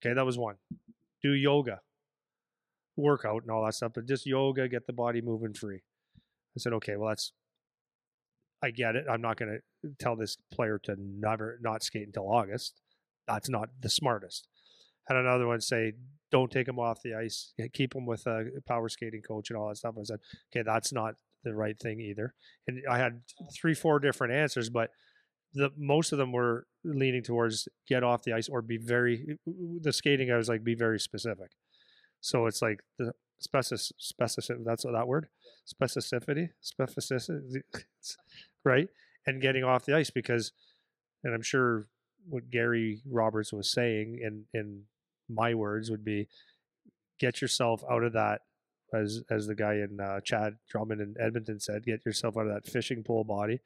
Okay 0.00 0.14
that 0.14 0.24
was 0.24 0.38
one. 0.38 0.56
Do 1.22 1.32
yoga 1.32 1.80
workout 3.00 3.42
and 3.42 3.50
all 3.50 3.64
that 3.64 3.74
stuff 3.74 3.92
but 3.94 4.06
just 4.06 4.26
yoga 4.26 4.68
get 4.68 4.86
the 4.86 4.92
body 4.92 5.20
moving 5.20 5.54
free 5.54 5.80
I 6.56 6.60
said, 6.60 6.72
okay, 6.74 6.96
well, 6.96 7.10
that's, 7.10 7.32
I 8.62 8.70
get 8.70 8.96
it. 8.96 9.06
I'm 9.08 9.22
not 9.22 9.38
going 9.38 9.60
to 9.82 9.90
tell 9.98 10.16
this 10.16 10.36
player 10.52 10.78
to 10.84 10.96
never 10.98 11.58
not 11.62 11.82
skate 11.82 12.06
until 12.06 12.30
August. 12.30 12.80
That's 13.26 13.48
not 13.48 13.68
the 13.80 13.88
smartest. 13.88 14.48
Had 15.06 15.16
another 15.16 15.46
one 15.46 15.60
say, 15.60 15.92
don't 16.30 16.50
take 16.50 16.68
him 16.68 16.78
off 16.78 17.02
the 17.02 17.14
ice. 17.14 17.52
Keep 17.72 17.94
him 17.94 18.06
with 18.06 18.26
a 18.26 18.46
power 18.66 18.88
skating 18.88 19.22
coach 19.22 19.50
and 19.50 19.58
all 19.58 19.68
that 19.68 19.76
stuff. 19.76 19.94
I 19.98 20.02
said, 20.04 20.20
okay, 20.52 20.62
that's 20.64 20.92
not 20.92 21.14
the 21.42 21.54
right 21.54 21.78
thing 21.78 22.00
either. 22.00 22.34
And 22.68 22.82
I 22.88 22.98
had 22.98 23.22
three, 23.54 23.74
four 23.74 23.98
different 23.98 24.34
answers, 24.34 24.68
but 24.68 24.90
the 25.54 25.70
most 25.76 26.12
of 26.12 26.18
them 26.18 26.30
were 26.30 26.66
leaning 26.84 27.22
towards 27.22 27.68
get 27.88 28.04
off 28.04 28.22
the 28.22 28.32
ice 28.32 28.48
or 28.48 28.62
be 28.62 28.76
very. 28.76 29.38
The 29.80 29.92
skating, 29.92 30.30
I 30.30 30.36
was 30.36 30.48
like, 30.48 30.62
be 30.62 30.76
very 30.76 31.00
specific. 31.00 31.50
So 32.20 32.46
it's 32.46 32.62
like 32.62 32.80
the 32.98 33.12
specific, 33.38 33.96
specific. 33.98 34.64
That's 34.64 34.84
that 34.84 35.08
word 35.08 35.28
specificity, 35.66 36.50
specificity, 36.62 37.62
right? 38.64 38.88
And 39.26 39.42
getting 39.42 39.64
off 39.64 39.84
the 39.84 39.94
ice 39.94 40.10
because, 40.10 40.52
and 41.24 41.34
I'm 41.34 41.42
sure 41.42 41.86
what 42.28 42.50
Gary 42.50 43.02
Roberts 43.06 43.52
was 43.52 43.70
saying 43.70 44.18
in 44.22 44.44
in 44.52 44.84
my 45.28 45.54
words 45.54 45.90
would 45.90 46.04
be 46.04 46.28
get 47.18 47.40
yourself 47.40 47.84
out 47.90 48.02
of 48.02 48.12
that 48.14 48.42
as 48.92 49.22
as 49.30 49.46
the 49.46 49.54
guy 49.54 49.74
in 49.74 50.00
uh, 50.00 50.20
Chad 50.20 50.56
Drummond 50.68 51.00
in 51.00 51.14
Edmonton 51.18 51.60
said, 51.60 51.84
get 51.84 52.04
yourself 52.04 52.36
out 52.36 52.46
of 52.46 52.52
that 52.52 52.70
fishing 52.70 53.02
pole 53.02 53.24
body, 53.24 53.60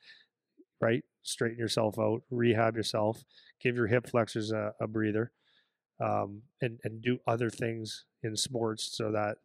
right? 0.81 1.03
Straighten 1.23 1.59
yourself 1.59 1.99
out, 1.99 2.23
rehab 2.31 2.77
yourself, 2.77 3.25
give 3.61 3.77
your 3.77 3.87
hip 3.87 4.07
flexors 4.09 4.53
a, 4.53 4.75
a 4.81 4.87
breather, 4.87 5.33
um, 6.01 6.43
and 6.61 6.79
and 6.85 7.03
do 7.03 7.19
other 7.27 7.51
things 7.51 8.05
in 8.25 8.37
sports 8.37 8.97
so 8.97 9.13
that 9.13 9.37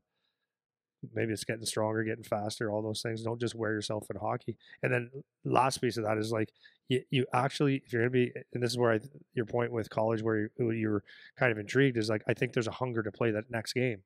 maybe 1.14 1.32
it's 1.32 1.44
getting 1.44 1.66
stronger, 1.66 2.04
getting 2.04 2.24
faster, 2.24 2.72
all 2.72 2.82
those 2.82 3.02
things. 3.02 3.24
Don't 3.24 3.40
just 3.40 3.56
wear 3.56 3.72
yourself 3.72 4.08
in 4.10 4.20
hockey. 4.20 4.58
And 4.84 4.94
then 4.94 5.10
last 5.46 5.80
piece 5.80 5.98
of 5.98 6.04
that 6.04 6.18
is 6.18 6.32
like 6.32 6.52
you, 6.90 7.04
you 7.10 7.26
actually, 7.34 7.82
if 7.86 7.94
you're 7.94 8.02
gonna 8.02 8.12
be, 8.12 8.32
and 8.54 8.62
this 8.62 8.72
is 8.72 8.78
where 8.78 8.94
I, 8.94 9.00
your 9.34 9.46
point 9.46 9.72
with 9.72 9.90
college, 9.90 10.22
where 10.22 10.50
you, 10.58 10.72
you're 10.72 11.04
kind 11.38 11.52
of 11.52 11.58
intrigued, 11.58 11.98
is 11.98 12.10
like 12.10 12.24
I 12.28 12.34
think 12.34 12.54
there's 12.54 12.68
a 12.68 12.72
hunger 12.72 13.04
to 13.04 13.12
play 13.12 13.32
that 13.32 13.50
next 13.50 13.74
game. 13.74 14.02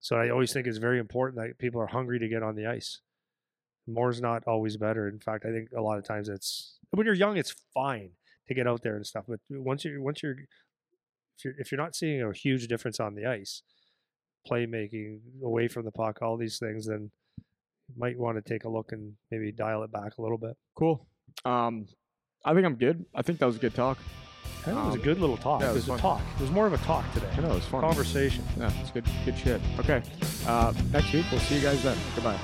So 0.00 0.16
I 0.16 0.30
always 0.30 0.52
think 0.52 0.66
it's 0.66 0.78
very 0.78 0.98
important 0.98 1.40
that 1.40 1.58
people 1.58 1.80
are 1.80 1.86
hungry 1.86 2.18
to 2.18 2.28
get 2.28 2.42
on 2.42 2.56
the 2.56 2.66
ice. 2.66 3.00
More 3.86 4.10
is 4.10 4.20
not 4.20 4.44
always 4.46 4.76
better. 4.76 5.08
In 5.08 5.18
fact, 5.18 5.44
I 5.46 5.50
think 5.50 5.68
a 5.76 5.80
lot 5.80 5.98
of 5.98 6.04
times 6.04 6.28
it's 6.28 6.78
when 6.90 7.06
you're 7.06 7.14
young, 7.14 7.36
it's 7.36 7.54
fine 7.72 8.10
to 8.48 8.54
get 8.54 8.66
out 8.66 8.82
there 8.82 8.96
and 8.96 9.06
stuff. 9.06 9.24
But 9.28 9.40
once 9.50 9.84
you're 9.84 10.00
once 10.00 10.22
you're 10.22 10.36
if 11.38 11.44
you're 11.44 11.54
if 11.58 11.72
you're 11.72 11.80
not 11.80 11.94
seeing 11.94 12.22
a 12.22 12.32
huge 12.32 12.66
difference 12.68 13.00
on 13.00 13.14
the 13.14 13.26
ice, 13.26 13.62
playmaking 14.50 15.18
away 15.42 15.68
from 15.68 15.84
the 15.84 15.90
puck, 15.92 16.20
all 16.22 16.36
these 16.36 16.58
things, 16.58 16.86
then 16.86 17.10
you 17.88 17.94
might 17.96 18.18
want 18.18 18.36
to 18.36 18.42
take 18.42 18.64
a 18.64 18.68
look 18.68 18.92
and 18.92 19.12
maybe 19.30 19.52
dial 19.52 19.82
it 19.82 19.92
back 19.92 20.18
a 20.18 20.22
little 20.22 20.38
bit. 20.38 20.56
Cool. 20.74 21.06
Um, 21.44 21.86
I 22.44 22.54
think 22.54 22.66
I'm 22.66 22.76
good. 22.76 23.04
I 23.14 23.22
think 23.22 23.38
that 23.38 23.46
was 23.46 23.56
a 23.56 23.60
good 23.60 23.74
talk. 23.74 23.98
That 24.66 24.74
was 24.74 24.94
a 24.94 24.98
good 24.98 25.20
little 25.20 25.36
talk. 25.36 25.60
yeah, 25.60 25.68
it 25.68 25.70
it 25.70 25.74
was 25.74 25.88
was 25.88 25.98
a 25.98 26.02
talk. 26.02 26.22
It 26.36 26.40
was 26.40 26.50
more 26.50 26.66
of 26.66 26.72
a 26.72 26.78
talk 26.78 27.04
today. 27.12 27.28
I 27.36 27.40
know 27.40 27.50
it 27.52 27.54
was 27.56 27.64
fun. 27.66 27.80
Conversation. 27.82 28.44
Yeah, 28.58 28.72
it's 28.80 28.90
good. 28.90 29.04
Good 29.24 29.36
shit. 29.36 29.60
Okay. 29.78 30.02
Uh, 30.46 30.72
next 30.90 31.12
week 31.12 31.26
we'll 31.30 31.40
see 31.40 31.56
you 31.56 31.62
guys 31.62 31.82
then. 31.82 31.96
Goodbye. 32.14 32.38